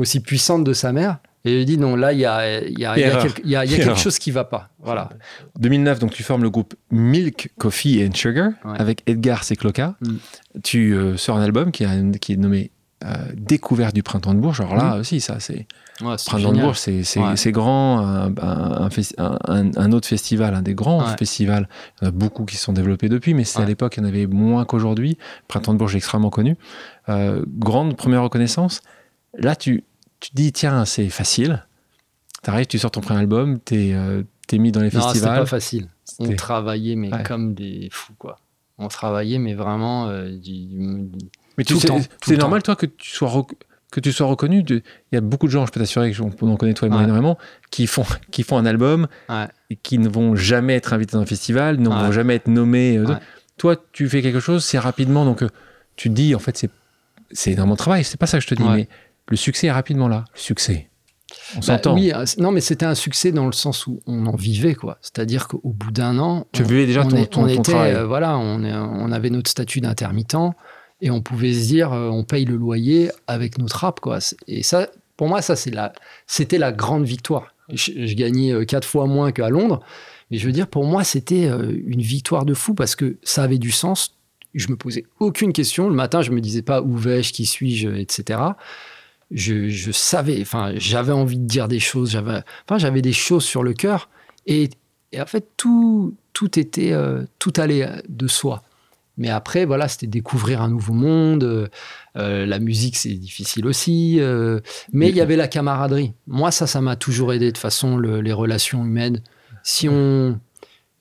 aussi 0.00 0.20
puissante 0.20 0.64
de 0.64 0.72
sa 0.72 0.92
mère. 0.92 1.18
Et 1.44 1.60
il 1.60 1.64
dit 1.64 1.78
non, 1.78 1.96
là, 1.96 2.12
il 2.12 2.18
y 2.18 2.26
a, 2.26 2.60
y 2.68 2.84
a, 2.84 2.98
y 2.98 3.56
a, 3.56 3.66
quelque 3.66 3.96
chose 3.96 4.18
qui 4.18 4.30
va 4.30 4.44
pas. 4.44 4.68
Voilà. 4.82 5.08
2009, 5.58 5.98
donc 5.98 6.12
tu 6.12 6.22
formes 6.22 6.42
le 6.42 6.50
groupe 6.50 6.74
Milk, 6.90 7.50
Coffee 7.58 8.06
and 8.06 8.14
Sugar 8.14 8.50
avec 8.64 9.02
Edgar 9.06 9.42
Secloca. 9.44 9.94
Mm. 10.02 10.16
Tu 10.62 10.94
euh, 10.94 11.16
sors 11.16 11.36
un 11.36 11.42
album 11.42 11.70
qui, 11.70 11.86
qui 12.20 12.34
est 12.34 12.36
nommé 12.36 12.70
euh, 13.04 13.14
Découverte 13.34 13.94
du 13.94 14.02
Printemps 14.02 14.34
de 14.34 14.40
Bourges. 14.40 14.60
Alors 14.60 14.76
là 14.76 14.96
mm. 14.96 15.00
aussi, 15.00 15.20
ça, 15.20 15.40
c'est. 15.40 15.66
Printemps 15.98 16.52
de 16.52 16.60
Bourges, 16.60 16.78
c'est 16.78 17.52
grand. 17.52 18.00
Un, 18.00 18.34
un, 18.38 19.70
un, 19.76 19.92
autre 19.92 20.06
festival, 20.06 20.54
un 20.54 20.62
des 20.62 20.74
grands 20.74 21.04
festivals. 21.16 21.68
Il 22.00 22.04
y 22.04 22.06
en 22.06 22.08
a 22.08 22.12
beaucoup 22.12 22.44
qui 22.44 22.56
se 22.56 22.64
sont 22.64 22.72
développés 22.72 23.08
depuis, 23.08 23.34
mais 23.34 23.44
c'est 23.44 23.60
à 23.60 23.64
l'époque, 23.64 23.96
il 23.96 24.00
y 24.00 24.02
en 24.04 24.08
avait 24.08 24.26
moins 24.26 24.64
qu'aujourd'hui. 24.64 25.18
Printemps 25.48 25.72
de 25.72 25.78
Bourges 25.78 25.94
est 25.94 25.98
extrêmement 25.98 26.30
connu. 26.30 26.56
Euh, 27.08 27.44
grande 27.58 27.96
première 27.96 28.22
reconnaissance. 28.22 28.82
Là, 29.38 29.56
tu, 29.56 29.84
tu 30.20 30.30
te 30.30 30.36
dis, 30.36 30.52
tiens, 30.52 30.84
c'est 30.84 31.08
facile. 31.08 31.64
T'arrives, 32.42 32.66
tu 32.66 32.78
sors 32.78 32.90
ton 32.90 33.00
premier 33.00 33.20
album, 33.20 33.60
t'es 33.60 33.92
euh, 33.92 34.22
es 34.52 34.58
mis 34.58 34.72
dans 34.72 34.80
les 34.80 34.90
festivals. 34.90 35.14
Non, 35.14 35.14
c'était 35.14 35.40
pas 35.40 35.46
facile. 35.46 35.88
On 36.18 36.34
travaillait, 36.34 36.96
mais 36.96 37.10
comme 37.24 37.54
des 37.54 37.88
fous, 37.92 38.14
quoi. 38.18 38.38
On 38.78 38.88
travaillait, 38.88 39.38
mais 39.38 39.54
vraiment. 39.54 40.08
Euh, 40.08 40.38
mais 41.60 41.64
tu 41.64 41.74
c'est 42.24 42.36
normal, 42.38 42.62
toi, 42.62 42.74
que 42.74 42.86
tu 42.86 43.10
sois, 43.10 43.46
que 43.92 44.00
tu 44.00 44.12
sois 44.12 44.26
reconnu. 44.26 44.64
Il 44.66 44.82
y 45.12 45.16
a 45.16 45.20
beaucoup 45.20 45.46
de 45.46 45.52
gens, 45.52 45.66
je 45.66 45.72
peux 45.72 45.78
t'assurer, 45.80 46.10
qu'on 46.12 46.50
en 46.50 46.56
connaît 46.56 46.72
toi 46.72 46.88
et 46.88 46.90
moi 46.90 47.02
énormément, 47.02 47.36
qui 47.70 47.86
font, 47.86 48.06
qui 48.30 48.44
font 48.44 48.56
un 48.56 48.64
album 48.64 49.08
et 49.68 49.76
qui 49.76 49.98
ne 49.98 50.08
vont 50.08 50.34
jamais 50.36 50.74
être 50.74 50.94
invités 50.94 51.12
dans 51.12 51.22
un 51.22 51.26
festival, 51.26 51.78
ne 51.78 51.88
vont 51.90 52.12
jamais 52.12 52.36
être 52.36 52.48
nommés. 52.48 52.96
Euh, 52.96 53.14
toi, 53.58 53.76
tu 53.92 54.08
fais 54.08 54.22
quelque 54.22 54.40
chose, 54.40 54.64
c'est 54.64 54.78
rapidement, 54.78 55.26
donc 55.26 55.44
tu 55.96 56.08
te 56.08 56.14
dis, 56.14 56.34
en 56.34 56.38
fait, 56.38 56.66
c'est 57.30 57.52
énormément 57.52 57.74
de 57.74 57.78
travail. 57.78 58.04
C'est 58.04 58.18
pas 58.18 58.26
ça 58.26 58.38
que 58.38 58.44
je 58.44 58.48
te 58.48 58.54
dis, 58.54 58.66
mais 58.66 58.88
le 59.28 59.36
succès 59.36 59.66
est 59.66 59.72
rapidement 59.72 60.08
là. 60.08 60.24
Le 60.34 60.40
succès. 60.40 60.88
On 61.54 61.58
bah 61.58 61.62
s'entend. 61.62 61.94
Oui, 61.94 62.10
euh, 62.12 62.24
non, 62.38 62.52
mais 62.52 62.60
c'était 62.60 62.86
un 62.86 62.96
succès 62.96 63.32
dans 63.32 63.46
le 63.46 63.52
sens 63.52 63.86
où 63.86 64.00
on 64.06 64.26
en 64.26 64.34
vivait, 64.34 64.74
quoi. 64.74 64.98
C'est-à-dire 65.00 65.46
qu'au 65.46 65.60
bout 65.62 65.92
d'un 65.92 66.18
an, 66.18 66.46
tu 66.52 66.64
vivais 66.64 66.86
déjà 66.86 67.04
ton, 67.04 67.24
ton, 67.26 67.46
était, 67.46 67.62
travail. 67.62 67.94
Euh, 67.94 68.06
voilà, 68.06 68.36
on, 68.36 68.64
on, 68.64 69.12
avait 69.12 69.30
notre 69.30 69.48
statut 69.48 69.80
d'intermittent 69.80 70.34
et 71.00 71.10
on 71.10 71.20
pouvait 71.20 71.52
se 71.52 71.66
dire, 71.66 71.92
euh, 71.92 72.08
on 72.08 72.24
paye 72.24 72.44
le 72.44 72.56
loyer 72.56 73.10
avec 73.26 73.58
notre 73.58 73.76
rap, 73.76 74.00
quoi. 74.00 74.18
Et 74.46 74.62
ça, 74.62 74.88
pour 75.16 75.28
moi, 75.28 75.42
ça 75.42 75.56
c'est 75.56 75.72
c'était 76.26 76.58
la 76.58 76.72
grande 76.72 77.04
victoire. 77.04 77.54
Je, 77.72 78.14
gagnais 78.14 78.66
quatre 78.66 78.86
fois 78.86 79.06
moins 79.06 79.30
qu'à 79.30 79.48
Londres, 79.48 79.80
mais 80.30 80.38
je 80.38 80.46
veux 80.46 80.52
dire, 80.52 80.66
pour 80.66 80.84
moi, 80.84 81.04
c'était 81.04 81.44
une 81.44 82.00
victoire 82.00 82.44
de 82.44 82.52
fou 82.52 82.74
parce 82.74 82.96
que 82.96 83.16
ça 83.22 83.44
avait 83.44 83.58
du 83.58 83.70
sens. 83.70 84.16
Je 84.54 84.68
me 84.68 84.76
posais 84.76 85.04
aucune 85.20 85.52
question. 85.52 85.88
Le 85.88 85.94
matin, 85.94 86.20
je 86.22 86.32
me 86.32 86.40
disais 86.40 86.62
pas 86.62 86.82
où 86.82 86.96
vais-je, 86.96 87.32
qui 87.32 87.46
suis-je, 87.46 87.90
etc 87.90 88.40
je, 89.30 89.92
savais, 89.92 90.38
enfin, 90.40 90.72
j'avais 90.76 91.12
envie 91.12 91.38
de 91.38 91.46
dire 91.46 91.68
des 91.68 91.80
choses, 91.80 92.10
j'avais, 92.10 92.42
enfin, 92.66 92.78
j'avais 92.78 93.02
des 93.02 93.12
choses 93.12 93.44
sur 93.44 93.62
le 93.62 93.72
cœur, 93.72 94.08
et, 94.46 94.70
en 95.16 95.26
fait, 95.26 95.46
tout, 95.56 96.14
tout 96.32 96.58
était, 96.58 96.92
euh, 96.92 97.24
tout 97.38 97.52
allait 97.56 97.88
de 98.08 98.26
soi. 98.26 98.62
Mais 99.20 99.30
après, 99.30 99.64
voilà, 99.64 99.86
c'était 99.86 100.08
découvrir 100.08 100.62
un 100.62 100.68
nouveau 100.68 100.94
monde. 100.94 101.70
Euh, 102.16 102.46
la 102.46 102.58
musique, 102.58 102.96
c'est 102.96 103.10
difficile 103.10 103.66
aussi. 103.66 104.16
Euh, 104.18 104.58
mais 104.92 105.10
il 105.10 105.14
y 105.14 105.20
avait 105.20 105.36
la 105.36 105.46
camaraderie. 105.46 106.14
Moi, 106.26 106.50
ça, 106.50 106.66
ça 106.66 106.80
m'a 106.80 106.96
toujours 106.96 107.32
aidé 107.32 107.52
de 107.52 107.58
façon 107.58 107.98
les 107.98 108.32
relations 108.32 108.84
humaines. 108.84 109.22
Si 109.62 109.88
on, 109.88 110.40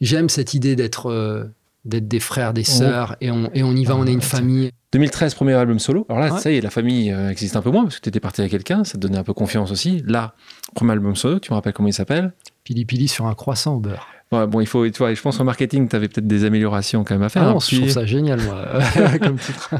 j'aime 0.02 0.30
cette 0.30 0.54
idée 0.54 0.76
d'être, 0.76 1.50
d'être 1.86 2.08
des 2.08 2.20
frères, 2.20 2.54
des 2.54 2.64
sœurs, 2.64 3.16
et 3.22 3.32
on, 3.32 3.50
et 3.54 3.64
on 3.64 3.76
y 3.76 3.86
va, 3.86 3.96
on 3.96 4.06
est 4.06 4.14
une 4.14 4.22
famille. 4.22 4.72
2013, 4.92 5.36
premier 5.36 5.54
album 5.54 5.78
solo. 5.78 6.06
Alors 6.10 6.22
là, 6.22 6.38
ça 6.40 6.52
y 6.52 6.58
est, 6.58 6.62
la 6.62 6.72
famille 6.72 7.12
euh, 7.12 7.30
existe 7.30 7.56
un 7.56 7.62
peu 7.62 7.70
moins 7.70 7.84
parce 7.84 7.98
que 7.98 8.02
tu 8.02 8.10
étais 8.10 8.20
parti 8.20 8.42
avec 8.42 8.52
quelqu'un, 8.52 8.84
ça 8.84 8.94
te 8.94 8.98
donnait 8.98 9.20
un 9.20 9.24
peu 9.24 9.34
confiance 9.34 9.72
aussi. 9.72 10.04
Là, 10.06 10.34
premier 10.74 10.94
album 10.94 11.16
solo, 11.16 11.40
tu 11.40 11.52
me 11.52 11.56
rappelles 11.56 11.74
comment 11.74 11.90
il 11.90 11.94
s'appelle? 11.94 12.34
Pili 12.64 12.86
Pili 12.86 13.08
sur 13.08 13.28
un 13.28 13.36
croissant 13.36 13.76
au 13.76 13.80
beurre. 13.80 14.08
Ouais, 14.32 14.46
bon, 14.46 14.62
il 14.62 14.68
faut, 14.68 14.88
tu 14.88 14.98
vois, 15.00 15.12
je 15.12 15.22
pense 15.22 15.40
qu'en 15.40 15.44
marketing, 15.44 15.90
tu 15.90 15.96
avais 15.96 16.08
peut-être 16.08 16.28
des 16.28 16.46
améliorations 16.46 17.04
quand 17.04 17.16
même 17.16 17.24
à 17.24 17.30
faire. 17.30 17.42
Ah 17.44 17.54
non, 17.54 17.60
je 17.60 17.78
trouve 17.78 17.90
ça 17.90 18.06
génial, 18.06 18.40
moi, 18.42 18.64
comme 19.22 19.40
titre. 19.40 19.74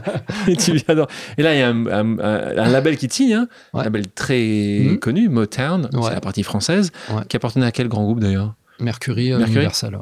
et, 0.48 0.56
tu 0.56 0.72
et 0.76 1.44
là, 1.44 1.54
il 1.54 1.60
y 1.60 1.62
a 1.62 1.70
un, 1.70 2.70
label 2.70 2.98
qui 2.98 3.08
tient, 3.08 3.42
hein, 3.42 3.48
un 3.76 3.84
label 3.84 4.08
très 4.08 4.80
mhm. 4.82 5.00
connu, 5.00 5.30
Motown, 5.30 5.88
c'est 5.92 6.14
la 6.14 6.22
partie 6.22 6.42
française, 6.42 6.92
qui 7.28 7.38
appartenait 7.38 7.68
à 7.68 7.72
quel 7.72 7.88
grand 7.88 8.04
groupe 8.04 8.20
d'ailleurs? 8.20 8.56
Mercury, 8.80 9.34
euh, 9.34 9.46
Universal. 9.46 10.00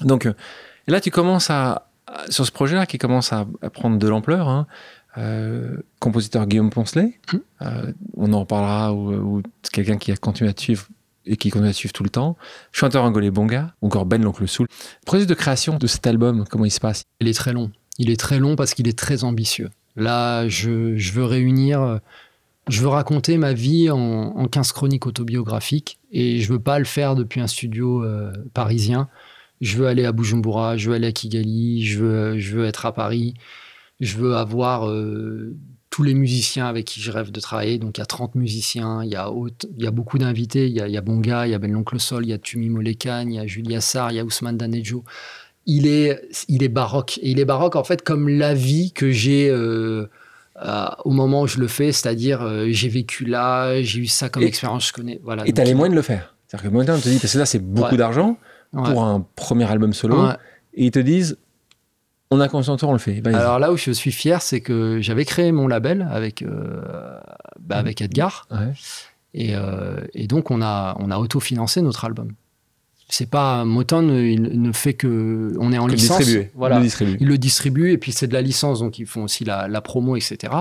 Donc, 0.00 0.26
euh, 0.26 0.32
et 0.88 0.90
là, 0.90 1.00
tu 1.00 1.12
commences 1.12 1.50
à, 1.50 1.86
sur 2.30 2.44
ce 2.44 2.50
projet-là 2.50 2.86
qui 2.86 2.98
commence 2.98 3.32
à, 3.32 3.46
prendre 3.72 3.98
de 3.98 4.08
l'ampleur, 4.08 4.48
hein, 4.48 4.66
compositeur 6.00 6.46
Guillaume 6.46 6.70
Poncelet, 6.70 7.20
Mmh. 7.32 7.66
on 8.16 8.32
en 8.32 8.40
reparlera, 8.40 8.92
ou, 8.92 9.36
ou 9.36 9.42
quelqu'un 9.72 9.98
qui 9.98 10.10
a 10.10 10.16
continué 10.16 10.50
à 10.50 10.52
te 10.52 10.62
suivre 10.62 10.88
et 11.26 11.36
qui 11.36 11.50
continue 11.50 11.70
à 11.70 11.72
suivre 11.72 11.92
tout 11.92 12.04
le 12.04 12.10
temps. 12.10 12.36
Chanteur 12.72 13.04
angolais 13.04 13.30
Bonga, 13.30 13.74
ou 13.82 13.86
encore 13.86 14.06
Ben 14.06 14.22
l'oncle 14.22 14.46
Soul. 14.46 14.66
Le 14.70 15.06
processus 15.06 15.28
de 15.28 15.34
création 15.34 15.78
de 15.78 15.86
cet 15.86 16.06
album, 16.06 16.44
comment 16.50 16.64
il 16.64 16.70
se 16.70 16.80
passe? 16.80 17.04
Il 17.20 17.28
est 17.28 17.34
très 17.34 17.52
long. 17.52 17.70
Il 17.98 18.10
est 18.10 18.18
très 18.18 18.38
long 18.38 18.56
parce 18.56 18.74
qu'il 18.74 18.88
est 18.88 18.98
très 18.98 19.24
ambitieux. 19.24 19.70
Là, 19.96 20.48
je, 20.48 21.12
veux 21.12 21.24
réunir, 21.24 22.00
je 22.68 22.80
veux 22.80 22.88
raconter 22.88 23.38
ma 23.38 23.52
vie 23.52 23.90
en, 23.90 23.98
en 23.98 24.48
15 24.48 24.72
chroniques 24.72 25.06
autobiographiques 25.06 25.98
et 26.10 26.40
je 26.40 26.52
veux 26.52 26.58
pas 26.58 26.78
le 26.78 26.84
faire 26.84 27.14
depuis 27.14 27.40
un 27.40 27.46
studio 27.46 28.02
euh, 28.02 28.32
parisien. 28.54 29.08
Je 29.60 29.76
veux 29.76 29.86
aller 29.86 30.04
à 30.04 30.12
Bujumbura, 30.12 30.76
je 30.76 30.90
veux 30.90 30.96
aller 30.96 31.06
à 31.06 31.12
Kigali, 31.12 31.84
je 31.84 32.02
veux, 32.02 32.38
je 32.38 32.56
veux 32.56 32.66
être 32.66 32.86
à 32.86 32.92
Paris, 32.92 33.34
je 34.00 34.16
veux 34.16 34.36
avoir 34.36 34.88
euh, 34.88 35.56
tous 35.94 36.02
les 36.02 36.14
musiciens 36.14 36.66
avec 36.66 36.86
qui 36.86 37.00
je 37.00 37.12
rêve 37.12 37.30
de 37.30 37.38
travailler. 37.38 37.78
Donc 37.78 37.98
il 37.98 38.00
y 38.00 38.02
a 38.02 38.06
30 38.06 38.34
musiciens, 38.34 39.04
il 39.04 39.10
y 39.10 39.14
a, 39.14 39.30
haute- 39.30 39.66
il 39.78 39.84
y 39.84 39.86
a 39.86 39.92
beaucoup 39.92 40.18
d'invités, 40.18 40.66
il 40.66 40.72
y 40.72 40.80
a, 40.80 40.88
il 40.88 40.92
y 40.92 40.96
a 40.96 41.00
Bonga, 41.00 41.46
il 41.46 41.50
y 41.52 41.54
a 41.54 41.58
Ben 41.60 41.70
l'Oncle 41.70 42.00
Sol, 42.00 42.24
il 42.26 42.30
y 42.30 42.32
a 42.32 42.38
Tumi 42.38 42.68
Molekan, 42.68 43.26
il 43.28 43.34
y 43.34 43.38
a 43.38 43.46
Julia 43.46 43.80
Sarr, 43.80 44.10
il 44.10 44.16
y 44.16 44.18
a 44.18 44.24
Ousmane 44.24 44.56
Danejo. 44.56 45.04
Il 45.66 45.86
est, 45.86 46.20
il 46.48 46.64
est 46.64 46.68
baroque. 46.68 47.18
Et 47.18 47.30
il 47.30 47.38
est 47.38 47.44
baroque 47.44 47.76
en 47.76 47.84
fait 47.84 48.02
comme 48.02 48.28
la 48.28 48.54
vie 48.54 48.90
que 48.90 49.12
j'ai 49.12 49.48
euh, 49.48 50.06
euh, 50.64 50.86
au 51.04 51.12
moment 51.12 51.42
où 51.42 51.46
je 51.46 51.60
le 51.60 51.68
fais, 51.68 51.92
c'est-à-dire 51.92 52.42
euh, 52.42 52.66
j'ai 52.70 52.88
vécu 52.88 53.24
là, 53.24 53.80
j'ai 53.82 54.00
eu 54.00 54.06
ça 54.08 54.28
comme 54.28 54.42
Et- 54.42 54.46
expérience, 54.46 54.88
je 54.88 54.92
connais. 54.92 55.20
Voilà, 55.22 55.44
Et 55.44 55.52
Donc, 55.52 55.54
t'as 55.54 55.64
les 55.64 55.74
moyens 55.74 55.92
de 55.92 55.96
le 55.96 56.02
faire. 56.02 56.34
C'est-à-dire 56.48 56.70
que 56.70 56.76
maintenant, 56.76 56.96
on 56.96 57.00
te 57.00 57.08
dit, 57.08 57.18
parce 57.20 57.32
que 57.32 57.38
là, 57.38 57.46
c'est 57.46 57.60
beaucoup 57.60 57.92
Ouais. 57.92 57.96
d'argent 57.98 58.36
ouais. 58.72 58.82
pour 58.90 59.04
un 59.04 59.24
premier 59.36 59.70
album 59.70 59.92
solo, 59.92 60.24
Ouais. 60.26 60.34
et 60.74 60.86
ils 60.86 60.90
te 60.90 60.98
disent, 60.98 61.36
on 62.30 62.40
a 62.40 62.48
conscience 62.48 62.82
on 62.82 62.92
le 62.92 62.98
fait. 62.98 63.22
Alors 63.26 63.58
là 63.58 63.72
où 63.72 63.76
je 63.76 63.90
suis 63.90 64.12
fier, 64.12 64.42
c'est 64.42 64.60
que 64.60 64.98
j'avais 65.00 65.24
créé 65.24 65.52
mon 65.52 65.68
label 65.68 66.08
avec, 66.10 66.42
euh, 66.42 66.82
bah, 67.60 67.76
avec 67.76 68.00
Edgar. 68.00 68.46
Ouais. 68.50 68.72
Et, 69.34 69.54
euh, 69.54 69.96
et 70.14 70.26
donc, 70.26 70.50
on 70.50 70.62
a, 70.62 70.96
on 71.00 71.10
a 71.10 71.18
autofinancé 71.18 71.82
notre 71.82 72.04
album. 72.04 72.32
C'est 73.08 73.28
pas 73.28 73.64
Motown, 73.64 74.08
il 74.10 74.62
ne 74.62 74.72
fait 74.72 74.94
que. 74.94 75.54
On 75.58 75.72
est 75.72 75.78
en 75.78 75.86
Que 75.86 75.92
licence. 75.92 76.22
Voilà. 76.54 76.78
Le 76.78 76.82
distribuer. 76.82 77.18
Ils 77.20 77.28
le 77.28 77.38
distribuent 77.38 77.92
et 77.92 77.98
puis 77.98 78.12
c'est 78.12 78.26
de 78.26 78.32
la 78.32 78.40
licence, 78.40 78.80
donc 78.80 78.98
ils 78.98 79.06
font 79.06 79.24
aussi 79.24 79.44
la, 79.44 79.68
la 79.68 79.80
promo, 79.82 80.16
etc. 80.16 80.52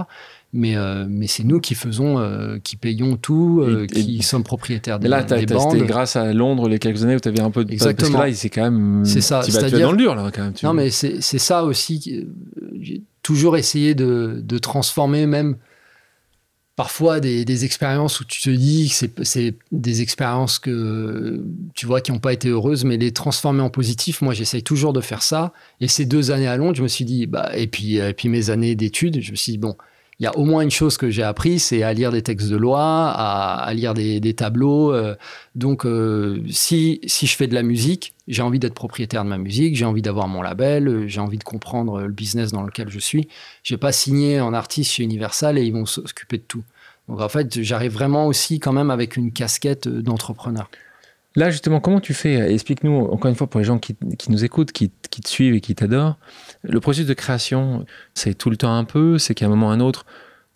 Mais, 0.56 0.76
euh, 0.78 1.06
mais 1.10 1.26
c'est 1.26 1.44
nous 1.44 1.60
qui 1.60 1.74
faisons, 1.74 2.20
euh, 2.20 2.60
qui 2.64 2.76
payons 2.76 3.18
tout, 3.18 3.62
euh, 3.64 3.88
Et- 3.92 4.00
et- 4.00 4.04
qui 4.04 4.22
sommes 4.22 4.44
propriétaires 4.44 5.00
des, 5.00 5.08
là, 5.08 5.24
des 5.24 5.48
bandes. 5.48 5.72
c'était 5.74 5.86
grâce 5.88 6.16
à 6.16 6.32
Londres 6.32 6.70
les 6.70 6.78
quelques 6.78 7.04
années 7.04 7.16
où 7.16 7.20
tu 7.20 7.28
avais 7.28 7.40
un 7.42 7.50
peu 7.50 7.66
de. 7.66 7.72
Exactement. 7.72 8.12
Parce 8.12 8.26
que 8.26 8.30
là, 8.30 8.36
c'est 8.36 8.50
quand 8.52 8.64
même. 8.70 9.04
C'est 9.04 9.22
ça, 9.22 9.42
Tu 9.44 9.50
vas, 9.52 9.60
c'est-à-dire- 9.62 9.88
dans 9.88 9.92
le 9.94 9.98
dur, 9.98 10.14
là, 10.14 10.30
quand 10.32 10.44
même. 10.44 10.54
Tu- 10.54 10.66
Non, 10.66 10.74
mais 10.74 10.92
c'est 10.92 11.20
ça 11.22 11.64
aussi. 11.64 12.28
J'ai 12.80 13.02
toujours 13.24 13.58
essayé 13.58 13.96
de, 13.96 14.42
de 14.44 14.58
transformer 14.60 15.26
même 15.26 15.56
parfois 16.76 17.20
des, 17.20 17.46
des 17.46 17.66
expériences 17.66 18.20
où 18.20 18.26
tu 18.26 18.42
te 18.42 18.50
dis 18.50 18.90
que 18.90 18.96
c'est- 18.96 19.24
c'est 19.24 19.56
des 19.72 20.02
expériences 20.02 20.58
que 20.60 21.44
tu 21.76 21.86
vois 21.86 22.02
qui 22.02 22.12
n'ont 22.12 22.20
pas 22.20 22.34
été 22.34 22.50
heureuses, 22.50 22.84
mais 22.84 22.98
les 22.98 23.12
transformer 23.12 23.62
en 23.62 23.70
positif. 23.70 24.22
Moi, 24.22 24.34
j'essaye 24.34 24.64
toujours 24.64 24.92
de 24.94 25.02
faire 25.02 25.22
ça. 25.22 25.54
Et 25.82 25.88
ces 25.88 26.06
deux 26.06 26.32
années 26.32 26.48
à 26.48 26.58
Londres, 26.58 26.76
je 26.76 26.84
me 26.84 26.88
suis 26.88 27.06
dit, 27.06 27.28
bah, 27.28 27.52
et 27.56 27.68
puis, 27.68 27.98
et 27.98 28.14
puis 28.14 28.28
mes 28.28 28.50
années 28.50 28.76
d'études, 28.76 29.22
je 29.22 29.32
me 29.32 29.36
suis 29.36 29.52
dit, 29.54 29.58
bon, 29.60 29.76
il 30.20 30.24
y 30.24 30.28
a 30.28 30.38
au 30.38 30.46
moins 30.46 30.62
une 30.62 30.72
chose 30.72 30.98
que 30.98 31.10
j'ai 31.10 31.24
appris, 31.24 31.60
c'est 31.60 31.84
à 31.84 31.94
lire 31.94 32.12
des 32.12 32.22
textes 32.22 32.50
de 32.50 32.56
loi, 32.56 33.10
à, 33.10 33.74
lire 33.74 33.94
des, 33.94 34.34
tableaux. 34.34 34.94
euh, 34.94 35.16
donc, 35.56 35.86
euh, 35.86 36.42
si, 36.50 37.02
si 37.06 37.26
je 37.26 37.36
fais 37.36 37.48
de 37.48 37.54
la 37.54 37.64
musique, 37.64 38.14
j'ai 38.28 38.42
envie 38.42 38.60
d'être 38.60 38.76
propriétaire 38.76 39.24
de 39.24 39.30
ma 39.30 39.38
musique, 39.38 39.76
j'ai 39.76 39.86
envie 39.86 40.02
d'avoir 40.02 40.28
mon 40.28 40.42
label, 40.42 40.88
euh, 40.88 41.08
j'ai 41.08 41.20
envie 41.20 41.38
de 41.38 41.44
comprendre 41.44 42.02
le 42.02 42.12
business 42.12 42.52
dans 42.52 42.64
lequel 42.64 42.90
je 42.90 43.00
suis. 43.00 43.28
Je 43.64 43.74
vais 43.74 43.80
pas 43.80 43.92
signer 43.92 44.40
en 44.40 44.54
artiste 44.54 44.92
chez 44.92 45.04
Universal 45.04 45.58
et 45.58 45.64
ils 45.64 45.74
vont 45.74 45.86
s'occuper 45.86 46.38
de 46.38 46.44
tout. 46.48 46.64
Donc, 47.10 47.20
en 47.20 47.30
fait, 47.30 47.62
j'arrive 47.62 47.94
vraiment 47.94 48.28
aussi 48.28 48.60
quand 48.60 48.72
même 48.72 48.92
avec 48.92 49.18
une 49.18 49.32
casquette 49.32 49.88
d'entrepreneur. 49.88 50.70
Là, 51.36 51.50
justement, 51.50 51.80
comment 51.80 52.00
tu 52.00 52.14
fais? 52.14 52.54
Explique-nous, 52.54 53.08
encore 53.08 53.30
une 53.30 53.36
fois, 53.36 53.48
pour 53.48 53.60
les 53.60 53.66
gens 53.66 53.80
qui, 53.80 53.96
nous 54.30 54.46
écoutent, 54.46 54.72
qui 54.72 54.90
te 54.90 55.28
suivent 55.28 55.56
et 55.56 55.62
qui 55.62 55.74
t'adorent. 55.74 56.18
Le 56.64 56.80
processus 56.80 57.08
de 57.08 57.14
création, 57.14 57.86
c'est 58.14 58.34
tout 58.36 58.50
le 58.50 58.58
temps 58.58 58.76
un 58.76 58.86
peu, 58.86 59.18
c'est 59.18 59.36
qu'à 59.36 59.46
un 59.46 59.50
moment 59.50 59.68
ou 59.68 59.72
à 59.72 59.74
un 59.74 59.80
autre, 59.82 60.06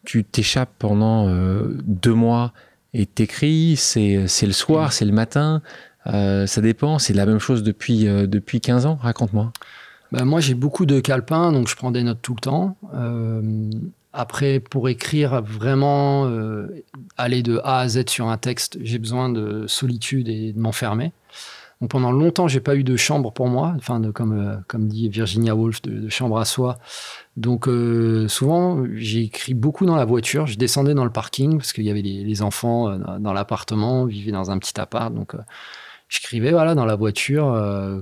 tu 0.05 0.24
t'échappes 0.24 0.72
pendant 0.80 1.28
euh, 1.28 1.78
deux 1.84 2.14
mois 2.14 2.53
et 2.93 3.05
t'écris, 3.05 3.76
c'est 3.76 4.16
le 4.16 4.53
soir, 4.53 4.93
c'est 4.93 5.03
le 5.03 5.12
matin, 5.12 5.62
euh, 6.08 6.47
ça 6.47 6.62
dépend, 6.62 6.97
c'est 6.97 7.14
la 7.14 7.26
même 7.26 7.39
chose 7.39 7.62
depuis, 7.62 8.08
euh, 8.08 8.26
depuis 8.26 8.62
15 8.62 8.86
ans, 8.86 8.97
raconte-moi. 9.01 9.51
Ben, 10.14 10.24
moi, 10.24 10.39
j'ai 10.39 10.53
beaucoup 10.53 10.86
de 10.86 11.01
calepins, 11.01 11.51
donc 11.51 11.68
je 11.68 11.76
prends 11.76 11.91
des 11.91 12.03
notes 12.03 12.22
tout 12.22 12.36
le 12.36 12.39
temps. 12.39 12.78
Après, 14.14 14.62
pour 14.62 14.88
écrire 14.88 15.41
vraiment, 15.41 16.32
aller 17.18 17.43
de 17.43 17.60
A 17.66 17.82
à 17.82 17.88
Z 17.89 18.08
sur 18.08 18.30
un 18.30 18.38
texte, 18.38 18.78
j'ai 18.82 18.97
besoin 18.97 19.30
de 19.30 19.68
solitude 19.68 20.30
et 20.30 20.53
de 20.53 20.60
m'enfermer. 20.60 21.12
Pendant 21.89 22.11
longtemps, 22.11 22.47
j'ai 22.47 22.59
pas 22.59 22.75
eu 22.75 22.84
de 22.84 22.97
chambre 22.97 23.32
pour 23.32 23.47
moi, 23.49 23.73
enfin 23.78 24.01
comme 24.11 24.34
euh, 24.34 24.55
comme 24.67 24.88
dit 24.88 25.09
Virginia 25.09 25.55
Woolf, 25.55 25.84
de, 25.84 26.09
chambre 26.09 26.39
à 26.39 26.45
soi. 26.45 26.80
Donc 27.36 27.67
euh, 27.67 28.28
souvent, 28.28 28.84
j'ai 28.95 29.21
écrit 29.21 29.53
beaucoup 29.53 29.86
dans 29.86 29.95
la 29.95 30.05
voiture. 30.05 30.47
Je 30.47 30.57
descendais 30.57 30.95
dans 30.95 31.05
le 31.05 31.11
parking 31.11 31.57
parce 31.57 31.73
qu'il 31.73 31.84
y 31.84 31.91
avait 31.91 32.01
les, 32.01 32.41
enfants 32.41 32.89
euh, 32.89 33.19
dans, 33.19 33.32
l'appartement, 33.32 34.01
on 34.01 34.05
vivait 34.05 34.32
dans 34.32 34.49
un 34.49 34.57
petit 34.57 34.80
appart, 34.80 35.13
donc 35.13 35.36
j'écrivais 36.09 36.51
voilà 36.51 36.73
dans 36.73 36.86
la 36.86 36.95
voiture 36.95 37.53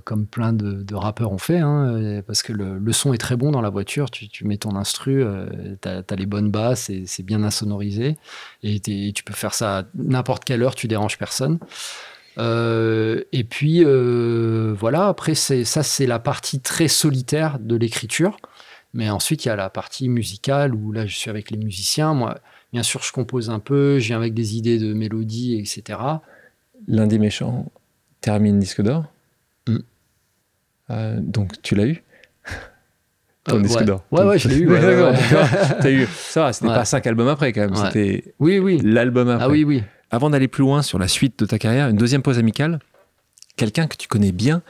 comme 0.04 0.28
plein 0.28 0.54
de, 0.54 0.96
rappeurs 0.96 1.32
ont 1.32 1.40
fait 1.40 1.58
hein, 1.58 2.22
parce 2.28 2.44
que 2.44 2.54
le, 2.54 2.94
son 2.94 3.14
est 3.14 3.18
très 3.18 3.36
bon 3.36 3.50
dans 3.50 3.62
la 3.62 3.72
voiture 3.72 4.12
tu, 4.12 4.30
tu 4.30 4.46
mets 4.46 4.58
ton 4.58 4.76
instru 4.76 5.26
t'as 5.82 6.04
as 6.08 6.16
les 6.16 6.28
bonnes 6.28 6.52
basses 6.52 6.92
et 6.92 7.08
c'est 7.08 7.24
bien 7.24 7.42
insonorisé 7.42 8.16
et 8.62 8.80
t'es- 8.80 9.12
tu 9.16 9.24
peux 9.24 9.34
faire 9.34 9.56
ça 9.56 9.80
à 9.80 9.84
n'importe 9.96 10.44
quelle 10.46 10.62
heure 10.62 10.76
tu 10.76 10.88
déranges 10.88 11.18
personne 11.18 11.58
Euh, 12.38 13.22
et 13.32 13.44
puis 13.46 13.84
euh, 13.86 14.74
voilà 14.78 15.08
après 15.08 15.36
ça 15.36 15.84
c'est 15.84 16.06
la 16.06 16.20
partie 16.20 16.60
très 16.60 16.90
solitaire 16.90 17.60
de 17.60 17.78
l'écriture 17.78 18.36
mais 18.94 19.10
ensuite 19.10 19.46
il 19.46 19.48
y 19.48 19.52
a 19.52 19.56
la 19.56 19.70
partie 19.70 20.10
musicale 20.10 20.76
où 20.76 20.92
là 20.92 21.06
je 21.06 21.16
suis 21.16 21.30
avec 21.30 21.50
les 21.50 21.58
musiciens 21.58 22.14
moi 22.14 22.38
bien 22.74 22.84
sûr 22.84 23.02
je 23.04 23.14
compose 23.14 23.50
un 23.50 23.60
peu 23.60 24.00
je 24.00 24.08
viens 24.08 24.18
avec 24.18 24.34
des 24.34 24.58
idées 24.58 24.80
de 24.80 24.94
mélodie 24.94 25.58
etc 25.60 26.00
L'un 26.88 27.08
des 27.08 27.20
méchants 27.20 27.72
termine 28.22 28.60
disque 28.60 28.82
d'or. 28.82 29.06
Mm. 29.68 29.78
Euh, 30.92 31.20
donc, 31.22 31.62
tu 31.62 31.74
l'as 31.76 31.86
eu 31.88 32.04
Ton 33.46 33.60
disque 33.60 33.80
ouais. 33.80 33.86
d'or. 33.86 34.04
ouais 34.12 34.24
ouais 34.24 34.38
je 34.40 34.50
l'ai 34.50 34.58
eu 34.58 34.70
ouais, 34.70 34.80
ouais, 35.04 35.14
T'as 35.82 35.90
eu. 35.90 36.06
Ça, 36.08 36.42
va, 36.44 36.54
c'était 36.54 36.68
Ouais. 36.68 36.74
pas 36.76 36.86
cinq 36.86 37.08
albums 37.08 37.28
après, 37.28 37.54
quand 37.54 37.62
même. 37.62 37.76
C'était 37.76 38.34
oui 38.40 38.60
oui 38.60 38.82
l'album 38.84 39.30
après. 39.30 39.46
ah 39.46 39.50
oui 39.50 39.64
oui 39.64 39.84
Avant 40.12 40.30
d'aller 40.30 40.48
plus 40.48 40.62
loin 40.62 40.82
sur 40.82 41.00
la 41.00 41.08
suite 41.08 41.40
de 41.40 41.46
ta 41.46 41.58
carrière, 41.60 41.90
une 41.90 41.98
deuxième 41.98 42.22
pause 42.22 42.38
amicale. 42.40 42.80
Quelqu'un 43.58 43.88
que 43.88 43.96
tu 43.98 44.08
connais 44.08 44.32
bien 44.32 44.62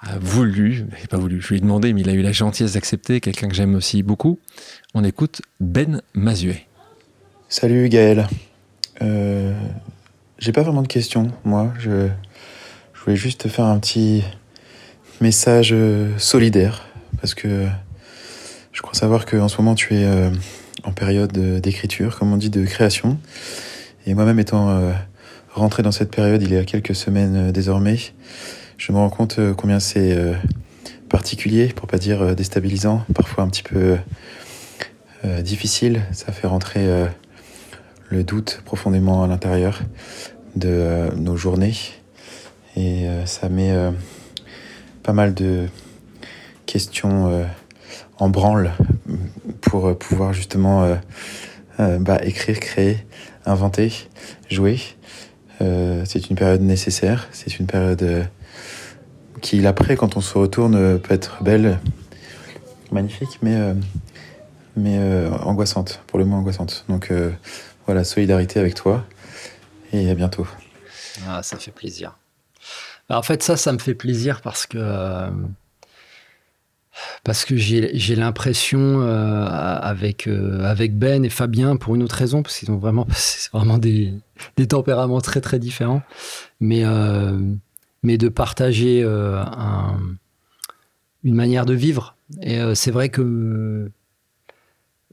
a 0.00 0.18
voulu, 0.18 0.86
pas 1.10 1.16
voulu, 1.16 1.40
je 1.40 1.48
lui 1.48 1.56
ai 1.56 1.60
demandé, 1.60 1.92
mais 1.92 2.02
il 2.02 2.08
a 2.08 2.12
eu 2.12 2.22
la 2.22 2.32
gentillesse 2.32 2.74
d'accepter, 2.74 3.20
quelqu'un 3.20 3.48
que 3.48 3.54
j'aime 3.54 3.74
aussi 3.74 4.02
beaucoup. 4.02 4.38
On 4.94 5.02
écoute 5.04 5.42
Ben 5.60 6.02
Mazuet. 6.14 6.66
Salut 7.48 7.88
Gaël. 7.88 8.28
Euh, 9.02 9.54
J'ai 10.38 10.52
pas 10.52 10.62
vraiment 10.62 10.82
de 10.82 10.88
questions, 10.88 11.32
moi. 11.44 11.72
Je, 11.78 12.08
je 12.94 13.00
voulais 13.04 13.16
juste 13.16 13.42
te 13.42 13.48
faire 13.48 13.64
un 13.66 13.78
petit 13.78 14.22
message 15.20 15.70
euh, 15.72 16.16
solidaire 16.18 16.86
parce 17.20 17.34
que 17.34 17.66
je 18.72 18.82
crois 18.82 18.94
savoir 18.94 19.24
qu'en 19.26 19.48
ce 19.48 19.56
moment 19.56 19.74
tu 19.74 19.94
es 19.94 20.04
euh, 20.04 20.30
en 20.84 20.92
période 20.92 21.32
de- 21.32 21.58
d'écriture, 21.58 22.18
comme 22.18 22.32
on 22.32 22.36
dit, 22.36 22.50
de 22.50 22.64
création. 22.66 23.18
Et 24.08 24.14
moi-même 24.14 24.38
étant 24.38 24.70
euh, 24.70 24.92
rentré 25.52 25.82
dans 25.82 25.90
cette 25.90 26.12
période 26.12 26.40
il 26.40 26.52
y 26.52 26.56
a 26.56 26.64
quelques 26.64 26.94
semaines 26.94 27.48
euh, 27.48 27.52
désormais, 27.52 27.98
je 28.78 28.92
me 28.92 28.98
rends 28.98 29.10
compte 29.10 29.40
euh, 29.40 29.52
combien 29.52 29.80
c'est 29.80 30.16
particulier, 31.08 31.68
pour 31.68 31.88
pas 31.88 31.98
dire 31.98 32.36
déstabilisant, 32.36 33.04
parfois 33.14 33.44
un 33.44 33.48
petit 33.48 33.62
peu 33.62 33.96
difficile. 35.40 36.02
Ça 36.12 36.32
fait 36.32 36.46
rentrer 36.46 37.06
le 38.10 38.24
doute 38.24 38.60
profondément 38.64 39.22
à 39.22 39.28
l'intérieur 39.28 39.80
de 40.56 41.08
nos 41.16 41.36
journées. 41.36 41.74
Et 42.76 43.06
ça 43.24 43.48
met 43.48 43.72
pas 45.04 45.12
mal 45.12 45.32
de 45.32 45.66
questions 46.66 47.46
en 48.18 48.28
branle 48.28 48.72
pour 49.60 49.96
pouvoir 49.96 50.32
justement 50.32 50.98
bah, 51.78 52.18
écrire, 52.24 52.58
créer, 52.58 53.06
inventer, 53.46 53.92
jouer. 54.50 54.80
Euh, 55.62 56.02
c'est 56.04 56.28
une 56.28 56.36
période 56.36 56.60
nécessaire, 56.60 57.28
c'est 57.32 57.58
une 57.58 57.66
période 57.66 58.02
euh, 58.02 58.24
qui, 59.40 59.60
l'après, 59.60 59.96
quand 59.96 60.16
on 60.16 60.20
se 60.20 60.36
retourne, 60.36 60.98
peut 60.98 61.14
être 61.14 61.42
belle, 61.42 61.78
magnifique, 62.92 63.38
mais, 63.42 63.56
euh, 63.56 63.74
mais 64.76 64.98
angoissante, 65.42 66.02
pour 66.06 66.18
le 66.18 66.24
moins 66.24 66.38
angoissante. 66.38 66.84
Donc 66.88 67.12
voilà, 67.86 68.04
solidarité 68.04 68.60
avec 68.60 68.74
toi 68.74 69.04
et 69.92 70.10
à 70.10 70.14
bientôt. 70.14 70.46
Ah, 71.26 71.42
ça 71.42 71.56
fait 71.56 71.70
plaisir. 71.70 72.18
Bah, 73.08 73.18
en 73.18 73.22
fait, 73.22 73.42
ça, 73.42 73.56
ça 73.56 73.72
me 73.72 73.78
fait 73.78 73.94
plaisir 73.94 74.42
parce 74.42 74.66
que 74.66 75.30
parce 77.24 77.44
que 77.44 77.56
j'ai 77.56 78.16
l'impression 78.16 79.00
avec 79.00 80.28
avec 80.28 80.98
Ben 80.98 81.24
et 81.24 81.30
Fabien 81.30 81.76
pour 81.76 81.94
une 81.94 82.02
autre 82.02 82.16
raison 82.16 82.42
parce 82.42 82.58
qu'ils 82.58 82.70
ont 82.70 82.78
vraiment 82.78 83.06
vraiment 83.52 83.78
des, 83.78 84.12
des 84.56 84.66
tempéraments 84.66 85.20
très 85.20 85.40
très 85.40 85.58
différents 85.58 86.02
mais 86.60 86.84
mais 88.02 88.18
de 88.18 88.28
partager 88.28 89.02
un, 89.04 89.98
une 91.24 91.34
manière 91.34 91.66
de 91.66 91.74
vivre 91.74 92.16
et 92.42 92.58
c'est 92.74 92.90
vrai 92.90 93.08
que 93.08 93.90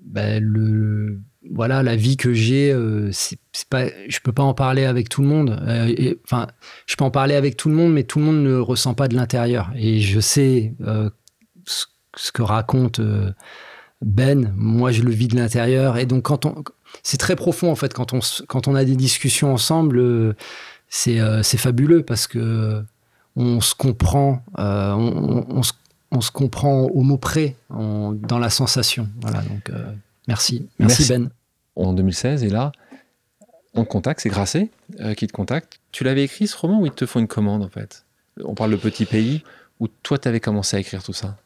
ben, 0.01 0.43
le 0.43 1.19
voilà, 1.51 1.83
la 1.83 1.95
vie 1.95 2.17
que 2.17 2.33
j'ai, 2.33 2.71
euh, 2.71 3.09
c'est 3.11 3.37
pas, 3.69 3.85
je 4.07 4.19
peux 4.19 4.31
pas 4.31 4.43
en 4.43 4.53
parler 4.53 4.85
avec 4.85 5.09
tout 5.09 5.21
le 5.21 5.27
monde. 5.27 5.59
Euh, 5.67 6.15
enfin, 6.25 6.47
je 6.85 6.95
peux 6.95 7.03
en 7.03 7.11
parler 7.11 7.35
avec 7.35 7.57
tout 7.57 7.69
le 7.69 7.75
monde, 7.75 7.93
mais 7.93 8.03
tout 8.03 8.19
le 8.19 8.25
monde 8.25 8.43
ne 8.43 8.55
ressent 8.55 8.93
pas 8.93 9.07
de 9.07 9.15
l'intérieur. 9.15 9.71
Et 9.75 9.99
je 9.99 10.19
sais 10.19 10.73
euh, 10.81 11.09
ce, 12.15 12.31
que 12.31 12.41
raconte 12.41 13.01
Ben. 14.01 14.53
Moi, 14.55 14.91
je 14.91 15.01
le 15.01 15.11
vis 15.11 15.27
de 15.27 15.35
l'intérieur. 15.35 15.97
Et 15.97 16.05
donc, 16.05 16.23
quand 16.23 16.45
on, 16.45 16.63
c'est 17.01 17.17
très 17.17 17.35
profond 17.35 17.71
en 17.71 17.75
fait. 17.75 17.93
Quand 17.93 18.13
on, 18.13 18.19
quand 18.47 18.67
on 18.67 18.75
a 18.75 18.85
des 18.85 18.95
discussions 18.95 19.53
ensemble, 19.53 20.35
c'est, 20.89 21.19
c'est 21.43 21.57
fabuleux 21.57 22.03
parce 22.03 22.27
que 22.27 22.83
on 23.35 23.61
se 23.61 23.73
comprend, 23.73 24.43
on, 24.57 25.63
se, 25.63 25.73
on, 26.11 26.21
se, 26.21 26.31
comprend 26.31 26.81
au 26.81 27.01
mot 27.01 27.17
près, 27.17 27.55
dans 27.69 28.39
la 28.39 28.49
sensation. 28.49 29.09
Voilà. 29.21 29.41
Donc. 29.41 29.71
Merci. 30.27 30.67
Merci. 30.79 31.07
Ben. 31.09 31.29
En 31.75 31.93
2016, 31.93 32.43
et 32.43 32.49
là, 32.49 32.71
on 33.73 33.83
te 33.83 33.89
contacte, 33.89 34.21
c'est 34.21 34.29
Grasset 34.29 34.69
euh, 34.99 35.13
qui 35.13 35.27
te 35.27 35.31
contacte. 35.31 35.79
Tu 35.91 36.03
l'avais 36.03 36.23
écrit 36.23 36.47
ce 36.47 36.55
roman 36.55 36.79
ou 36.79 36.85
ils 36.85 36.91
te 36.91 37.05
font 37.05 37.19
une 37.19 37.27
commande 37.27 37.63
en 37.63 37.69
fait? 37.69 38.05
On 38.43 38.53
parle 38.53 38.71
de 38.71 38.75
Petit 38.75 39.05
Pays, 39.05 39.43
où 39.79 39.87
toi 39.87 40.17
tu 40.17 40.27
avais 40.27 40.39
commencé 40.39 40.77
à 40.77 40.79
écrire 40.79 41.03
tout 41.03 41.13
ça? 41.13 41.37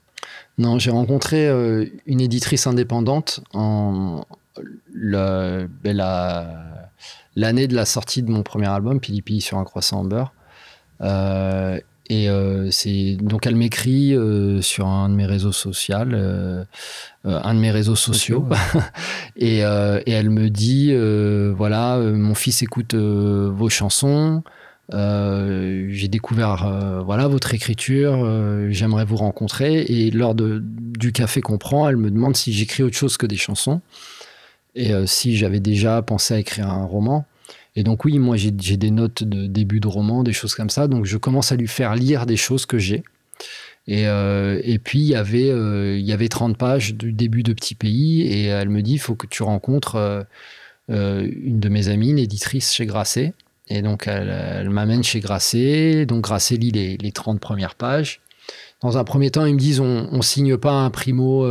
Non, 0.58 0.80
j'ai 0.80 0.92
rencontré 0.92 1.48
euh, 1.48 1.86
une 2.06 2.22
éditrice 2.22 2.68
indépendante 2.68 3.42
en 3.54 4.26
ben, 4.94 5.70
l'année 7.36 7.68
de 7.68 7.76
la 7.76 7.86
sortie 7.86 8.24
de 8.24 8.32
mon 8.32 8.44
premier 8.44 8.68
album, 8.68 9.00
Pili 9.00 9.42
sur 9.42 9.58
un 9.58 9.64
croissant 9.64 10.00
en 10.00 10.04
beurre. 10.04 10.34
Euh, 11.02 11.80
et 12.10 12.30
euh, 12.30 12.72
c'est 12.72 13.18
donc 13.22 13.46
elle 13.46 13.56
m'écrit 13.56 14.16
euh, 14.16 14.62
sur 14.62 14.88
un 14.88 15.10
de 15.10 15.16
mes 15.16 15.26
réseaux 15.26 15.52
sociaux, 15.52 15.98
euh, 15.98 16.64
un 17.26 17.54
de 17.54 17.60
mes 17.60 17.72
réseaux 17.72 17.96
sociaux, 17.98 18.48
et, 19.36 19.58
et, 19.60 20.12
elle 20.12 20.30
me 20.30 20.50
dit 20.50 20.94
voilà, 21.56 21.98
mon 21.98 22.36
fils 22.36 22.62
écoute 22.62 22.96
vos 22.96 23.70
chansons. 23.70 24.44
J'ai 24.92 26.08
découvert 26.08 27.04
voilà 27.06 27.28
votre 27.28 27.54
écriture, 27.54 28.26
j'aimerais 28.72 29.06
vous 29.06 29.18
rencontrer 29.18 29.82
et 29.82 30.12
lors 30.12 30.34
de, 30.34 30.62
du 30.64 31.12
café 31.12 31.42
qu'on 31.42 31.58
prend, 31.58 31.90
elle 31.90 31.98
me 31.98 32.10
demande 32.10 32.36
si 32.36 32.54
j'écris 32.54 32.84
autre 32.84 32.96
chose 32.96 33.18
que 33.18 33.26
des 33.26 33.36
chansons 33.36 33.82
et 34.76 34.94
si 35.06 35.36
j'avais 35.36 35.60
déjà 35.60 36.02
pensé 36.02 36.36
à 36.36 36.40
écrire 36.40 36.70
un 36.70 36.86
roman. 36.86 37.26
Et 37.78 37.84
donc 37.84 38.06
oui, 38.06 38.18
moi 38.18 38.38
j'ai 38.38 38.52
des 38.52 38.90
notes 38.90 39.24
de 39.24 39.46
début 39.46 39.80
de 39.80 39.88
roman, 39.88 40.24
des 40.24 40.34
choses 40.34 40.56
comme 40.56 40.72
ça. 40.72 40.88
Donc 40.88 41.06
je 41.06 41.16
commence 41.16 41.52
à 41.52 41.56
lui 41.56 41.68
faire 41.68 41.94
lire 41.94 42.26
des 42.26 42.36
choses 42.36 42.66
que 42.66 42.80
j'ai. 42.80 43.04
Et, 43.86 44.08
euh, 44.08 44.60
et, 44.64 44.80
puis 44.80 45.00
il 45.00 45.06
y 45.06 45.16
avait 45.16 45.52
euh, 45.52 45.96
il 45.96 46.04
y 46.04 46.12
avait 46.12 46.28
30 46.28 46.58
pages 46.58 46.96
du 46.96 47.14
début 47.14 47.44
de 47.44 47.54
Petit 47.54 47.76
Pays 47.76 48.24
et 48.24 48.46
elle 48.46 48.70
me 48.70 48.82
dit 48.82 48.94
il 48.94 49.00
faut 49.00 49.14
que 49.14 49.28
tu 49.28 49.44
rencontres 49.44 50.26
euh, 50.90 51.30
une 51.44 51.60
de 51.60 51.70
mes 51.70 51.88
amies, 51.88 52.10
une 52.10 52.20
éditrice 52.20 52.74
chez 52.74 52.88
Grasset. 52.88 53.34
Et 53.70 53.82
donc 53.82 54.08
elle, 54.08 54.70
m'amène 54.70 55.04
chez 55.04 55.20
Grasset. 55.20 56.06
Donc 56.06 56.24
Grasset 56.24 56.56
lit 56.56 56.72
les, 56.72 56.98
les, 56.98 57.12
30 57.12 57.40
premières 57.40 57.76
pages. 57.76 58.22
Dans 58.82 58.98
un 58.98 59.04
premier 59.04 59.32
temps, 59.32 59.46
ils 59.46 59.56
me 59.56 59.60
disent 59.60 59.80
on, 59.80 60.08
on 60.12 60.22
signe 60.22 60.58
pas 60.58 60.72
un 60.72 60.90
primo 60.90 61.46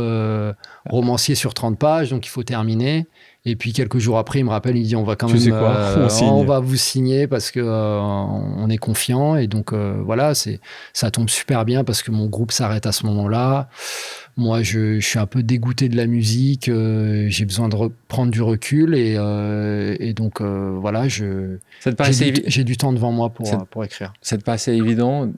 romancier 0.85 1.35
sur 1.35 1.53
30 1.53 1.77
pages, 1.77 2.09
donc 2.09 2.25
il 2.25 2.29
faut 2.29 2.43
terminer. 2.43 3.05
Et 3.49 3.55
puis 3.55 3.71
quelques 3.71 3.97
jours 3.97 4.17
après, 4.17 4.39
il 4.39 4.43
me 4.43 4.49
rappelle, 4.49 4.75
il 4.75 4.85
dit 4.85 4.97
on 4.97 5.05
va 5.05 5.15
quand 5.15 5.29
même, 5.29 5.41
euh, 5.53 6.09
on, 6.23 6.43
va 6.43 6.59
vous 6.59 6.75
signer 6.75 7.27
parce 7.27 7.49
que 7.49 7.61
euh, 7.61 7.97
on 7.97 8.69
est 8.69 8.77
confiant. 8.77 9.37
Et 9.37 9.47
donc 9.47 9.71
euh, 9.71 10.01
voilà, 10.03 10.35
c'est 10.35 10.59
ça 10.91 11.11
tombe 11.11 11.29
super 11.29 11.63
bien 11.63 11.85
parce 11.85 12.03
que 12.03 12.11
mon 12.11 12.25
groupe 12.25 12.51
s'arrête 12.51 12.85
à 12.85 12.91
ce 12.91 13.05
moment-là. 13.05 13.69
Moi, 14.35 14.63
je, 14.63 14.99
suis 14.99 15.17
un 15.17 15.27
peu 15.27 15.43
dégoûté 15.43 15.87
de 15.87 15.95
la 15.95 16.07
musique. 16.07 16.65
j'ai 16.65 17.45
besoin 17.45 17.69
de 17.69 17.77
prendre 18.09 18.31
du 18.31 18.41
recul 18.41 18.93
et, 18.95 19.13
et 19.99 20.13
donc 20.13 20.41
voilà, 20.41 21.07
je 21.07 21.57
j'ai 22.09 22.31
du, 22.31 22.63
du, 22.65 22.75
temps 22.75 22.91
devant 22.91 23.13
moi 23.13 23.29
pour, 23.29 23.65
pour 23.67 23.85
écrire. 23.85 24.11
Ça 24.21 24.37
te 24.37 24.43
paraissait 24.43 24.75
évident 24.75 25.31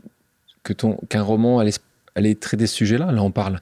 que 0.64 0.74
ton 0.74 0.98
qu'un 1.10 1.22
roman 1.22 1.60
allait, 1.60 1.74
allait 2.16 2.34
traiter 2.34 2.66
ce 2.66 2.76
sujet-là? 2.76 3.12
Là, 3.12 3.22
on 3.22 3.32
parle 3.32 3.60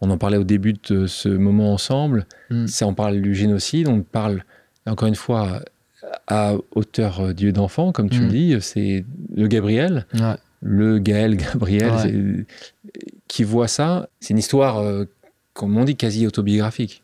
on 0.00 0.10
en 0.10 0.18
parlait 0.18 0.36
au 0.36 0.44
début 0.44 0.74
de 0.88 1.06
ce 1.06 1.28
moment 1.28 1.72
ensemble. 1.72 2.26
Mm. 2.50 2.66
C'est 2.66 2.84
on 2.84 2.94
parle 2.94 3.20
du 3.20 3.34
génocide, 3.34 3.88
on 3.88 4.02
parle 4.02 4.44
encore 4.86 5.08
une 5.08 5.16
fois 5.16 5.62
à 6.26 6.54
hauteur 6.74 7.20
euh, 7.20 7.32
d'yeux 7.32 7.52
d'enfant, 7.52 7.92
comme 7.92 8.10
tu 8.10 8.20
le 8.20 8.26
mm. 8.26 8.30
dis, 8.30 8.56
c'est 8.60 9.04
le 9.34 9.46
Gabriel, 9.48 10.06
le 10.60 10.98
Gaël 10.98 11.36
Gabriel, 11.36 12.46
qui 13.28 13.44
voit 13.44 13.68
ça. 13.68 14.08
C'est 14.20 14.30
une 14.30 14.38
histoire, 14.38 14.78
euh, 14.78 15.04
comme 15.52 15.76
on 15.76 15.84
dit, 15.84 15.96
quasi 15.96 16.26
autobiographique. 16.26 17.02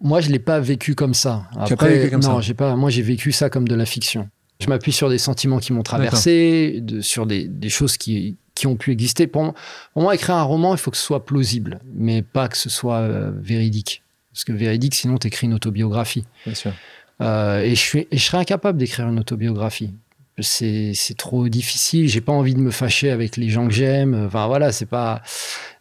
Moi, 0.00 0.20
je 0.20 0.30
l'ai 0.30 0.38
pas 0.38 0.60
vécu 0.60 0.94
comme 0.94 1.14
ça. 1.14 1.48
tu 1.66 1.72
as 1.72 1.76
pas 1.76 1.88
vécu 1.88 2.10
comme 2.10 2.22
non, 2.22 2.40
j'ai 2.40 2.54
pas. 2.54 2.76
Moi, 2.76 2.90
j'ai 2.90 3.02
vécu 3.02 3.32
ça 3.32 3.50
comme 3.50 3.66
de 3.66 3.74
la 3.74 3.84
fiction. 3.86 4.28
Je 4.60 4.68
m'appuie 4.68 4.92
sur 4.92 5.08
des 5.08 5.18
sentiments 5.18 5.58
qui 5.58 5.72
m'ont 5.72 5.82
traversé, 5.82 6.82
sur 7.00 7.26
des, 7.26 7.68
choses 7.68 7.96
qui, 7.96 8.36
qui 8.58 8.66
ont 8.66 8.76
pu 8.76 8.90
exister. 8.90 9.28
Pour, 9.28 9.54
moi, 9.94 10.14
écrire 10.14 10.34
un 10.34 10.42
roman, 10.42 10.74
il 10.74 10.78
faut 10.78 10.90
que 10.90 10.96
ce 10.96 11.02
soit 11.04 11.24
plausible, 11.24 11.78
mais 11.94 12.22
pas 12.22 12.48
que 12.48 12.56
ce 12.56 12.68
soit 12.68 12.98
euh, 12.98 13.30
véridique. 13.34 14.02
Parce 14.32 14.44
que 14.44 14.52
véridique, 14.52 14.96
sinon, 14.96 15.16
tu 15.16 15.28
écris 15.28 15.46
une 15.46 15.54
autobiographie. 15.54 16.24
Bien 16.44 16.54
sûr. 16.54 16.72
Euh, 17.20 17.60
et, 17.62 17.70
je 17.70 17.80
suis, 17.80 18.08
je 18.10 18.18
serais 18.18 18.38
incapable 18.38 18.78
d'écrire 18.78 19.08
une 19.08 19.20
autobiographie. 19.20 19.92
C'est 20.40 20.94
trop 21.16 21.48
difficile. 21.48 22.08
J'ai 22.08 22.20
pas 22.20 22.32
envie 22.32 22.54
de 22.54 22.60
me 22.60 22.70
fâcher 22.70 23.10
avec 23.10 23.36
les 23.36 23.48
gens 23.48 23.66
que 23.66 23.74
j'aime. 23.74 24.26
Enfin, 24.26 24.46
voilà, 24.46 24.70
c'est 24.72 24.86
pas. 24.86 25.22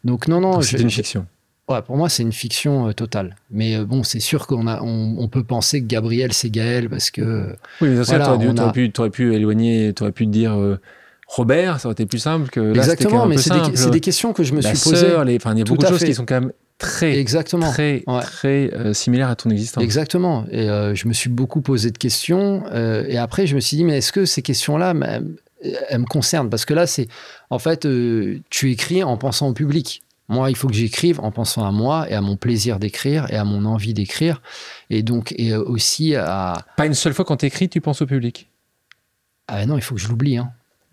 Donc, 0.03 0.27
non, 0.27 0.39
non. 0.39 0.61
C'est 0.61 0.79
une 0.79 0.89
fiction. 0.89 1.25
Ouais, 1.67 1.81
pour 1.81 1.97
moi, 1.97 2.09
c'est 2.09 2.23
une 2.23 2.31
fiction 2.31 2.87
euh, 2.87 2.93
totale. 2.93 3.35
Mais 3.51 3.77
bon, 3.83 4.03
c'est 4.03 4.19
sûr 4.19 4.47
qu'on 4.47 4.67
a, 4.67 4.81
on, 4.81 5.27
peut 5.27 5.43
penser 5.43 5.81
que 5.81 5.87
Gabriel, 5.87 6.31
c'est 6.31 6.49
Gaël 6.49 6.89
parce 6.89 7.11
que. 7.11 7.55
Oui, 7.81 7.89
mais 7.89 8.03
ça, 8.03 8.19
tu 8.19 8.29
aurais, 8.29 8.71
pu, 8.71 8.91
aurais 8.97 9.09
pu 9.09 9.35
éloigner, 9.35 9.93
tu 9.95 10.03
aurais 10.03 10.11
pu 10.11 10.25
te 10.25 10.31
dire. 10.31 10.55
Robert, 11.27 11.79
ça 11.79 11.87
aurait 11.87 11.93
été 11.93 12.05
plus 12.05 12.19
simple 12.19 12.49
que 12.49 12.59
là, 12.59 12.83
Exactement, 12.83 13.25
mais 13.25 13.37
c'est 13.37 13.53
des, 13.53 13.91
des, 13.91 13.99
questions 13.99 14.31
que 14.31 14.43
je 14.43 14.53
me 14.53 14.61
suis 14.61 14.77
posées. 14.77 15.07
il 15.25 15.31
y 15.31 15.61
a 15.61 15.63
beaucoup 15.65 15.77
de 15.77 15.87
choses 15.87 16.03
qui 16.03 16.15
sont 16.15 16.25
quand 16.25 16.39
même 16.39 16.51
très, 16.77 17.17
Exactement. 17.19 17.69
très, 17.71 18.03
très 18.21 18.73
euh, 18.73 18.93
similaires 18.93 19.29
à 19.29 19.35
ton 19.35 19.49
existence. 19.49 19.83
Exactement. 19.83 20.45
Et 20.51 20.69
euh, 20.69 20.95
je 20.95 21.07
me 21.07 21.13
suis 21.13 21.29
beaucoup 21.29 21.61
posé 21.61 21.91
de 21.91 21.97
questions. 21.97 22.63
Euh, 22.71 23.05
et 23.07 23.17
après, 23.17 23.47
je 23.47 23.55
me 23.55 23.59
suis 23.59 23.77
dit, 23.77 23.83
mais 23.83 23.97
est-ce 23.97 24.11
que 24.11 24.25
ces 24.25 24.41
questions-là, 24.41 24.93
elles 25.61 25.99
me 25.99 26.05
concernent? 26.05 26.49
Parce 26.49 26.65
que 26.65 26.73
là, 26.73 26.87
c'est 26.87 27.07
en 27.49 27.59
fait, 27.59 27.87
tu 28.49 28.71
écris 28.71 29.03
en 29.03 29.17
pensant 29.17 29.49
au 29.49 29.53
public. 29.53 30.03
Moi, 30.29 30.49
il 30.49 30.57
faut 30.57 30.67
que 30.67 30.73
j'écrive 30.73 31.21
en 31.21 31.31
pensant 31.31 31.65
à 31.65 31.71
moi 31.71 32.09
et 32.09 32.13
à 32.13 32.21
mon 32.21 32.35
plaisir 32.35 32.79
d'écrire 32.79 33.31
et 33.31 33.37
à 33.37 33.45
mon 33.45 33.63
envie 33.65 33.93
d'écrire. 33.93 34.41
Et 34.89 35.01
donc, 35.01 35.33
et 35.37 35.55
aussi 35.55 36.15
à. 36.15 36.65
Pas 36.75 36.85
une 36.85 36.93
seule 36.93 37.13
fois 37.13 37.23
quand 37.23 37.37
tu 37.37 37.45
écris, 37.45 37.69
tu 37.69 37.79
penses 37.79 38.01
au 38.01 38.05
public? 38.05 38.49
Ah 39.47 39.65
non, 39.65 39.77
il 39.77 39.81
faut 39.81 39.95
que 39.95 40.01
je 40.01 40.09
l'oublie. 40.09 40.37
Hein. 40.37 40.51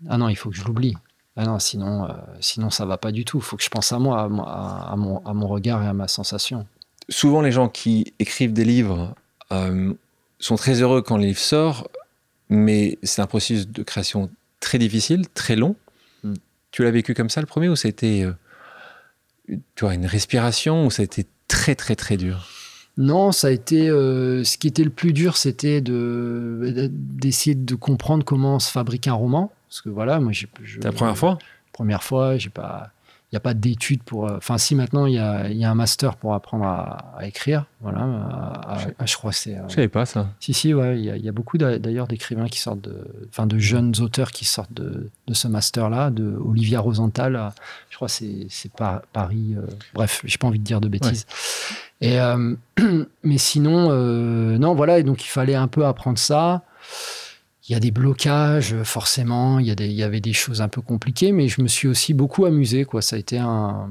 Ah 0.09 0.17
non, 0.17 0.29
il 0.29 0.35
faut 0.35 0.49
que 0.49 0.55
je 0.55 0.63
l'oublie. 0.63 0.95
Ah 1.37 1.45
non, 1.45 1.59
sinon, 1.59 2.05
euh, 2.05 2.13
sinon 2.39 2.69
ça 2.69 2.85
va 2.85 2.97
pas 2.97 3.11
du 3.11 3.25
tout. 3.25 3.37
Il 3.39 3.43
faut 3.43 3.57
que 3.57 3.63
je 3.63 3.69
pense 3.69 3.91
à 3.91 3.99
moi, 3.99 4.21
à, 4.21 4.27
mon, 4.95 5.19
à, 5.25 5.33
mon, 5.33 5.47
regard 5.47 5.83
et 5.83 5.87
à 5.87 5.93
ma 5.93 6.07
sensation. 6.07 6.65
Souvent, 7.09 7.41
les 7.41 7.51
gens 7.51 7.67
qui 7.67 8.13
écrivent 8.19 8.53
des 8.53 8.63
livres 8.63 9.13
euh, 9.51 9.93
sont 10.39 10.55
très 10.55 10.81
heureux 10.81 11.01
quand 11.01 11.17
le 11.17 11.25
livre 11.25 11.39
sort, 11.39 11.89
mais 12.49 12.97
c'est 13.03 13.21
un 13.21 13.27
processus 13.27 13.67
de 13.67 13.83
création 13.83 14.29
très 14.61 14.77
difficile, 14.77 15.27
très 15.33 15.57
long. 15.57 15.75
Hmm. 16.23 16.35
Tu 16.71 16.83
l'as 16.83 16.91
vécu 16.91 17.13
comme 17.13 17.29
ça 17.29 17.41
le 17.41 17.47
premier 17.47 17.67
ou 17.67 17.75
c'était 17.75 18.23
euh, 18.23 19.57
tu 19.75 19.83
vois, 19.83 19.93
une 19.93 20.05
respiration 20.05 20.85
ou 20.85 20.91
ça 20.91 21.01
a 21.01 21.05
été 21.05 21.25
très 21.49 21.75
très 21.75 21.97
très 21.97 22.15
dur? 22.15 22.47
Non, 22.97 23.33
ça 23.33 23.47
a 23.47 23.51
été. 23.51 23.87
ce 23.87 24.57
qui 24.57 24.67
était 24.67 24.85
le 24.85 24.89
plus 24.89 25.11
dur, 25.11 25.35
c'était 25.35 25.81
de 25.81 26.89
d'essayer 26.93 27.53
de 27.53 27.75
comprendre 27.75 28.23
comment 28.23 28.57
se 28.59 28.71
fabrique 28.71 29.07
un 29.09 29.13
roman. 29.13 29.51
Parce 29.75 29.81
que 29.81 29.89
voilà, 29.89 30.21
moi, 30.21 30.31
j'ai. 30.31 30.47
la 30.81 30.93
première 30.93 31.17
fois? 31.17 31.37
Première 31.73 32.01
fois, 32.01 32.37
j'ai 32.37 32.49
pas. 32.49 32.91
Il 33.29 33.35
n'y 33.35 33.37
a 33.37 33.41
pas 33.41 33.53
d'études 33.53 34.03
pour. 34.03 34.25
Euh, 34.25 34.37
enfin, 34.37 34.57
si 34.57 34.73
maintenant, 34.73 35.05
il 35.05 35.15
y 35.15 35.19
a, 35.19 35.49
y 35.49 35.65
a, 35.65 35.69
un 35.69 35.75
master 35.75 36.15
pour 36.15 36.33
apprendre 36.33 36.63
à, 36.63 37.19
écrire. 37.23 37.65
Voilà. 37.81 38.77
je, 39.05 39.17
crois 39.17 39.31
que 39.31 39.35
c'est. 39.35 39.57
je 39.67 39.73
savais 39.73 39.89
pas 39.89 40.05
ça. 40.05 40.29
Si, 40.39 40.53
si, 40.53 40.73
ouais. 40.73 40.97
Il 40.97 41.25
y, 41.25 41.27
a 41.27 41.31
beaucoup 41.33 41.57
d'ailleurs 41.57 42.07
d'écrivains 42.07 42.47
qui 42.47 42.59
sortent 42.59 42.79
de. 42.79 43.05
Enfin, 43.27 43.47
de 43.47 43.57
jeunes 43.57 43.93
auteurs 43.99 44.31
qui 44.31 44.45
sortent 44.45 44.71
de, 44.71 45.09
de 45.27 45.33
ce 45.33 45.49
master-là, 45.49 46.09
de 46.09 46.37
Olivia 46.45 46.79
Rosenthal. 46.79 47.51
Je 47.89 47.97
crois 47.97 48.07
que 48.07 48.13
c'est 48.47 48.71
par, 48.71 49.01
Paris. 49.11 49.55
Euh, 49.57 49.67
bref, 49.93 50.21
j'ai 50.23 50.37
pas 50.37 50.47
envie 50.47 50.59
de 50.59 50.63
dire 50.63 50.79
de 50.79 50.87
bêtises. 50.87 51.25
Et, 51.99 52.21
euh, 52.21 52.55
mais 53.23 53.37
sinon, 53.37 53.89
non, 54.57 54.73
voilà. 54.73 54.99
Et 54.99 55.03
donc, 55.03 55.25
il 55.25 55.29
fallait 55.29 55.55
un 55.55 55.67
peu 55.67 55.85
apprendre 55.85 56.17
ça 56.17 56.63
il 57.67 57.73
y 57.73 57.75
a 57.75 57.79
des 57.79 57.91
blocages, 57.91 58.75
forcément, 58.83 59.59
il 59.59 59.65
y, 59.65 59.71
a 59.71 59.75
des, 59.75 59.87
il 59.87 59.93
y 59.93 60.03
avait 60.03 60.21
des 60.21 60.33
choses 60.33 60.61
un 60.61 60.67
peu 60.67 60.81
compliquées, 60.81 61.31
mais 61.31 61.47
je 61.47 61.61
me 61.61 61.67
suis 61.67 61.87
aussi 61.87 62.13
beaucoup 62.13 62.45
amusé. 62.45 62.85
Quoi. 62.85 63.01
Ça 63.01 63.15
a 63.15 63.19
été 63.19 63.39
un, 63.39 63.89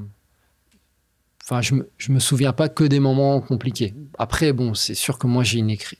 enfin, 1.43 1.61
je 1.61 1.75
me, 1.75 1.91
je 1.99 2.13
me 2.13 2.21
souviens 2.21 2.53
pas 2.53 2.69
que 2.69 2.85
des 2.85 3.01
moments 3.01 3.41
compliqués. 3.41 3.93
Après, 4.19 4.53
bon, 4.53 4.75
c'est 4.75 4.95
sûr 4.95 5.19
que 5.19 5.27
moi, 5.27 5.43
j'ai 5.43 5.59
une 5.59 5.71
écrit, 5.71 5.99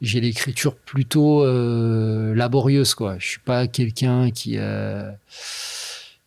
j'ai 0.00 0.20
l'écriture 0.20 0.74
plutôt 0.74 1.44
euh, 1.44 2.34
laborieuse, 2.34 2.94
quoi. 2.94 3.18
Je 3.18 3.26
suis 3.26 3.40
pas 3.40 3.68
quelqu'un 3.68 4.30
qui 4.30 4.58
euh, 4.58 5.10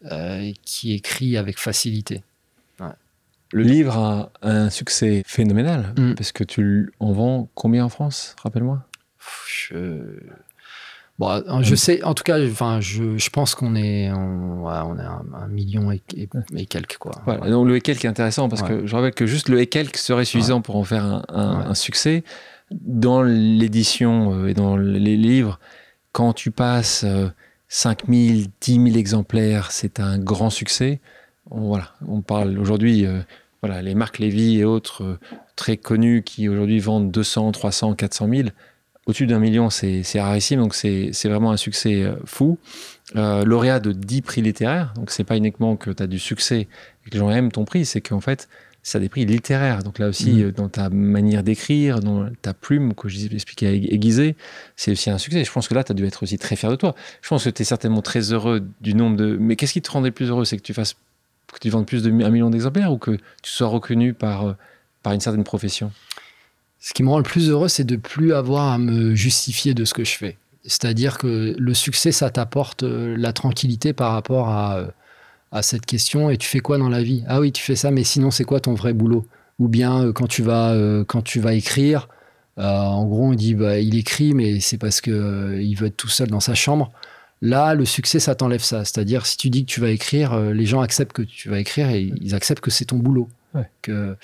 euh, 0.05 0.51
qui 0.63 0.93
écrit 0.93 1.35
avec 1.37 1.59
facilité. 1.59 2.23
Le 3.51 3.63
livre 3.63 3.97
a 3.97 4.31
un 4.43 4.69
succès 4.69 5.23
phénoménal 5.25 5.95
Mm. 5.97 6.13
parce 6.13 6.31
que 6.31 6.43
tu 6.43 6.93
en 6.99 7.11
vends 7.13 7.49
combien 7.55 7.83
en 7.85 7.89
France? 7.89 8.35
Rappelle-moi. 8.43 8.85
Je... 9.47 10.19
Bon, 11.19 11.43
je 11.61 11.75
sais, 11.75 12.01
en 12.03 12.13
tout 12.13 12.23
cas, 12.23 12.41
enfin, 12.43 12.79
je, 12.79 13.17
je 13.17 13.29
pense 13.29 13.53
qu'on 13.53 13.75
est, 13.75 14.09
on, 14.11 14.63
ouais, 14.65 14.73
on 14.85 14.97
est 14.97 15.01
un, 15.03 15.21
un 15.33 15.47
million 15.49 15.91
et, 15.91 16.01
et, 16.15 16.29
et 16.55 16.65
quelques, 16.65 16.97
quoi. 16.97 17.11
Voilà. 17.25 17.45
Et 17.45 17.51
donc 17.51 17.67
le 17.67 17.75
Ekelk 17.75 18.03
est 18.05 18.07
intéressant 18.07 18.47
parce 18.47 18.63
que 18.63 18.87
je 18.87 18.95
rappelle 18.95 19.13
que 19.13 19.25
juste 19.25 19.49
le 19.49 19.59
Ekelk 19.59 19.97
serait 19.97 20.23
suffisant 20.25 20.61
pour 20.61 20.77
en 20.77 20.83
faire 20.85 21.03
un, 21.03 21.23
un- 21.27 21.59
Ouais. 21.59 21.65
un 21.67 21.73
succès. 21.75 22.23
Dans 22.71 23.21
l'édition 23.21 24.33
euh, 24.33 24.47
et 24.47 24.53
dans 24.53 24.77
les 24.77 25.17
livres, 25.17 25.59
quand 26.13 26.33
tu 26.33 26.51
passes 26.51 27.03
euh, 27.03 27.27
5000, 27.67 28.47
10 28.61 28.73
000 28.85 28.85
exemplaires, 28.97 29.71
c'est 29.71 29.99
un 29.99 30.17
grand 30.19 30.49
succès. 30.49 31.01
On, 31.51 31.61
voilà, 31.67 31.89
on 32.07 32.21
parle 32.21 32.57
aujourd'hui, 32.59 33.05
euh, 33.05 33.19
voilà, 33.61 33.81
les 33.81 33.93
marques 33.95 34.19
Lévy 34.19 34.59
et 34.59 34.63
autres 34.65 35.03
euh, 35.03 35.19
très 35.55 35.77
connues 35.77 36.23
qui 36.23 36.47
aujourd'hui 36.47 36.79
vendent 36.79 37.11
200, 37.11 37.51
300, 37.51 37.93
400 37.95 38.27
000. 38.29 38.49
Au-dessus 39.09 39.25
d'un 39.25 39.39
million, 39.39 39.71
c'est 39.71 40.03
rarissime, 40.21 40.59
donc 40.59 40.75
c'est 40.75 41.11
vraiment 41.25 41.51
un 41.51 41.57
succès 41.57 42.03
euh, 42.03 42.13
fou. 42.25 42.59
Euh, 43.15 43.43
lauréat 43.43 43.79
de 43.79 43.91
10 43.91 44.21
prix 44.21 44.43
littéraires, 44.43 44.93
donc 44.95 45.09
c'est 45.09 45.23
pas 45.23 45.35
uniquement 45.35 45.75
que 45.77 45.89
tu 45.89 46.03
as 46.03 46.05
du 46.05 46.19
succès 46.19 46.61
et 46.61 47.09
que 47.09 47.13
les 47.13 47.17
gens 47.17 47.31
aiment 47.31 47.51
ton 47.51 47.65
prix, 47.65 47.85
c'est 47.85 48.01
qu'en 48.01 48.19
fait, 48.21 48.47
ça 48.83 48.99
a 48.99 49.01
des 49.01 49.09
prix 49.09 49.25
littéraires. 49.25 49.81
Donc 49.81 49.97
là 49.97 50.09
aussi, 50.09 50.33
Mhm. 50.33 50.41
euh, 50.43 50.51
dans 50.51 50.69
ta 50.69 50.91
manière 50.91 51.41
d'écrire, 51.41 52.01
dans 52.01 52.29
ta 52.43 52.53
plume, 52.53 52.93
que 52.93 53.07
à 53.07 53.69
aiguiser, 53.71 54.35
c'est 54.75 54.91
aussi 54.91 55.09
un 55.09 55.17
succès. 55.17 55.43
Je 55.43 55.51
pense 55.51 55.67
que 55.67 55.73
là, 55.73 55.83
tu 55.83 55.91
as 55.91 55.95
dû 55.95 56.05
être 56.05 56.21
aussi 56.21 56.37
très 56.37 56.55
fier 56.55 56.69
de 56.69 56.75
toi. 56.75 56.93
Je 57.23 57.29
pense 57.29 57.45
que 57.45 57.49
tu 57.49 57.63
es 57.63 57.65
certainement 57.65 58.03
très 58.03 58.31
heureux 58.31 58.63
du 58.79 58.93
nombre 58.93 59.17
de. 59.17 59.37
Mais 59.39 59.55
qu'est-ce 59.55 59.73
qui 59.73 59.81
te 59.81 59.89
rendait 59.89 60.11
plus 60.11 60.29
heureux? 60.29 60.45
C'est 60.45 60.57
que 60.57 60.61
tu 60.61 60.75
fasses 60.75 60.95
que 61.51 61.57
tu 61.59 61.71
vendes 61.71 61.87
plus 61.87 62.05
1 62.05 62.11
million 62.11 62.51
d'exemplaires 62.51 62.91
ou 62.93 62.99
que 62.99 63.11
tu 63.41 63.49
sois 63.51 63.69
reconnu 63.69 64.13
par, 64.13 64.45
euh, 64.45 64.53
par 65.01 65.13
une 65.13 65.19
certaine 65.19 65.43
profession? 65.43 65.91
Ce 66.79 66.93
qui 66.93 67.03
me 67.03 67.09
rend 67.09 67.17
le 67.17 67.23
plus 67.23 67.49
heureux, 67.49 67.67
c'est 67.67 67.83
de 67.83 67.97
plus 67.97 68.33
avoir 68.33 68.71
à 68.71 68.77
me 68.77 69.13
justifier 69.13 69.73
de 69.73 69.83
ce 69.83 69.93
que 69.93 70.05
je 70.05 70.15
fais. 70.15 70.37
C'est-à-dire 70.63 71.17
que 71.17 71.55
le 71.57 71.73
succès, 71.73 72.11
ça 72.11 72.29
t'apporte 72.29 72.83
euh, 72.83 73.15
la 73.17 73.33
tranquillité 73.33 73.91
par 73.91 74.13
rapport 74.13 74.49
à, 74.49 74.77
euh, 74.77 74.87
à 75.51 75.61
cette 75.61 75.85
question. 75.85 76.29
Et 76.29 76.37
tu 76.37 76.47
fais 76.47 76.59
quoi 76.59 76.77
dans 76.77 76.89
la 76.89 77.03
vie? 77.03 77.23
Ah 77.27 77.41
oui, 77.41 77.51
tu 77.51 77.63
fais 77.63 77.75
ça, 77.75 77.91
mais 77.91 78.03
sinon, 78.03 78.31
c'est 78.31 78.45
quoi 78.45 78.59
ton 78.61 78.75
vrai 78.75 78.93
boulot? 78.93 79.25
Ou 79.57 79.67
bien 79.67 80.05
euh, 80.05 80.13
quand 80.13 80.27
tu 80.27 80.41
vas, 80.41 80.73
quand 81.07 81.21
tu 81.21 81.39
vas 81.39 81.53
écrire, 81.53 82.07
en 82.57 83.05
gros, 83.05 83.25
on 83.27 83.33
dit 83.33 83.55
bah, 83.55 83.79
il 83.79 83.97
écrit, 83.97 84.33
mais 84.33 84.59
c'est 84.59 84.77
parce 84.77 84.99
que 85.01 85.11
euh, 85.11 85.61
il 85.61 85.75
veut 85.75 85.87
être 85.87 85.97
tout 85.97 86.09
seul 86.09 86.27
dans 86.27 86.41
sa 86.41 86.55
chambre. 86.55 86.91
Là, 87.41 87.73
le 87.73 87.85
succès, 87.85 88.19
ça 88.19 88.35
t'enlève 88.35 88.61
ça. 88.63 88.83
C'est-à-dire, 88.85 89.25
si 89.25 89.37
tu 89.37 89.49
dis 89.49 89.65
que 89.65 89.71
tu 89.71 89.79
vas 89.79 89.89
écrire, 89.89 90.37
les 90.37 90.65
gens 90.65 90.81
acceptent 90.81 91.13
que 91.13 91.21
tu 91.21 91.49
vas 91.49 91.59
écrire 91.59 91.89
et 91.89 92.11
ils 92.21 92.35
acceptent 92.35 92.61
que 92.61 92.71
c'est 92.71 92.85
ton 92.85 92.97
boulot. 92.97 93.29
Ouais. 93.55 93.67
Que... 93.81 94.15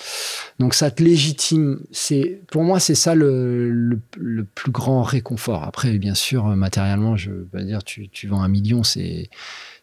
Donc, 0.59 0.73
ça 0.75 0.91
te 0.91 1.01
légitime. 1.03 1.79
C'est, 1.91 2.41
pour 2.51 2.63
moi, 2.63 2.79
c'est 2.79 2.93
ça 2.95 3.15
le, 3.15 3.71
le, 3.71 3.99
le 4.17 4.43
plus 4.43 4.71
grand 4.71 5.01
réconfort. 5.03 5.63
Après, 5.63 5.97
bien 5.97 6.13
sûr, 6.13 6.47
euh, 6.47 6.55
matériellement, 6.55 7.15
je 7.17 7.31
veux 7.31 7.45
pas 7.51 7.63
dire, 7.63 7.83
tu, 7.83 8.07
tu 8.09 8.27
vends 8.27 8.43
un 8.43 8.47
million, 8.47 8.83
c'est, 8.83 9.29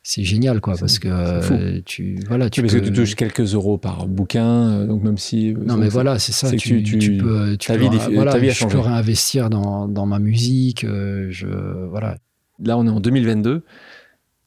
c'est 0.05 0.23
génial, 0.23 0.61
quoi, 0.61 0.77
parce 0.79 0.99
que 1.01 1.09
euh, 1.09 1.81
tu, 1.85 2.21
voilà, 2.29 2.51
tu 2.51 2.61
Tu 2.61 2.63
parce 2.63 2.75
peux- 2.75 2.81
que 2.81 2.85
tu 2.87 2.93
touches 2.93 3.15
quelques 3.17 3.55
euros 3.55 3.79
par 3.79 4.07
bouquin, 4.07 4.69
euh, 4.71 4.87
donc 4.87 5.03
même 5.03 5.19
si. 5.19 5.55
non, 5.55 5.77
mais 5.77 5.89
voilà, 5.89 6.19
c'est 6.21 6.33
ça. 6.33 6.51
Tu, 6.51 6.57
tu- 6.59 6.83
tu 6.85 6.99
tu- 6.99 7.17
peux, 7.19 7.57
tu 7.57 7.67
ta 7.69 7.75
peux, 7.75 7.81
vie 7.81 7.89
défi- 7.89 8.15
voilà, 8.15 8.33
ta 8.33 8.39
vie 8.39 8.49
a 8.49 8.53
je 8.53 8.59
changé. 8.59 8.75
peux 8.75 8.81
réinvestir 8.81 9.51
dans, 9.51 9.89
dans 9.89 10.07
ma 10.07 10.19
musique. 10.21 10.83
je, 10.85 11.47
voilà. 11.89 12.17
Là, 12.65 12.79
on 12.79 12.87
est 12.87 12.91
en 12.91 13.01
2022. 13.01 13.63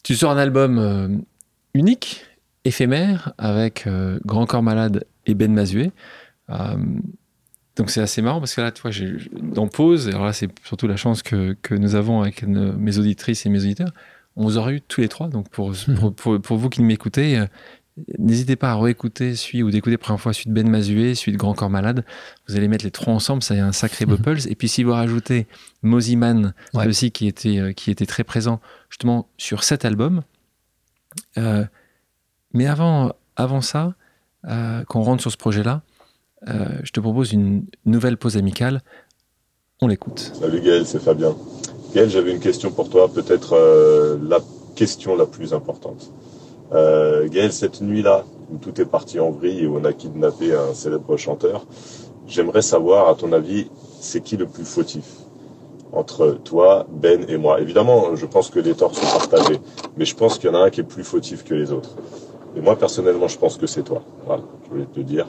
Tu 0.03 0.15
sors 0.15 0.31
un 0.31 0.37
album 0.37 1.21
unique, 1.73 2.24
éphémère, 2.65 3.33
avec 3.37 3.87
euh, 3.87 4.19
Grand 4.25 4.45
Corps 4.45 4.63
Malade 4.63 5.05
et 5.25 5.33
Ben 5.35 5.53
Mazué. 5.53 5.91
Euh, 6.49 6.75
donc 7.75 7.89
c'est 7.89 8.01
assez 8.01 8.21
marrant 8.21 8.39
parce 8.39 8.53
que 8.55 8.61
là, 8.61 8.71
tu 8.71 8.81
vois, 8.81 8.91
j'ai- 8.91 9.17
dans 9.41 9.67
Pause, 9.67 10.07
alors 10.09 10.25
là, 10.25 10.33
c'est 10.33 10.49
surtout 10.65 10.87
la 10.87 10.95
chance 10.97 11.23
que, 11.23 11.55
que 11.61 11.75
nous 11.75 11.95
avons 11.95 12.21
avec 12.21 12.43
nos- 12.43 12.73
mes 12.73 12.97
auditrices 12.97 13.45
et 13.45 13.49
mes 13.49 13.59
auditeurs, 13.59 13.91
on 14.35 14.43
vous 14.43 14.57
aurait 14.57 14.73
eu 14.75 14.81
tous 14.81 15.01
les 15.01 15.07
trois. 15.09 15.27
Donc 15.29 15.49
pour, 15.49 15.71
pour, 15.99 16.13
pour, 16.15 16.41
pour 16.41 16.57
vous 16.57 16.69
qui 16.69 16.81
m'écoutez, 16.81 17.37
euh, 17.39 17.45
n'hésitez 18.19 18.55
pas 18.55 18.71
à 18.71 18.75
réécouter 18.79 19.35
celui 19.35 19.61
ou 19.63 19.71
d'écouter 19.71 19.91
la 19.91 19.97
première 19.97 20.19
fois 20.21 20.33
celui 20.33 20.49
de 20.49 20.53
Ben 20.53 20.69
Mazué, 20.69 21.15
celui 21.15 21.31
de 21.33 21.37
Grand 21.37 21.53
Corps 21.53 21.69
Malade. 21.69 22.05
Vous 22.47 22.55
allez 22.55 22.67
mettre 22.67 22.85
les 22.85 22.91
trois 22.91 23.13
ensemble, 23.13 23.43
ça 23.43 23.55
y 23.55 23.59
a 23.59 23.65
un 23.65 23.71
sacré 23.73 24.05
Mhm. 24.05 24.15
bubbles. 24.17 24.47
Et 24.49 24.55
puis 24.55 24.67
si 24.69 24.83
vous 24.83 24.91
rajoutez 24.93 25.47
Moziman, 25.83 26.53
Ouais. 26.73 26.87
aussi 26.87 27.11
qui 27.11 27.27
était, 27.27 27.73
qui 27.75 27.91
était 27.91 28.05
très 28.05 28.23
présent 28.23 28.61
justement 28.89 29.27
sur 29.37 29.63
cet 29.63 29.83
album. 29.85 30.21
Euh, 31.37 31.65
mais 32.55 32.67
avant, 32.67 33.11
ça, 33.61 33.93
euh, 34.47 34.83
qu'on 34.85 35.01
rentre 35.01 35.21
sur 35.21 35.31
ce 35.31 35.37
projet-là, 35.37 35.81
euh, 36.47 36.65
je 36.83 36.91
te 36.91 36.99
propose 37.01 37.33
une 37.33 37.65
nouvelle 37.85 38.17
pause 38.17 38.37
amicale. 38.37 38.81
On 39.81 39.87
l'écoute. 39.87 40.31
Salut 40.39 40.61
Gaël, 40.61 40.85
c'est 40.85 41.01
Fabien. 41.01 41.35
Gaël, 41.93 42.09
j'avais 42.09 42.31
une 42.31 42.39
question 42.39 42.71
pour 42.71 42.89
toi, 42.89 43.09
peut-être 43.13 43.53
euh, 43.53 44.17
la 44.23 44.39
question 44.75 45.15
la 45.15 45.25
plus 45.25 45.53
importante. 45.53 46.11
Gaël, 46.71 47.53
cette 47.53 47.81
nuit-là, 47.81 48.25
où 48.51 48.57
tout 48.57 48.81
est 48.81 48.85
parti 48.85 49.19
en 49.19 49.31
vrille 49.31 49.63
et 49.63 49.67
où 49.67 49.77
on 49.77 49.85
a 49.85 49.93
kidnappé 49.93 50.53
un 50.53 50.73
célèbre 50.73 51.15
chanteur, 51.15 51.65
j'aimerais 52.27 52.61
savoir, 52.61 53.07
à 53.07 53.15
ton 53.15 53.31
avis, 53.31 53.69
c'est 54.01 54.21
qui 54.21 54.35
le 54.35 54.45
plus 54.45 54.65
fautif 54.65 55.05
entre 55.93 56.37
toi, 56.43 56.85
Ben 56.89 57.25
et 57.29 57.37
moi? 57.37 57.61
Évidemment, 57.61 58.15
je 58.15 58.25
pense 58.25 58.49
que 58.49 58.59
les 58.59 58.75
torts 58.75 58.95
sont 58.95 59.17
partagés, 59.17 59.59
mais 59.95 60.05
je 60.05 60.15
pense 60.15 60.37
qu'il 60.37 60.49
y 60.49 60.53
en 60.53 60.55
a 60.55 60.65
un 60.65 60.69
qui 60.69 60.81
est 60.81 60.83
plus 60.83 61.03
fautif 61.03 61.43
que 61.43 61.53
les 61.53 61.71
autres. 61.71 61.95
Et 62.55 62.61
moi, 62.61 62.77
personnellement, 62.77 63.27
je 63.27 63.37
pense 63.37 63.57
que 63.57 63.67
c'est 63.67 63.83
toi. 63.83 64.01
Voilà, 64.25 64.43
je 64.65 64.69
voulais 64.69 64.85
te 64.85 64.97
le 64.97 65.03
dire. 65.03 65.27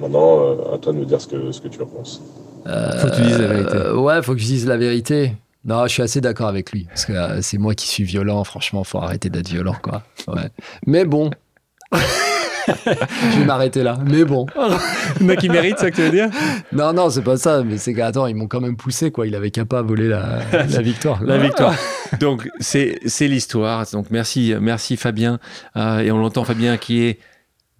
Maintenant, 0.00 0.40
euh, 0.40 0.74
à 0.74 0.78
toi 0.78 0.92
de 0.92 0.98
me 0.98 1.04
dire 1.04 1.20
ce 1.20 1.28
que, 1.28 1.52
ce 1.52 1.60
que 1.60 1.68
tu 1.68 1.80
en 1.82 1.86
penses. 1.86 2.22
Faut 2.64 3.08
que 3.08 3.16
tu 3.16 3.22
dises 3.22 3.38
la 3.38 3.46
vérité. 3.46 3.76
Euh, 3.76 3.96
ouais, 3.96 4.22
faut 4.22 4.32
que 4.32 4.40
je 4.40 4.46
dise 4.46 4.66
la 4.66 4.76
vérité. 4.76 5.32
Non, 5.64 5.86
je 5.86 5.92
suis 5.92 6.02
assez 6.02 6.20
d'accord 6.20 6.48
avec 6.48 6.72
lui. 6.72 6.84
Parce 6.84 7.04
que 7.04 7.12
euh, 7.12 7.42
c'est 7.42 7.58
moi 7.58 7.74
qui 7.74 7.86
suis 7.86 8.04
violent. 8.04 8.42
Franchement, 8.44 8.84
faut 8.84 8.98
arrêter 8.98 9.30
d'être 9.30 9.48
violent, 9.48 9.76
quoi. 9.82 10.02
Ouais. 10.28 10.48
Mais 10.86 11.04
bon. 11.04 11.30
je 12.86 13.38
vais 13.38 13.44
m'arrêter 13.44 13.82
là. 13.82 13.98
Mais 14.04 14.24
bon. 14.24 14.46
Il 15.20 15.26
en 15.26 15.28
a 15.30 15.36
qui 15.36 15.48
méritent, 15.48 15.78
ça 15.78 15.90
que 15.90 15.96
tu 15.96 16.02
veux 16.02 16.10
dire 16.10 16.28
Non, 16.72 16.92
non, 16.92 17.10
c'est 17.10 17.22
pas 17.22 17.36
ça. 17.36 17.62
Mais 17.62 17.76
c'est 17.78 17.94
qu'attends, 17.94 18.26
ils 18.26 18.34
m'ont 18.34 18.46
quand 18.48 18.60
même 18.60 18.76
poussé, 18.76 19.10
quoi. 19.10 19.26
Il 19.26 19.34
avait 19.34 19.50
qu'à 19.50 19.64
pas 19.64 19.82
voler 19.82 20.08
la, 20.08 20.38
la 20.52 20.82
victoire. 20.82 21.22
La 21.22 21.38
victoire. 21.38 21.74
Donc, 22.20 22.48
c'est 22.60 22.98
l'histoire. 23.20 23.84
Donc, 23.92 24.06
merci, 24.10 24.54
merci 24.60 24.96
Fabien. 24.96 25.38
Euh, 25.76 25.98
et 26.00 26.10
on 26.12 26.18
l'entend, 26.18 26.44
Fabien, 26.44 26.76
qui 26.76 27.02
est 27.02 27.18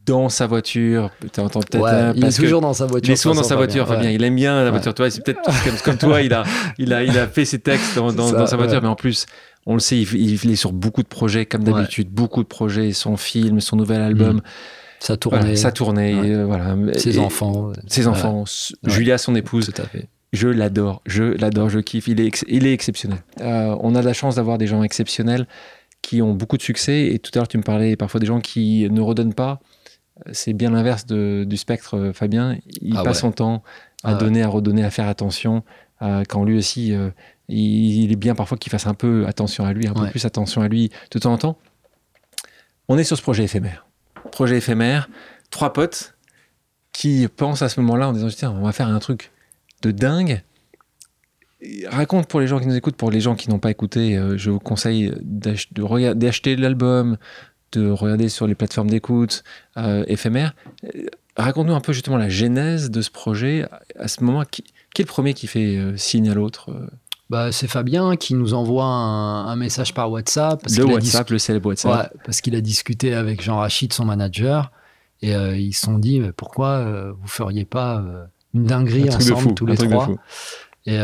dans 0.07 0.29
sa 0.29 0.47
voiture. 0.47 1.11
Tu 1.33 1.41
entends 1.41 1.61
peut-être 1.61 1.83
Ouais, 1.83 1.91
un- 1.91 2.13
il 2.15 2.25
est 2.27 2.37
que- 2.37 2.43
toujours 2.43 2.61
dans 2.61 2.75
sa 2.75 2.85
voiture. 2.85 3.09
Il 3.09 3.13
est 3.13 3.17
souvent 3.17 3.35
dans 3.37 3.43
sa 3.43 3.57
voiture, 3.57 3.89
Fabien. 3.89 4.09
ouais. 4.11 4.15
Il 4.15 4.23
aime 4.25 4.37
bien 4.37 4.59
la 4.59 4.65
Ouais. 4.65 4.71
voiture. 4.71 4.93
Toi, 4.93 5.11
c'est 5.11 5.25
peut-être 5.25 5.41
comme, 5.43 5.77
comme 5.83 5.97
toi, 5.97 6.21
il 6.21 6.35
a, 6.35 6.45
il, 6.77 6.93
a, 6.93 7.03
il 7.03 7.17
a 7.19 7.27
fait 7.27 7.47
ses 7.47 7.59
textes 7.59 7.97
dans, 7.97 8.13
dans- 8.13 8.27
C'est 8.27 8.33
ça, 8.33 8.39
dans 8.39 8.47
sa 8.47 8.57
voiture, 8.59 8.83
mais 8.83 8.89
en 8.89 8.97
plus, 8.97 9.25
on 9.67 9.75
le 9.75 9.81
sait, 9.81 9.99
il, 10.01 10.15
il 10.45 10.51
est 10.51 10.57
sur 10.57 10.73
beaucoup 10.73 11.03
de 11.03 11.09
projets, 11.09 11.47
comme 11.47 11.65
d'habitude, 11.65 12.09
beaucoup 12.11 12.43
de 12.43 12.49
projets, 12.49 12.93
son 12.93 13.17
film, 13.17 13.61
son 13.61 13.77
nouvel 13.77 14.01
album, 14.03 14.41
Sa 15.01 15.15
voilà, 15.15 15.19
tournée, 15.43 15.57
sa 15.57 15.73
tournée, 15.73 16.15
Ouais. 16.15 16.31
euh, 16.31 16.45
voilà. 16.47 16.77
ses 16.99 17.17
Et- 17.17 17.19
enfants. 17.21 17.73
Ses 17.87 18.07
enfants. 18.07 18.45
Julia, 18.85 19.19
son 19.19 19.35
épouse, 19.35 19.71
Tout 19.75 19.83
à 19.83 19.87
fait. 19.87 20.09
je 20.33 20.49
l'adore, 20.49 21.03
je 21.07 21.25
l'adore, 21.25 21.69
je 21.71 21.79
kiffe. 21.81 22.09
Il 22.09 22.21
est, 22.21 22.45
il 22.49 22.67
est 22.67 22.73
exceptionnel. 22.73 23.19
Euh, 23.41 23.77
on 23.81 23.95
a 23.95 24.01
de 24.01 24.07
la 24.07 24.13
chance 24.15 24.37
d'avoir 24.37 24.59
des 24.59 24.67
gens 24.67 24.83
exceptionnels 24.83 25.47
qui 26.03 26.21
ont 26.23 26.35
beaucoup 26.35 26.57
de 26.59 26.63
succès. 26.63 27.07
Et 27.13 27.19
tout 27.19 27.31
à 27.35 27.39
l'heure, 27.39 27.49
tu 27.49 27.57
me 27.59 27.63
parlais 27.63 27.97
parfois 27.97 28.21
des 28.21 28.27
gens 28.27 28.41
qui 28.41 28.89
ne 28.91 29.01
redonnent 29.01 29.35
pas. 29.35 29.61
C'est 30.33 30.53
bien 30.53 30.71
l'inverse 30.71 31.07
du 31.07 31.57
spectre, 31.57 31.97
euh, 31.97 32.13
Fabien. 32.13 32.57
Il 32.81 32.97
Ah 32.97 33.03
passe 33.03 33.17
ouais. 33.17 33.21
son 33.23 33.33
temps 33.33 33.63
à 34.05 34.11
Ah 34.11 34.13
ouais. 34.13 34.19
donner, 34.21 34.43
à 34.43 34.49
redonner, 34.49 34.85
à 34.85 34.91
faire 34.91 35.09
attention. 35.09 35.65
quand 36.29 36.45
lui 36.45 36.59
aussi, 36.59 36.93
euh, 36.93 37.09
il, 37.49 38.05
il 38.05 38.13
est 38.13 38.17
bien 38.17 38.35
parfois 38.35 38.59
qu'il 38.59 38.71
fasse 38.71 38.87
un 38.87 38.95
peu 38.95 39.27
attention 39.27 39.65
à 39.65 39.73
lui, 39.73 39.87
un 39.87 39.95
peu 39.95 40.09
plus 40.09 40.25
attention 40.25 40.63
à 40.63 40.69
lui 40.69 40.91
de 41.11 41.19
temps 41.19 41.33
en 41.33 41.39
temps. 41.39 41.59
On 42.89 42.99
est 42.99 43.05
sur 43.05 43.17
ce 43.17 43.23
projet 43.23 43.45
éphémère. 43.45 43.87
Projet 44.31 44.59
éphémère, 44.59 45.09
trois 45.51 45.73
potes 45.73 46.15
qui 46.93 47.27
pensent 47.29 47.63
à 47.63 47.69
ce 47.69 47.81
moment-là 47.81 48.09
en 48.09 48.13
disant 48.13 48.29
tiens, 48.29 48.51
on 48.51 48.63
va 48.63 48.73
faire 48.73 48.89
un 48.89 48.99
truc 48.99 49.31
de 49.83 49.91
dingue. 49.91 50.43
Et 51.61 51.87
Raconte 51.89 52.29
pour 52.29 52.41
les 52.41 52.47
gens 52.47 52.61
qui 52.61 52.67
nous 52.67 52.77
écoutent, 52.77 52.97
pour 52.97 53.11
les 53.11 53.21
gens 53.21 53.35
qui 53.35 53.49
n'ont 53.49 53.59
pas 53.59 53.71
écouté, 53.71 54.17
euh, 54.17 54.37
je 54.37 54.51
vous 54.51 54.59
conseille 54.61 55.13
d'acheter 55.23 56.57
l'album, 56.57 57.17
de 57.73 57.91
regarder 57.91 58.29
sur 58.29 58.47
les 58.47 58.55
plateformes 58.55 58.91
d'écoute 58.91 59.45
euh, 59.77 60.05
éphémères. 60.07 60.55
Raconte-nous 61.37 61.75
un 61.75 61.81
peu 61.81 61.93
justement 61.93 62.17
la 62.17 62.29
genèse 62.29 62.91
de 62.91 63.03
ce 63.03 63.11
projet. 63.11 63.67
À 63.99 64.09
ce 64.09 64.23
moment, 64.23 64.45
qui, 64.45 64.63
qui 64.95 65.03
est 65.03 65.05
le 65.05 65.09
premier 65.09 65.35
qui 65.35 65.47
fait 65.47 65.77
euh, 65.77 65.97
signe 65.97 66.31
à 66.31 66.35
l'autre 66.35 66.71
euh, 66.71 66.87
Bah, 67.31 67.53
c'est 67.53 67.69
Fabien 67.69 68.17
qui 68.17 68.35
nous 68.35 68.55
envoie 68.55 68.85
un, 68.85 69.47
un 69.47 69.57
message 69.57 69.95
par 69.95 70.11
WhatsApp. 70.11 70.61
Parce 70.63 70.77
Le 70.77 70.85
qu'il 70.85 70.93
a 70.93 70.95
WhatsApp, 70.95 71.31
le 71.31 71.39
célèbre 71.39 71.69
WhatsApp. 71.69 72.13
Ouais, 72.13 72.21
parce 72.25 72.41
qu'il 72.41 72.55
a 72.55 72.61
discuté 72.61 73.15
avec 73.15 73.43
Jean 73.43 73.59
Rachid, 73.59 73.93
son 73.93 74.05
manager. 74.05 74.71
Et 75.23 75.33
ils 75.33 75.73
se 75.73 75.87
sont 75.87 75.99
dit, 75.99 76.21
mais 76.21 76.33
pourquoi 76.33 77.13
vous 77.13 77.27
feriez 77.27 77.65
pas 77.65 78.05
une 78.53 78.65
dinguerie 78.65 79.09
ensemble 79.09 79.55
tous 79.55 79.67
les 79.67 79.77
trois 79.77 80.09
et 80.87 80.99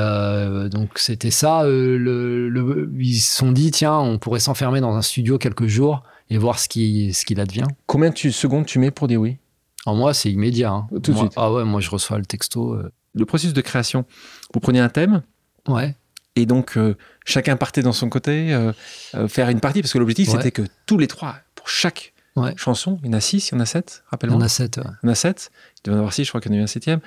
donc 0.71 0.99
c'était 0.99 1.31
ça. 1.31 1.65
le, 1.65 2.91
ils 2.99 3.19
se 3.19 3.37
sont 3.39 3.53
dit 3.53 3.71
tiens, 3.71 3.99
on 3.99 4.19
pourrait 4.19 4.41
s'enfermer 4.41 4.81
dans 4.81 4.95
un 4.95 5.03
studio 5.03 5.39
quelques 5.39 5.67
jours 5.67 6.03
et 6.29 6.37
voir 6.37 6.59
ce 6.59 6.69
qui 6.69 7.15
ce 7.15 7.25
qu'il 7.25 7.41
advient. 7.41 7.67
Combien 7.87 8.11
de 8.11 8.17
secondes 8.17 8.67
tu 8.67 8.79
mets 8.79 8.91
pour 8.91 9.09
dire 9.09 9.21
oui? 9.21 9.39
En 9.87 9.95
moi, 9.95 10.13
c'est 10.13 10.31
immédiat. 10.31 10.71
Hein. 10.71 10.87
Tout 11.03 11.13
de 11.13 11.17
suite. 11.17 11.33
Ah 11.37 11.51
ouais, 11.51 11.65
moi 11.65 11.81
je 11.81 11.89
reçois 11.89 12.19
le 12.19 12.27
texto. 12.27 12.77
Le 13.15 13.25
processus 13.25 13.55
de 13.55 13.61
création. 13.63 14.05
Vous 14.53 14.61
prenez 14.61 14.81
un 14.81 14.91
thème. 14.91 15.23
Ouais. 15.67 15.97
Et 16.37 16.47
donc, 16.47 16.77
euh, 16.77 16.97
chacun 17.25 17.57
partait 17.57 17.83
dans 17.83 17.93
son 17.93 18.09
côté, 18.09 18.53
euh, 18.53 18.73
euh, 19.15 19.29
faire 19.29 19.49
une 19.49 19.61
partie, 19.61 19.83
parce 19.83 19.93
que 19.93 19.99
l'objectif, 19.99 20.31
c'était 20.31 20.53
que 20.53 20.63
tous 20.87 20.99
les 20.99 21.07
trois, 21.07 21.37
pour 21.55 21.69
chaque 21.69 22.13
chanson, 22.57 22.99
il 23.03 23.11
y 23.11 23.11
en 23.11 23.19
a 23.19 23.21
six, 23.21 23.51
il 23.51 23.55
y 23.55 23.59
en 23.59 23.61
a 23.61 23.67
sept, 23.67 24.03
rappelle-moi. 24.11 24.39
Il 24.39 24.41
y 24.41 24.43
en 24.43 24.47
a 24.47 24.49
sept, 24.49 24.79
ouais. 24.79 24.85
Il 25.03 25.07
y 25.07 25.09
en 25.11 25.13
a 25.13 25.15
sept. 25.15 25.51
Il 25.53 25.81
devait 25.85 25.95
y 25.95 25.97
en 25.97 25.99
avoir 25.99 26.15
six, 26.15 26.25
je 26.25 26.31
crois 26.31 26.41
qu'il 26.41 26.51
y 26.53 26.55
en 26.55 26.59
a 26.59 26.61
eu 26.61 26.65
un 26.65 26.67
septième. 26.67 27.01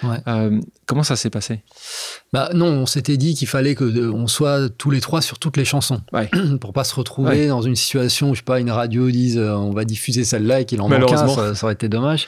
comment 0.86 1.02
ça 1.02 1.16
s'est 1.16 1.32
passé? 1.32 1.64
Bah, 2.34 2.52
Non, 2.54 2.68
on 2.68 2.86
s'était 2.86 3.18
dit 3.18 3.34
qu'il 3.34 3.48
fallait 3.48 3.74
qu'on 3.74 4.28
soit 4.28 4.70
tous 4.70 4.92
les 4.92 5.02
trois 5.02 5.24
sur 5.24 5.40
toutes 5.40 5.58
les 5.58 5.66
chansons. 5.66 6.02
pour 6.62 6.74
pas 6.74 6.84
se 6.84 6.94
retrouver 6.94 7.48
dans 7.48 7.62
une 7.62 7.76
situation 7.76 8.30
où, 8.30 8.36
je 8.36 8.42
sais 8.42 8.46
pas, 8.46 8.60
une 8.60 8.70
radio 8.70 9.10
dise 9.10 9.40
on 9.40 9.72
va 9.72 9.86
diffuser 9.86 10.24
celle-là 10.24 10.62
et 10.62 10.66
qu'il 10.66 10.82
en 10.82 10.90
manque 10.90 11.12
un, 11.12 11.28
ça, 11.28 11.56
ça 11.56 11.66
aurait 11.66 11.74
été 11.74 11.90
dommage. 11.90 12.28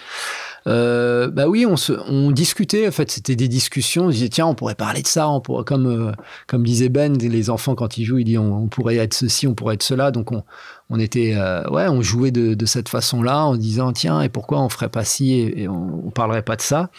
Euh, 0.68 1.30
bah 1.30 1.48
oui, 1.48 1.66
on, 1.66 1.78
se, 1.78 1.94
on 1.94 2.32
discutait. 2.32 2.88
En 2.88 2.92
fait, 2.92 3.12
c'était 3.12 3.36
des 3.36 3.48
discussions. 3.48 4.06
On 4.06 4.10
disait 4.10 4.30
tiens, 4.30 4.48
on 4.48 4.56
pourrait 4.56 4.76
parler 4.76 5.02
de 5.02 5.08
ça. 5.08 5.30
On 5.30 5.40
pourrait, 5.40 5.64
comme 5.64 5.86
euh, 5.86 6.12
comme 6.48 6.64
disait 6.64 6.90
Ben, 6.90 7.18
les 7.18 7.50
enfants 7.50 7.76
quand 7.76 7.98
ils 7.98 8.06
jouent, 8.06 8.18
ils 8.18 8.26
disent 8.26 8.40
on, 8.40 8.68
pourrait 8.68 8.96
être 8.98 9.14
ceci, 9.14 9.48
on 9.48 9.54
pourrait 9.54 9.76
être 9.76 9.84
cela. 9.84 10.10
Donc 10.12 10.32
on, 10.32 10.44
on 10.90 11.00
était 11.00 11.34
euh, 11.36 11.64
ouais, 11.70 11.88
on 11.88 12.02
jouait 12.02 12.32
de, 12.32 12.56
de 12.56 12.66
cette 12.66 12.90
façon-là 12.90 13.46
en 13.46 13.56
disant 13.56 13.94
tiens 13.94 14.22
et 14.22 14.30
pourquoi 14.30 14.62
on 14.62 14.70
ferait 14.70 14.90
pas 14.90 15.04
ci 15.04 15.34
et, 15.34 15.68
on, 15.68 16.08
on, 16.08 16.10
parlerait 16.10 16.44
pas 16.44 16.56
de 16.56 16.62
ça. 16.62 16.90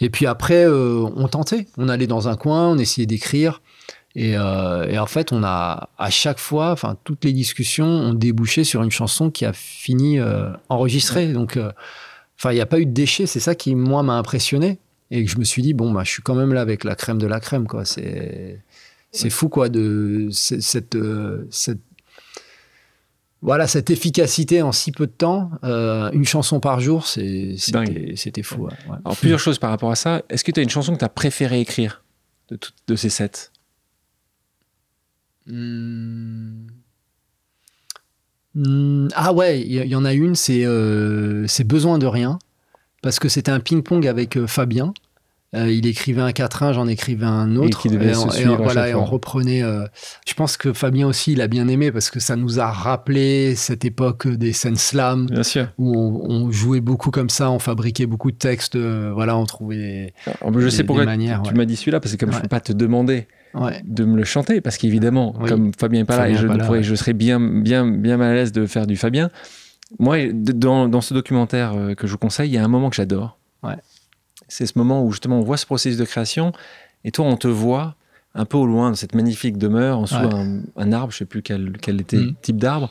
Et 0.00 0.10
puis 0.10 0.26
après, 0.26 0.66
euh, 0.66 1.06
on 1.16 1.28
tentait. 1.28 1.66
On 1.78 1.88
allait 1.88 2.06
dans 2.06 2.28
un 2.28 2.36
coin, 2.36 2.68
on 2.68 2.78
essayait 2.78 3.06
d'écrire. 3.06 3.62
Et, 4.16 4.36
euh, 4.36 4.86
et, 4.88 4.98
en 4.98 5.06
fait, 5.06 5.32
on 5.32 5.42
a 5.42 5.88
à 5.98 6.10
chaque 6.10 6.38
fois, 6.38 6.70
enfin 6.70 6.96
toutes 7.02 7.24
les 7.24 7.32
discussions 7.32 7.86
ont 7.86 8.14
débouché 8.14 8.62
sur 8.62 8.82
une 8.82 8.92
chanson 8.92 9.30
qui 9.30 9.44
a 9.44 9.52
fini 9.52 10.20
euh, 10.20 10.50
enregistrée. 10.68 11.32
Donc 11.32 11.58
Enfin, 12.38 12.52
il 12.52 12.56
n'y 12.56 12.60
a 12.60 12.66
pas 12.66 12.80
eu 12.80 12.86
de 12.86 12.92
déchets, 12.92 13.26
c'est 13.26 13.40
ça 13.40 13.54
qui, 13.54 13.74
moi, 13.74 14.02
m'a 14.02 14.14
impressionné. 14.14 14.78
Et 15.10 15.24
que 15.24 15.30
je 15.30 15.38
me 15.38 15.44
suis 15.44 15.62
dit, 15.62 15.74
bon, 15.74 15.92
bah, 15.92 16.02
je 16.04 16.10
suis 16.10 16.22
quand 16.22 16.34
même 16.34 16.52
là 16.52 16.60
avec 16.60 16.82
la 16.82 16.96
crème 16.96 17.18
de 17.18 17.26
la 17.26 17.40
crème, 17.40 17.66
quoi. 17.66 17.84
C'est, 17.84 18.60
c'est 19.12 19.30
fou, 19.30 19.48
quoi, 19.48 19.68
de 19.68 20.28
cette, 20.32 20.96
euh, 20.96 21.46
cette, 21.50 21.80
voilà, 23.42 23.66
cette 23.66 23.90
efficacité 23.90 24.62
en 24.62 24.72
si 24.72 24.90
peu 24.90 25.06
de 25.06 25.12
temps. 25.12 25.50
Euh, 25.62 26.10
une 26.12 26.24
chanson 26.24 26.60
par 26.60 26.80
jour, 26.80 27.06
c'est, 27.06 27.56
c'était, 27.58 28.42
fou. 28.42 28.68
Alors, 28.88 29.16
plusieurs 29.16 29.38
choses 29.38 29.58
par 29.58 29.70
rapport 29.70 29.90
à 29.90 29.96
ça. 29.96 30.22
Est-ce 30.30 30.42
que 30.42 30.50
tu 30.50 30.60
as 30.60 30.62
une 30.62 30.70
chanson 30.70 30.94
que 30.94 30.98
tu 30.98 31.04
as 31.04 31.10
préféré 31.10 31.60
écrire 31.60 32.02
de, 32.48 32.58
de 32.88 32.96
ces 32.96 33.10
sept? 33.10 33.52
Hmm. 35.46 36.66
Hmm, 38.54 39.08
ah 39.14 39.32
ouais, 39.32 39.60
il 39.60 39.86
y, 39.86 39.96
en 39.96 40.04
a 40.04 40.12
une, 40.12 40.36
c'est 40.36 40.62
euh, 40.64 41.46
Besoin 41.64 41.98
de 41.98 42.06
rien, 42.06 42.38
parce 43.02 43.18
que 43.18 43.28
c'était 43.28 43.50
un 43.50 43.60
ping-pong 43.60 44.06
avec 44.06 44.36
euh, 44.36 44.46
Fabien. 44.46 44.94
Euh, 45.56 45.70
il 45.70 45.86
écrivait 45.86 46.20
un 46.20 46.32
quatrain, 46.32 46.72
j'en 46.72 46.88
écrivais 46.88 47.26
un 47.26 47.54
autre. 47.54 47.86
Et, 47.86 48.46
on, 48.46 48.56
voilà, 48.56 48.88
et 48.88 48.94
on 48.94 49.04
reprenait. 49.04 49.62
je 50.26 50.34
pense 50.34 50.56
que 50.56 50.72
Fabien 50.72 51.06
aussi, 51.06 51.32
il 51.32 51.40
a 51.40 51.46
bien 51.46 51.68
aimé 51.68 51.92
parce 51.92 52.10
que 52.10 52.18
ça 52.18 52.34
nous 52.34 52.58
a 52.58 52.72
rappelé 52.72 53.54
cette 53.54 53.84
époque 53.84 54.26
des 54.26 54.52
scènes 54.52 54.76
slam, 54.76 55.28
où 55.78 56.26
on, 56.28 56.50
jouait 56.50 56.80
beaucoup 56.80 57.12
comme 57.12 57.30
ça, 57.30 57.52
on 57.52 57.60
fabriquait 57.60 58.06
beaucoup 58.06 58.32
de 58.32 58.36
textes. 58.36 58.76
voilà, 58.76 59.36
on 59.36 59.46
trouvait. 59.46 60.12
je 60.56 60.68
sais 60.68 60.82
pourquoi 60.82 61.04
manières, 61.04 61.42
tu, 61.42 61.54
m'as 61.54 61.66
dit 61.66 61.76
celui-là 61.76 62.00
parce 62.00 62.14
que 62.14 62.18
comme 62.18 62.32
je 62.32 62.38
ne 62.38 62.42
peux 62.42 62.48
pas 62.48 62.60
te 62.60 62.72
demander 62.72 63.28
de 63.84 64.04
me 64.04 64.16
le 64.16 64.24
chanter 64.24 64.60
parce 64.60 64.76
qu'évidemment, 64.78 65.32
comme 65.32 65.72
Fabien 65.78 66.00
n'est 66.00 66.04
pas 66.04 66.18
là 66.18 66.28
et 66.28 66.34
je, 66.34 66.82
je 66.82 66.94
serais 66.94 67.12
bien, 67.12 67.40
bien, 67.40 67.86
bien 67.86 68.16
mal 68.16 68.32
à 68.32 68.34
l'aise 68.34 68.52
de 68.52 68.66
faire 68.66 68.86
du 68.86 68.96
Fabien. 68.96 69.30
Moi, 69.98 70.32
dans, 70.32 70.88
dans 70.88 71.00
ce 71.00 71.14
documentaire 71.14 71.74
euh, 71.74 71.94
que 71.94 72.06
je 72.06 72.12
vous 72.12 72.18
conseille, 72.18 72.50
il 72.50 72.54
y 72.54 72.58
a 72.58 72.64
un 72.64 72.68
moment 72.68 72.90
que 72.90 72.96
j'adore. 72.96 73.38
C'est 74.48 74.66
ce 74.66 74.76
moment 74.76 75.02
où 75.02 75.10
justement 75.10 75.38
on 75.38 75.42
voit 75.42 75.56
ce 75.56 75.64
processus 75.64 75.96
de 75.96 76.04
création 76.04 76.52
et 77.04 77.10
toi, 77.10 77.24
on 77.26 77.36
te 77.36 77.48
voit 77.48 77.96
un 78.34 78.44
peu 78.44 78.56
au 78.56 78.66
loin 78.66 78.90
de 78.90 78.96
cette 78.96 79.14
magnifique 79.14 79.58
demeure, 79.58 79.98
en 79.98 80.02
dessous 80.02 80.16
un, 80.76 80.92
arbre, 80.92 81.12
je 81.12 81.18
sais 81.18 81.24
plus 81.24 81.42
quel, 81.42 81.72
quel 81.80 82.00
était 82.00 82.16
le 82.16 82.30
mm. 82.32 82.34
type 82.42 82.56
d'arbre, 82.56 82.90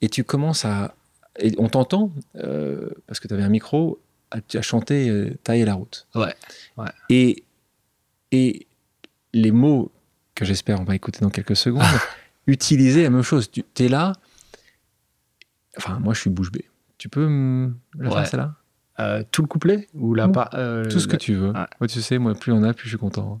et 0.00 0.08
tu 0.08 0.24
commences 0.24 0.64
à. 0.64 0.94
Et 1.38 1.54
on 1.58 1.68
t'entend, 1.68 2.10
euh, 2.36 2.90
parce 3.06 3.20
que 3.20 3.28
tu 3.28 3.34
avais 3.34 3.42
un 3.42 3.48
micro, 3.48 4.00
à, 4.30 4.38
à 4.54 4.62
chanter 4.62 5.08
euh, 5.08 5.30
Tailler 5.44 5.64
la 5.64 5.74
route. 5.74 6.06
Ouais. 6.14 6.34
Et, 7.08 7.44
et 8.32 8.66
les 9.32 9.50
mots 9.50 9.92
que 10.34 10.44
j'espère 10.44 10.80
on 10.80 10.84
va 10.84 10.94
écouter 10.94 11.20
dans 11.20 11.30
quelques 11.30 11.56
secondes, 11.56 11.82
utiliser 12.46 13.02
la 13.02 13.10
même 13.10 13.22
chose. 13.22 13.50
Tu 13.50 13.64
es 13.78 13.88
là. 13.88 14.12
Enfin, 15.76 15.98
moi, 15.98 16.14
je 16.14 16.20
suis 16.20 16.30
bouche 16.30 16.52
bée. 16.52 16.68
Tu 16.98 17.08
peux 17.08 17.26
me 17.26 17.74
la 17.98 18.10
faire, 18.10 18.26
celle-là? 18.26 18.54
Euh, 19.00 19.22
Tout 19.30 19.42
le 19.42 19.48
couplet 19.48 19.88
ou 19.94 20.14
la 20.14 20.30
euh, 20.54 20.84
Tout 20.88 21.00
ce 21.00 21.08
que 21.08 21.16
tu 21.16 21.34
veux. 21.34 21.52
Moi, 21.52 21.88
tu 21.88 22.02
sais, 22.02 22.18
moi, 22.18 22.34
plus 22.34 22.52
on 22.52 22.62
a, 22.62 22.74
plus 22.74 22.84
je 22.84 22.90
suis 22.90 22.98
content. 22.98 23.40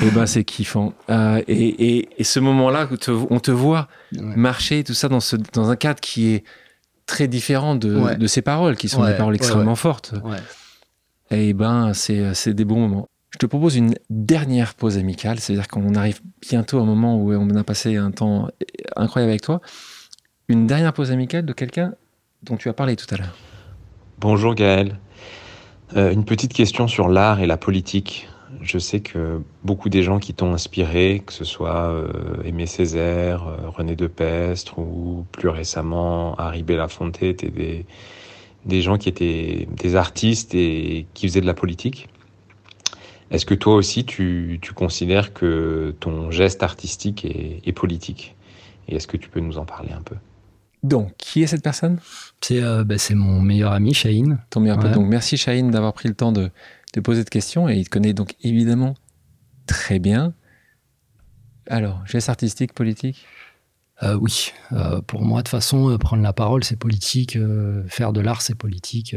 et 0.00 0.06
eh 0.06 0.10
ben 0.10 0.24
c'est 0.24 0.42
kiffant. 0.42 0.94
Euh, 1.10 1.42
et, 1.46 2.08
ce 2.22 2.40
moment-là, 2.40 2.88
on 3.30 3.40
te 3.40 3.50
voit 3.50 3.88
marcher, 4.20 4.84
tout 4.84 4.94
ça, 4.94 5.08
dans, 5.08 5.20
ce, 5.20 5.36
dans 5.36 5.70
un 5.70 5.76
cadre 5.76 6.00
qui 6.00 6.30
est 6.30 6.44
très 7.06 7.28
différent 7.28 7.74
de, 7.74 8.16
de 8.16 8.26
ces 8.26 8.40
paroles, 8.40 8.76
qui 8.76 8.88
sont 8.88 9.04
des 9.04 9.14
paroles 9.14 9.34
extrêmement 9.34 9.76
fortes. 9.76 10.14
Et 11.30 11.48
eh 11.48 11.52
ben, 11.52 11.92
c'est 11.94 12.54
des 12.54 12.64
bons 12.64 12.80
moments. 12.80 13.08
Je 13.30 13.38
te 13.38 13.46
propose 13.46 13.76
une 13.76 13.94
dernière 14.10 14.74
pause 14.74 14.98
amicale, 14.98 15.40
c'est-à-dire 15.40 15.68
qu'on 15.68 15.94
arrive 15.94 16.20
bientôt 16.42 16.78
à 16.78 16.82
un 16.82 16.86
moment 16.86 17.16
où 17.16 17.32
on 17.32 17.50
a 17.50 17.64
passé 17.64 17.96
un 17.96 18.10
temps 18.10 18.48
incroyable 18.96 19.30
avec 19.30 19.42
toi. 19.42 19.60
Une 20.48 20.66
dernière 20.66 20.92
pause 20.92 21.10
amicale 21.10 21.46
de 21.46 21.52
quelqu'un 21.52 21.94
dont 22.42 22.56
tu 22.56 22.68
as 22.68 22.74
parlé 22.74 22.96
tout 22.96 23.06
à 23.14 23.16
l'heure. 23.16 23.34
Bonjour 24.18 24.54
Gaël. 24.54 24.98
Euh, 25.96 26.12
une 26.12 26.24
petite 26.24 26.52
question 26.52 26.88
sur 26.88 27.08
l'art 27.08 27.40
et 27.40 27.46
la 27.46 27.56
politique. 27.56 28.28
Je 28.62 28.78
sais 28.78 29.00
que 29.00 29.40
beaucoup 29.64 29.88
des 29.88 30.02
gens 30.04 30.20
qui 30.20 30.34
t'ont 30.34 30.54
inspiré, 30.54 31.22
que 31.26 31.32
ce 31.32 31.44
soit 31.44 31.90
euh, 31.90 32.42
Aimé 32.44 32.66
Césaire, 32.66 33.46
euh, 33.46 33.68
René 33.68 33.96
Depestre 33.96 34.78
ou 34.78 35.26
plus 35.32 35.48
récemment 35.48 36.36
Harry 36.36 36.62
Belafonte, 36.62 37.22
étaient 37.22 37.50
des, 37.50 37.84
des 38.64 38.80
gens 38.80 38.98
qui 38.98 39.08
étaient 39.08 39.66
des 39.68 39.96
artistes 39.96 40.54
et 40.54 41.06
qui 41.12 41.26
faisaient 41.26 41.40
de 41.40 41.46
la 41.46 41.54
politique. 41.54 42.08
Est-ce 43.32 43.46
que 43.46 43.54
toi 43.54 43.74
aussi 43.74 44.04
tu, 44.04 44.58
tu, 44.62 44.72
considères 44.74 45.32
que 45.32 45.94
ton 45.98 46.30
geste 46.30 46.62
artistique 46.62 47.24
est, 47.24 47.60
est 47.66 47.72
politique? 47.72 48.36
Et 48.88 48.96
est-ce 48.96 49.08
que 49.08 49.16
tu 49.16 49.28
peux 49.28 49.40
nous 49.40 49.58
en 49.58 49.64
parler 49.64 49.90
un 49.92 50.02
peu? 50.02 50.16
Donc, 50.82 51.14
qui 51.16 51.42
est 51.42 51.46
cette 51.46 51.62
personne? 51.62 51.98
C'est 52.40 52.62
euh, 52.62 52.84
bah, 52.84 52.96
mon 53.14 53.40
meilleur 53.40 53.72
ami. 53.72 53.92
Ton 54.50 54.60
meilleur 54.60 54.78
Donc, 54.78 55.06
merci 55.06 55.36
Shaheen 55.36 55.70
d'avoir 55.70 55.92
pris 55.92 56.08
le 56.08 56.14
temps 56.14 56.32
de, 56.32 56.50
de 56.92 57.00
poser 57.00 57.20
cette 57.20 57.30
question 57.30 57.68
et 57.68 57.76
il 57.76 57.84
te 57.84 57.90
connaît 57.90 58.14
donc 58.14 58.34
évidemment 58.42 58.94
très 59.66 59.98
bien. 59.98 60.34
Alors, 61.66 62.04
geste 62.06 62.28
artistique, 62.28 62.72
politique? 62.72 63.24
Euh, 64.02 64.14
Oui, 64.20 64.52
euh, 64.72 65.00
pour 65.00 65.22
moi, 65.22 65.40
de 65.40 65.44
toute 65.44 65.50
façon, 65.50 65.90
euh, 65.90 65.98
prendre 65.98 66.22
la 66.22 66.32
parole, 66.32 66.64
c'est 66.64 66.76
politique, 66.76 67.38
faire 67.86 68.12
de 68.12 68.20
l'art, 68.20 68.42
c'est 68.42 68.54
politique. 68.54 69.16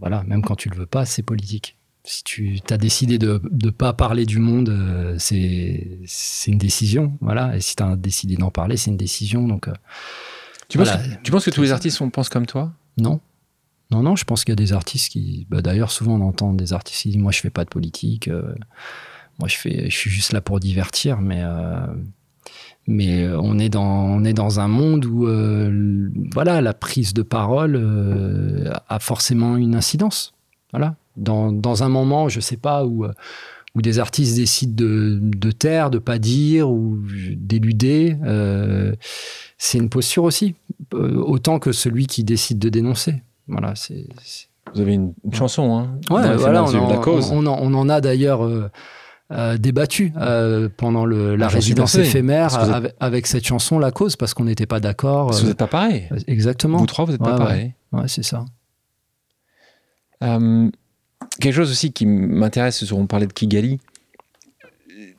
voilà, 0.00 0.22
même 0.24 0.42
quand 0.42 0.56
tu 0.56 0.68
le 0.68 0.76
veux 0.76 0.86
pas, 0.86 1.04
c'est 1.04 1.22
politique. 1.22 1.76
Si 2.06 2.22
tu 2.22 2.60
as 2.68 2.76
décidé 2.76 3.18
de 3.18 3.40
ne 3.50 3.70
pas 3.70 3.94
parler 3.94 4.26
du 4.26 4.38
monde, 4.38 5.16
c'est 5.18 5.98
une 6.46 6.58
décision. 6.58 7.16
Voilà. 7.20 7.56
Et 7.56 7.60
si 7.60 7.76
tu 7.76 7.82
as 7.82 7.96
décidé 7.96 8.36
d'en 8.36 8.50
parler, 8.50 8.76
c'est 8.76 8.90
une 8.90 8.98
décision. 8.98 9.46
Donc, 9.48 9.68
tu, 10.68 10.78
penses 10.78 10.90
tu 11.22 11.30
penses 11.30 11.44
que 11.44 11.50
tous 11.50 11.62
les 11.62 11.72
artistes 11.72 12.02
pensent 12.10 12.28
comme 12.28 12.46
toi? 12.46 12.72
Non. 12.98 13.20
Non, 13.90 14.02
non, 14.02 14.16
je 14.16 14.24
pense 14.24 14.44
qu'il 14.44 14.52
y 14.52 14.54
a 14.54 14.56
des 14.56 14.72
artistes 14.72 15.12
qui. 15.12 15.46
Bah, 15.50 15.62
D'ailleurs, 15.62 15.90
souvent 15.90 16.14
on 16.14 16.26
entend 16.26 16.52
des 16.52 16.72
artistes 16.72 17.02
qui 17.02 17.08
disent 17.10 17.18
Moi, 17.18 17.32
je 17.32 17.40
fais 17.40 17.50
pas 17.50 17.64
de 17.64 17.70
politique. 17.70 18.28
Euh, 18.28 18.54
moi, 19.38 19.48
je, 19.48 19.56
fais, 19.56 19.90
je 19.90 19.96
suis 19.96 20.10
juste 20.10 20.32
là 20.32 20.40
pour 20.40 20.60
divertir. 20.60 21.20
Mais, 21.20 21.42
euh, 21.42 21.86
mais 22.86 23.24
euh, 23.24 23.38
on, 23.40 23.58
est 23.58 23.68
dans, 23.68 23.82
on 23.82 24.24
est 24.24 24.32
dans 24.32 24.60
un 24.60 24.68
monde 24.68 25.04
où 25.04 25.26
voilà, 26.32 26.60
la 26.60 26.74
prise 26.74 27.14
de 27.14 27.22
parole 27.22 28.72
a 28.88 28.98
forcément 28.98 29.56
une 29.56 29.74
incidence. 29.74 30.34
Voilà. 30.72 30.96
Dans, 31.16 31.52
dans 31.52 31.84
un 31.84 31.88
moment, 31.88 32.28
je 32.28 32.40
sais 32.40 32.56
pas, 32.56 32.84
où 32.84 33.06
où 33.76 33.82
des 33.82 33.98
artistes 33.98 34.36
décident 34.36 34.84
de, 34.84 35.18
de 35.20 35.50
taire, 35.50 35.90
de 35.90 35.98
pas 35.98 36.20
dire 36.20 36.70
ou 36.70 37.00
d'éluder. 37.36 38.16
C'est 39.58 39.78
une 39.78 39.88
posture 39.88 40.22
aussi, 40.22 40.54
autant 40.92 41.58
que 41.58 41.72
celui 41.72 42.06
qui 42.06 42.22
décide 42.22 42.60
de 42.60 42.68
dénoncer. 42.68 43.22
Voilà, 43.48 43.74
c'est. 43.74 44.06
Vous 44.74 44.80
avez 44.80 44.94
une, 44.94 45.12
une 45.24 45.34
chanson, 45.34 45.76
hein 45.78 45.98
Ouais, 46.10 46.36
voilà, 46.36 46.64
on, 46.64 46.68
en, 46.74 47.02
on, 47.32 47.46
en, 47.46 47.58
on 47.60 47.74
en 47.74 47.88
a 47.88 48.00
d'ailleurs. 48.00 48.44
Euh, 48.44 48.70
euh, 49.32 49.56
débattu 49.56 50.12
euh, 50.18 50.68
pendant 50.76 51.06
le, 51.06 51.34
la 51.34 51.46
Ah, 51.46 51.48
résidence 51.48 51.94
éphémère 51.94 52.48
êtes- 52.54 52.70
avec, 52.74 52.94
avec 53.00 53.26
cette 53.26 53.44
chanson 53.46 53.78
La 53.78 53.90
Cause 53.90 54.16
parce 54.16 54.34
qu'on 54.34 54.44
n'était 54.44 54.66
pas 54.66 54.80
d'accord. 54.80 55.32
Vous 55.32 55.46
n'êtes 55.46 55.56
pas 55.56 55.66
pareil. 55.66 56.08
Exactement. 56.26 56.76
Vous 56.76 56.84
trois, 56.86 57.06
vous 57.06 57.12
n'êtes 57.12 57.22
pas 57.22 57.32
Ouais, 57.32 57.38
pareil. 57.38 57.72
Ouais, 57.92 58.06
c'est 58.06 58.22
ça. 58.22 58.44
Euh, 60.22 60.70
quelque 61.40 61.54
chose 61.54 61.70
aussi 61.70 61.92
qui 61.92 62.04
m'intéresse, 62.06 62.90
on 62.92 63.06
parlait 63.06 63.26
de 63.26 63.32
Kigali. 63.32 63.80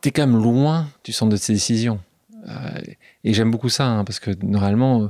T'es 0.02 0.12
quand 0.12 0.28
même 0.28 0.42
loin 0.42 0.88
du 1.04 1.12
centre 1.12 1.32
de 1.32 1.38
ces 1.38 1.54
décisions. 1.54 2.00
Euh, 2.48 2.52
et 3.24 3.34
j'aime 3.34 3.50
beaucoup 3.50 3.70
ça, 3.70 3.88
hein, 3.88 4.04
parce 4.06 4.20
que 4.20 4.32
normalement, 4.44 5.02
euh, 5.02 5.08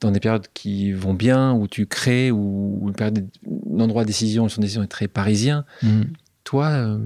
dans 0.00 0.10
des 0.10 0.20
périodes 0.20 0.46
qui 0.54 0.92
vont 0.92 1.14
bien, 1.14 1.52
où 1.52 1.68
tu 1.68 1.86
crées, 1.86 2.30
ou 2.30 2.84
une 2.88 2.94
période, 2.94 3.28
un 3.46 3.80
endroit 3.80 4.02
de 4.02 4.06
décision, 4.08 4.46
de 4.46 4.54
décision 4.56 4.82
est 4.82 4.86
très 4.88 5.08
parisien, 5.08 5.64
Mm. 5.82 6.02
toi, 6.44 6.68
euh, 6.68 6.98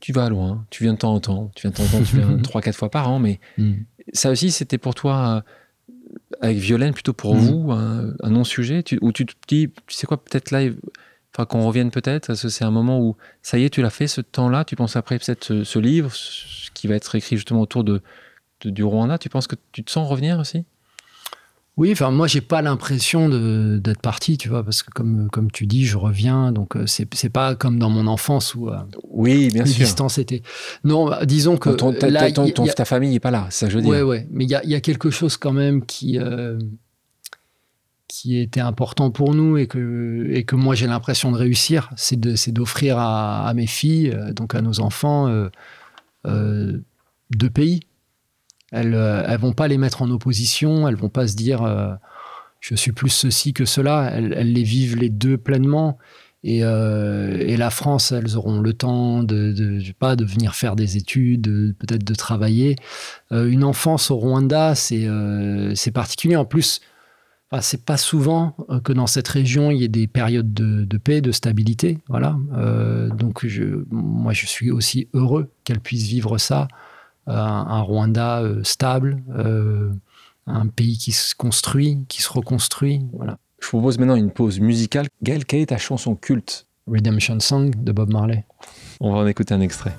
tu 0.00 0.12
vas 0.12 0.28
loin, 0.28 0.64
tu 0.70 0.82
viens 0.84 0.94
de 0.94 0.98
temps 0.98 1.14
en 1.14 1.20
temps, 1.20 1.50
tu 1.54 1.62
viens 1.62 1.70
de 1.70 1.76
temps 1.76 1.84
en 1.84 1.88
temps, 1.98 2.02
tu 2.02 2.16
viens 2.16 2.36
trois, 2.42 2.60
quatre 2.60 2.76
fois 2.76 2.90
par 2.90 3.08
an, 3.10 3.18
mais 3.18 3.38
Mm. 3.56 3.72
ça 4.12 4.30
aussi, 4.30 4.50
c'était 4.50 4.78
pour 4.78 4.94
toi, 4.94 5.44
euh, 5.44 6.34
avec 6.40 6.58
Violaine, 6.58 6.92
plutôt 6.92 7.12
pour 7.12 7.34
Mhm. 7.34 7.40
vous, 7.40 7.72
un, 7.72 8.14
un 8.22 8.30
non-sujet, 8.30 8.82
où 9.00 9.12
tu 9.12 9.26
te 9.26 9.32
dis, 9.48 9.70
tu 9.86 9.94
sais 9.94 10.06
quoi, 10.06 10.22
peut-être 10.22 10.50
là, 10.50 10.60
faudra 11.32 11.46
qu'on 11.46 11.66
revienne 11.66 11.90
peut-être, 11.90 12.26
parce 12.28 12.42
que 12.42 12.48
c'est 12.48 12.64
un 12.64 12.70
moment 12.70 13.00
où, 13.00 13.16
ça 13.42 13.58
y 13.58 13.64
est, 13.64 13.70
tu 13.70 13.82
l'as 13.82 13.90
fait, 13.90 14.06
ce 14.08 14.20
temps-là, 14.20 14.64
tu 14.64 14.76
penses 14.76 14.96
après 14.96 15.18
peut-être 15.18 15.44
ce, 15.44 15.64
ce 15.64 15.78
livre, 15.78 16.12
ce 16.12 16.70
qui 16.74 16.86
va 16.88 16.94
être 16.96 17.14
écrit 17.14 17.36
justement 17.36 17.60
autour 17.60 17.84
de, 17.84 18.02
de- 18.62 18.70
du 18.70 18.82
Rwanda, 18.82 19.18
tu 19.18 19.28
penses 19.28 19.46
que 19.46 19.56
tu 19.72 19.84
te 19.84 19.90
sens 19.90 20.08
revenir 20.08 20.38
aussi? 20.38 20.64
Oui, 21.78 21.92
enfin 21.92 22.10
moi 22.10 22.26
j'ai 22.26 22.40
pas 22.40 22.60
l'impression 22.60 23.28
d'être 23.78 24.02
parti, 24.02 24.36
tu 24.36 24.48
vois, 24.48 24.64
parce 24.64 24.82
que 24.82 24.90
comme 24.90 25.30
comme 25.30 25.50
tu 25.50 25.64
dis, 25.66 25.86
je 25.86 25.96
reviens, 25.96 26.50
donc 26.52 26.76
euh, 26.76 26.86
c'est 26.86 27.06
c'est 27.14 27.30
pas 27.30 27.54
comme 27.54 27.78
dans 27.78 27.88
mon 27.88 28.06
enfance 28.08 28.54
où 28.56 28.68
euh, 28.68 28.76
Oui, 29.08 29.48
bien 29.52 29.62
les 29.62 29.70
sûr. 29.70 29.84
distances 29.84 30.18
étaient. 30.18 30.42
Non, 30.82 31.08
bah, 31.08 31.24
disons 31.24 31.56
que 31.56 31.70
ton, 31.70 31.92
ta, 31.92 32.10
là, 32.10 32.20
ta- 32.20 32.32
ton- 32.32 32.50
ton- 32.50 32.66
a- 32.66 32.84
famille 32.84 33.10
n'est 33.10 33.20
pas 33.20 33.30
là, 33.30 33.46
ça 33.50 33.68
je 33.70 33.78
veux 33.78 33.84
Ouais, 33.86 33.98
dire. 33.98 34.06
ouais. 34.08 34.26
Mais 34.32 34.44
il 34.44 34.50
y 34.50 34.56
a, 34.56 34.66
y 34.66 34.74
a 34.74 34.80
quelque 34.80 35.08
chose 35.10 35.36
quand 35.36 35.52
même 35.52 35.86
qui, 35.86 36.18
euh, 36.18 36.58
qui 38.08 38.38
était 38.40 38.60
important 38.60 39.10
pour 39.12 39.34
nous 39.34 39.56
et 39.58 39.66
que, 39.68 40.26
et 40.30 40.42
que 40.44 40.56
moi 40.56 40.74
j'ai 40.74 40.86
l'impression 40.88 41.30
de 41.30 41.36
réussir. 41.36 41.90
C'est 41.96 42.18
de- 42.18 42.34
c'est 42.34 42.50
d'offrir 42.52 42.98
à, 42.98 43.46
à 43.46 43.54
mes 43.54 43.66
filles, 43.68 44.10
euh, 44.10 44.32
donc 44.32 44.54
à 44.56 44.62
nos 44.62 44.80
enfants, 44.80 45.28
euh, 46.26 46.78
deux 47.30 47.50
pays. 47.50 47.80
Elles 48.72 48.94
euh, 48.94 49.24
elles 49.26 49.40
vont 49.40 49.52
pas 49.52 49.68
les 49.68 49.78
mettre 49.78 50.02
en 50.02 50.10
opposition, 50.10 50.88
elles 50.88 50.96
vont 50.96 51.08
pas 51.08 51.26
se 51.26 51.36
dire 51.36 51.62
euh, 51.62 51.94
je 52.60 52.74
suis 52.74 52.92
plus 52.92 53.10
ceci 53.10 53.52
que 53.52 53.64
cela. 53.64 54.10
Elles, 54.12 54.52
les 54.52 54.62
vivent 54.62 54.96
les 54.96 55.10
deux 55.10 55.38
pleinement. 55.38 55.98
Et, 56.44 56.60
euh, 56.62 57.36
et 57.40 57.56
la 57.56 57.68
France, 57.70 58.12
elles 58.12 58.36
auront 58.36 58.60
le 58.60 58.72
temps 58.72 59.24
de, 59.24 59.80
pas, 59.98 60.14
de 60.14 60.24
venir 60.24 60.54
faire 60.54 60.76
des 60.76 60.96
études, 60.96 61.40
de- 61.40 61.74
peut-être 61.78 62.04
de 62.04 62.14
travailler. 62.14 62.76
Euh, 63.32 63.48
une 63.48 63.64
enfance 63.64 64.10
au 64.12 64.16
Rwanda, 64.16 64.74
c'est 64.76 65.06
euh, 65.06 65.74
particulier. 65.92 66.36
En 66.36 66.44
plus, 66.44 66.80
enfin, 67.50 67.60
c'est 67.60 67.84
pas 67.84 67.96
souvent 67.96 68.56
euh, 68.70 68.78
que 68.80 68.92
dans 68.92 69.08
cette 69.08 69.26
région 69.26 69.72
il 69.72 69.78
y 69.78 69.84
ait 69.84 69.88
des 69.88 70.06
périodes 70.06 70.54
de, 70.54 70.98
paix, 70.98 71.20
de 71.20 71.32
stabilité. 71.32 71.98
Voilà. 72.08 72.36
Euh, 72.56 73.08
donc, 73.08 73.44
moi, 73.90 74.32
je 74.32 74.46
suis 74.46 74.70
aussi 74.70 75.08
heureux 75.14 75.50
qu'elle 75.64 75.80
puisse 75.80 76.06
vivre 76.06 76.38
ça. 76.38 76.68
Euh, 77.28 77.32
un, 77.34 77.82
Rwanda 77.82 78.40
euh, 78.40 78.64
stable, 78.64 79.22
euh, 79.36 79.92
un 80.46 80.66
pays 80.66 80.96
qui 80.96 81.12
se 81.12 81.34
construit, 81.34 82.06
qui 82.08 82.22
se 82.22 82.32
reconstruit. 82.32 83.02
Voilà. 83.12 83.38
Je 83.60 83.68
propose 83.68 83.98
maintenant 83.98 84.14
une 84.14 84.30
pause 84.30 84.60
musicale. 84.60 85.08
Gaël, 85.22 85.44
quelle 85.44 85.60
est 85.60 85.66
ta 85.66 85.78
chanson 85.78 86.14
culte? 86.14 86.66
Redemption 86.86 87.38
Song 87.40 87.74
de 87.76 87.92
Bob 87.92 88.10
Marley. 88.10 88.46
On 89.00 89.12
va 89.12 89.18
en 89.18 89.26
écouter 89.26 89.52
un 89.52 89.60
extrait. 89.60 89.94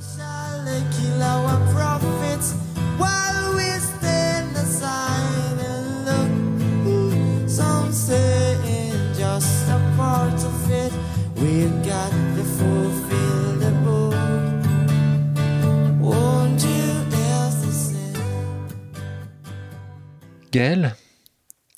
Gaël, 20.52 20.96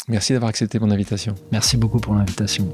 merci 0.07 0.33
d'avoir 0.33 0.49
accepté 0.49 0.79
mon 0.79 0.91
invitation. 0.91 1.35
Merci 1.51 1.77
beaucoup 1.77 1.99
pour 1.99 2.13
l'invitation. 2.13 2.69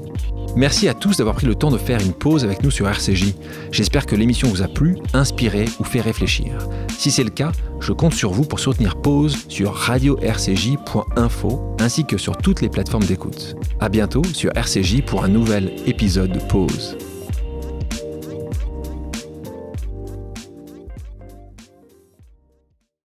Merci 0.54 0.88
à 0.88 0.94
tous 0.94 1.16
d'avoir 1.16 1.36
pris 1.36 1.46
le 1.46 1.54
temps 1.54 1.70
de 1.70 1.78
faire 1.78 2.00
une 2.00 2.12
pause 2.12 2.44
avec 2.44 2.62
nous 2.62 2.70
sur 2.70 2.88
RCJ. 2.88 3.34
J'espère 3.72 4.06
que 4.06 4.14
l'émission 4.14 4.48
vous 4.48 4.62
a 4.62 4.68
plu, 4.68 4.96
inspiré 5.12 5.64
ou 5.80 5.84
fait 5.84 6.00
réfléchir. 6.00 6.68
Si 6.98 7.10
c'est 7.10 7.24
le 7.24 7.30
cas, 7.30 7.52
je 7.80 7.92
compte 7.92 8.14
sur 8.14 8.32
vous 8.32 8.44
pour 8.44 8.60
soutenir 8.60 9.00
Pause 9.00 9.36
sur 9.48 9.74
radio-rcj.info 9.74 11.76
ainsi 11.80 12.04
que 12.04 12.18
sur 12.18 12.36
toutes 12.36 12.60
les 12.60 12.68
plateformes 12.68 13.04
d'écoute. 13.04 13.56
À 13.80 13.88
bientôt 13.88 14.24
sur 14.24 14.56
RCJ 14.56 15.02
pour 15.02 15.24
un 15.24 15.28
nouvel 15.28 15.72
épisode 15.86 16.32
de 16.32 16.40
Pause. 16.40 16.96